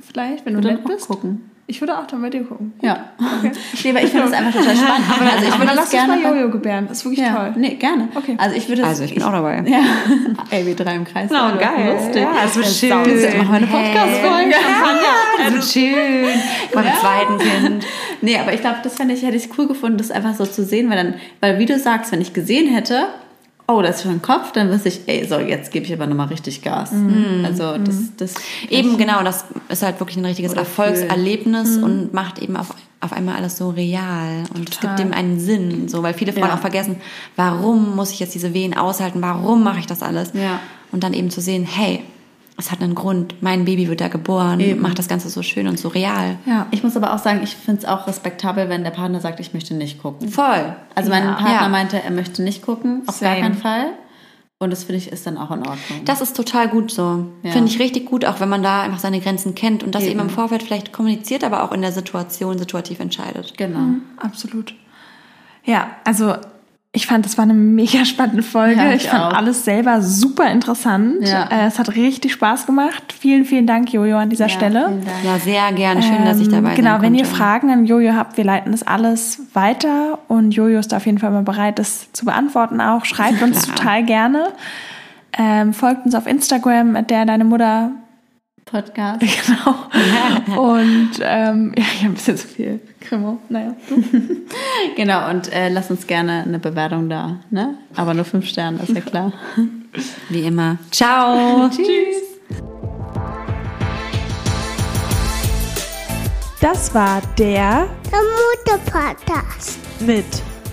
vielleicht, 0.00 0.46
wenn 0.46 0.54
du 0.54 0.60
nett 0.60 0.82
bist. 0.84 1.06
gucken. 1.08 1.46
Ich 1.66 1.80
würde 1.80 1.96
auch 1.96 2.06
dann 2.08 2.20
bei 2.20 2.30
dir 2.30 2.42
gucken. 2.42 2.72
Ja. 2.82 3.10
Nee, 3.84 3.90
aber 3.90 4.02
ich 4.02 4.10
finde 4.10 4.24
das 4.26 4.32
einfach 4.32 4.58
total 4.58 4.74
spannend. 4.76 5.06
Also 5.08 5.44
ich 5.44 5.50
Aber 5.52 5.58
würde 5.60 5.66
dann 5.66 5.76
das 5.76 5.90
gerne 5.90 6.16
mal 6.16 6.34
Jojo 6.36 6.50
gebären. 6.50 6.86
Das 6.88 6.98
ist 6.98 7.04
wirklich 7.04 7.20
Ja, 7.24 7.34
toll. 7.36 7.52
nee, 7.56 7.74
gerne. 7.76 8.08
Okay. 8.14 8.34
Also 8.38 8.56
ich 8.56 8.68
würde 8.68 8.84
Also 8.84 9.04
ich 9.04 9.14
bin 9.14 9.22
auch 9.22 9.30
dabei. 9.30 9.62
Ja. 9.66 9.78
Ey, 10.50 10.66
wir 10.66 10.74
drei 10.74 10.96
im 10.96 11.04
Kreis. 11.04 11.30
Na, 11.32 11.52
das 11.52 11.60
geil. 11.60 11.92
Lustig. 11.96 12.22
Ja, 12.22 12.30
es 12.44 12.56
wird 12.56 12.66
Das 12.66 12.78
schön. 12.80 12.90
ist- 13.04 13.36
Machen 13.38 13.48
wir 13.50 13.56
eine 13.56 13.66
Podcast-Folge. 13.68 14.50
Ja, 14.50 15.44
das 15.44 15.52
wird 15.52 15.64
schön. 15.64 16.26
Beim 16.74 16.86
zweiten 17.00 17.38
Kind. 17.38 17.86
Nee, 18.20 18.38
aber 18.38 18.52
ich 18.52 18.60
glaube, 18.62 18.78
das 18.82 18.96
fände 18.96 19.14
ich, 19.14 19.22
hätte 19.22 19.36
ich 19.36 19.48
cool 19.56 19.68
gefunden, 19.68 19.96
das 19.98 20.10
einfach 20.10 20.34
so 20.34 20.46
zu 20.46 20.64
sehen, 20.64 20.90
weil 20.90 20.96
dann, 20.96 21.14
weil 21.40 21.58
wie 21.60 21.66
du 21.66 21.78
sagst, 21.78 22.10
wenn 22.10 22.20
ich 22.20 22.32
gesehen 22.32 22.68
hätte, 22.74 23.06
oh, 23.72 23.82
das 23.82 23.96
ist 23.96 24.02
schon 24.02 24.12
ein 24.12 24.22
Kopf, 24.22 24.52
dann 24.52 24.70
wüsste 24.70 24.88
ich, 24.88 25.00
ey, 25.06 25.26
so, 25.26 25.38
jetzt 25.38 25.70
gebe 25.72 25.86
ich 25.86 25.92
aber 25.92 26.06
nochmal 26.06 26.26
richtig 26.28 26.62
Gas. 26.62 26.90
Also 27.44 27.76
das, 27.78 27.96
das 28.16 28.34
Eben 28.68 28.98
genau, 28.98 29.22
das 29.22 29.44
ist 29.68 29.82
halt 29.82 30.00
wirklich 30.00 30.16
ein 30.16 30.24
richtiges 30.24 30.52
Erfolgserlebnis 30.54 31.78
und 31.78 32.12
macht 32.12 32.38
eben 32.40 32.56
auf, 32.56 32.74
auf 33.00 33.12
einmal 33.12 33.36
alles 33.36 33.56
so 33.56 33.70
real 33.70 34.44
und 34.54 34.68
es 34.70 34.80
gibt 34.80 34.92
Total. 34.92 34.96
dem 34.96 35.12
einen 35.12 35.38
Sinn, 35.40 35.88
so 35.88 36.02
weil 36.02 36.14
viele 36.14 36.32
Frauen 36.32 36.48
Ja. 36.48 36.54
auch 36.54 36.60
vergessen, 36.60 36.96
warum 37.36 37.94
muss 37.96 38.10
ich 38.12 38.20
jetzt 38.20 38.34
diese 38.34 38.52
Wehen 38.54 38.76
aushalten, 38.76 39.22
warum 39.22 39.62
mache 39.62 39.78
ich 39.78 39.86
das 39.86 40.02
alles? 40.02 40.32
Ja. 40.34 40.60
Und 40.92 41.04
dann 41.04 41.12
eben 41.12 41.30
zu 41.30 41.40
sehen, 41.40 41.64
hey, 41.64 42.02
es 42.60 42.70
hat 42.70 42.80
einen 42.82 42.94
Grund, 42.94 43.34
mein 43.42 43.64
Baby 43.64 43.88
wird 43.88 44.00
da 44.00 44.08
geboren, 44.08 44.60
Eben. 44.60 44.80
macht 44.80 44.98
das 44.98 45.08
Ganze 45.08 45.28
so 45.30 45.42
schön 45.42 45.66
und 45.66 45.78
so 45.78 45.88
real. 45.88 46.36
Ja. 46.46 46.66
Ich 46.70 46.82
muss 46.84 46.96
aber 46.96 47.12
auch 47.14 47.18
sagen, 47.18 47.40
ich 47.42 47.56
finde 47.56 47.80
es 47.80 47.84
auch 47.88 48.06
respektabel, 48.06 48.68
wenn 48.68 48.84
der 48.84 48.90
Partner 48.92 49.18
sagt, 49.20 49.40
ich 49.40 49.52
möchte 49.54 49.74
nicht 49.74 50.00
gucken. 50.02 50.28
Voll. 50.28 50.76
Also 50.94 51.10
mein 51.10 51.24
Ja. 51.24 51.32
Partner 51.34 51.62
Ja. 51.62 51.68
meinte, 51.68 52.02
er 52.02 52.10
möchte 52.10 52.42
nicht 52.42 52.62
gucken, 52.62 53.02
auf 53.06 53.18
gar 53.20 53.30
Same. 53.34 53.40
keinen 53.42 53.54
Fall. 53.56 53.86
Und 54.62 54.70
das 54.70 54.84
finde 54.84 54.98
ich 54.98 55.10
ist 55.10 55.26
dann 55.26 55.38
auch 55.38 55.50
in 55.52 55.60
Ordnung. 55.60 56.04
Das 56.04 56.20
ist 56.20 56.36
total 56.36 56.68
gut 56.68 56.90
so. 56.90 57.26
Ja. 57.42 57.50
Finde 57.52 57.68
ich 57.68 57.78
richtig 57.80 58.04
gut, 58.04 58.26
auch 58.26 58.40
wenn 58.40 58.50
man 58.50 58.62
da 58.62 58.82
einfach 58.82 58.98
seine 58.98 59.18
Grenzen 59.20 59.54
kennt 59.54 59.82
und 59.82 59.94
das 59.94 60.02
eben, 60.02 60.12
Eben. 60.12 60.20
im 60.20 60.30
Vorfeld 60.30 60.62
vielleicht 60.62 60.92
kommuniziert, 60.92 61.44
aber 61.44 61.62
auch 61.64 61.72
in 61.72 61.80
der 61.80 61.92
Situation 61.92 62.58
situativ 62.58 63.00
entscheidet. 63.00 63.56
genau. 63.56 64.00
Absolut. 64.18 64.74
Ja, 65.64 65.88
also 66.04 66.34
ich 66.92 67.06
fand, 67.06 67.24
das 67.24 67.38
war 67.38 67.44
eine 67.44 67.54
mega 67.54 68.04
spannende 68.04 68.42
Folge. 68.42 68.80
Ja, 68.80 68.90
ich 68.92 69.04
ich 69.04 69.08
fand 69.10 69.22
auch. 69.22 69.32
alles 69.34 69.64
selber 69.64 70.02
super 70.02 70.50
interessant. 70.50 71.18
Ja. 71.26 71.44
Äh, 71.44 71.66
es 71.68 71.78
hat 71.78 71.94
richtig 71.94 72.32
Spaß 72.32 72.66
gemacht. 72.66 73.14
Vielen, 73.16 73.44
vielen 73.44 73.66
Dank, 73.68 73.92
Jojo, 73.92 74.16
an 74.16 74.28
dieser 74.28 74.46
Ja, 74.46 74.54
Stelle. 74.54 74.92
Ja, 75.24 75.38
sehr 75.38 75.72
gerne. 75.72 76.02
Schön, 76.02 76.24
dass 76.24 76.40
ich 76.40 76.46
Ähm, 76.48 76.52
dabei 76.64 76.74
Genau, 76.74 76.92
sein 76.94 77.02
wenn 77.02 77.14
ihr. 77.14 77.24
Fragen 77.26 77.70
an 77.70 77.86
Jojo 77.86 78.14
habt, 78.14 78.36
wir 78.36 78.44
leiten 78.44 78.72
das 78.72 78.82
alles 78.82 79.40
weiter 79.52 80.18
und 80.26 80.50
Jojo 80.50 80.80
ist 80.80 80.90
da 80.90 80.96
auf 80.96 81.06
jeden 81.06 81.18
Fall 81.18 81.30
mal 81.30 81.42
bereit, 81.44 81.78
das 81.78 82.10
zu 82.12 82.24
beantworten 82.24 82.80
auch. 82.80 83.04
Schreibt 83.04 83.40
uns 83.42 83.62
total 83.68 84.04
gerne. 84.04 84.48
Ähm, 85.38 85.72
folgt 85.72 86.06
uns 86.06 86.16
auf 86.16 86.26
Instagram, 86.26 86.96
at 86.96 87.08
der 87.08 87.24
deine 87.24 87.44
Mutter 87.44 87.92
Podcast. 88.64 89.22
Genau. 89.46 90.60
Und 90.60 91.10
ähm, 91.22 91.72
ja, 91.76 91.84
ich 91.84 91.98
habe 92.00 92.06
ein 92.10 92.14
bisschen 92.14 92.36
zu 92.36 92.48
viel 92.48 92.80
Krimo. 93.00 93.38
Naja. 93.48 93.74
genau, 94.96 95.30
und 95.30 95.52
äh, 95.52 95.68
lass 95.68 95.90
uns 95.90 96.06
gerne 96.06 96.42
eine 96.44 96.58
Bewertung 96.58 97.08
da. 97.08 97.40
Ne? 97.50 97.76
Aber 97.96 98.14
nur 98.14 98.24
fünf 98.24 98.46
Sterne, 98.46 98.78
ist 98.82 98.94
ja 98.94 99.00
klar. 99.00 99.32
Wie 100.28 100.42
immer. 100.42 100.78
Ciao. 100.90 101.68
Tschüss. 101.70 102.20
Das 106.60 106.94
war 106.94 107.22
der 107.38 107.88
Der 108.10 108.20
Mutter-Podcast. 108.76 109.78
mit 110.00 110.26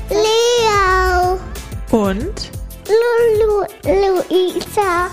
Leo. 0.10 1.40
und 1.92 2.52
Lulu. 2.88 3.66
Luisa. 3.86 5.10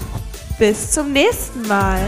bis 0.59 0.91
zum 0.93 1.13
nächsten 1.13 1.67
Mal. 1.69 2.01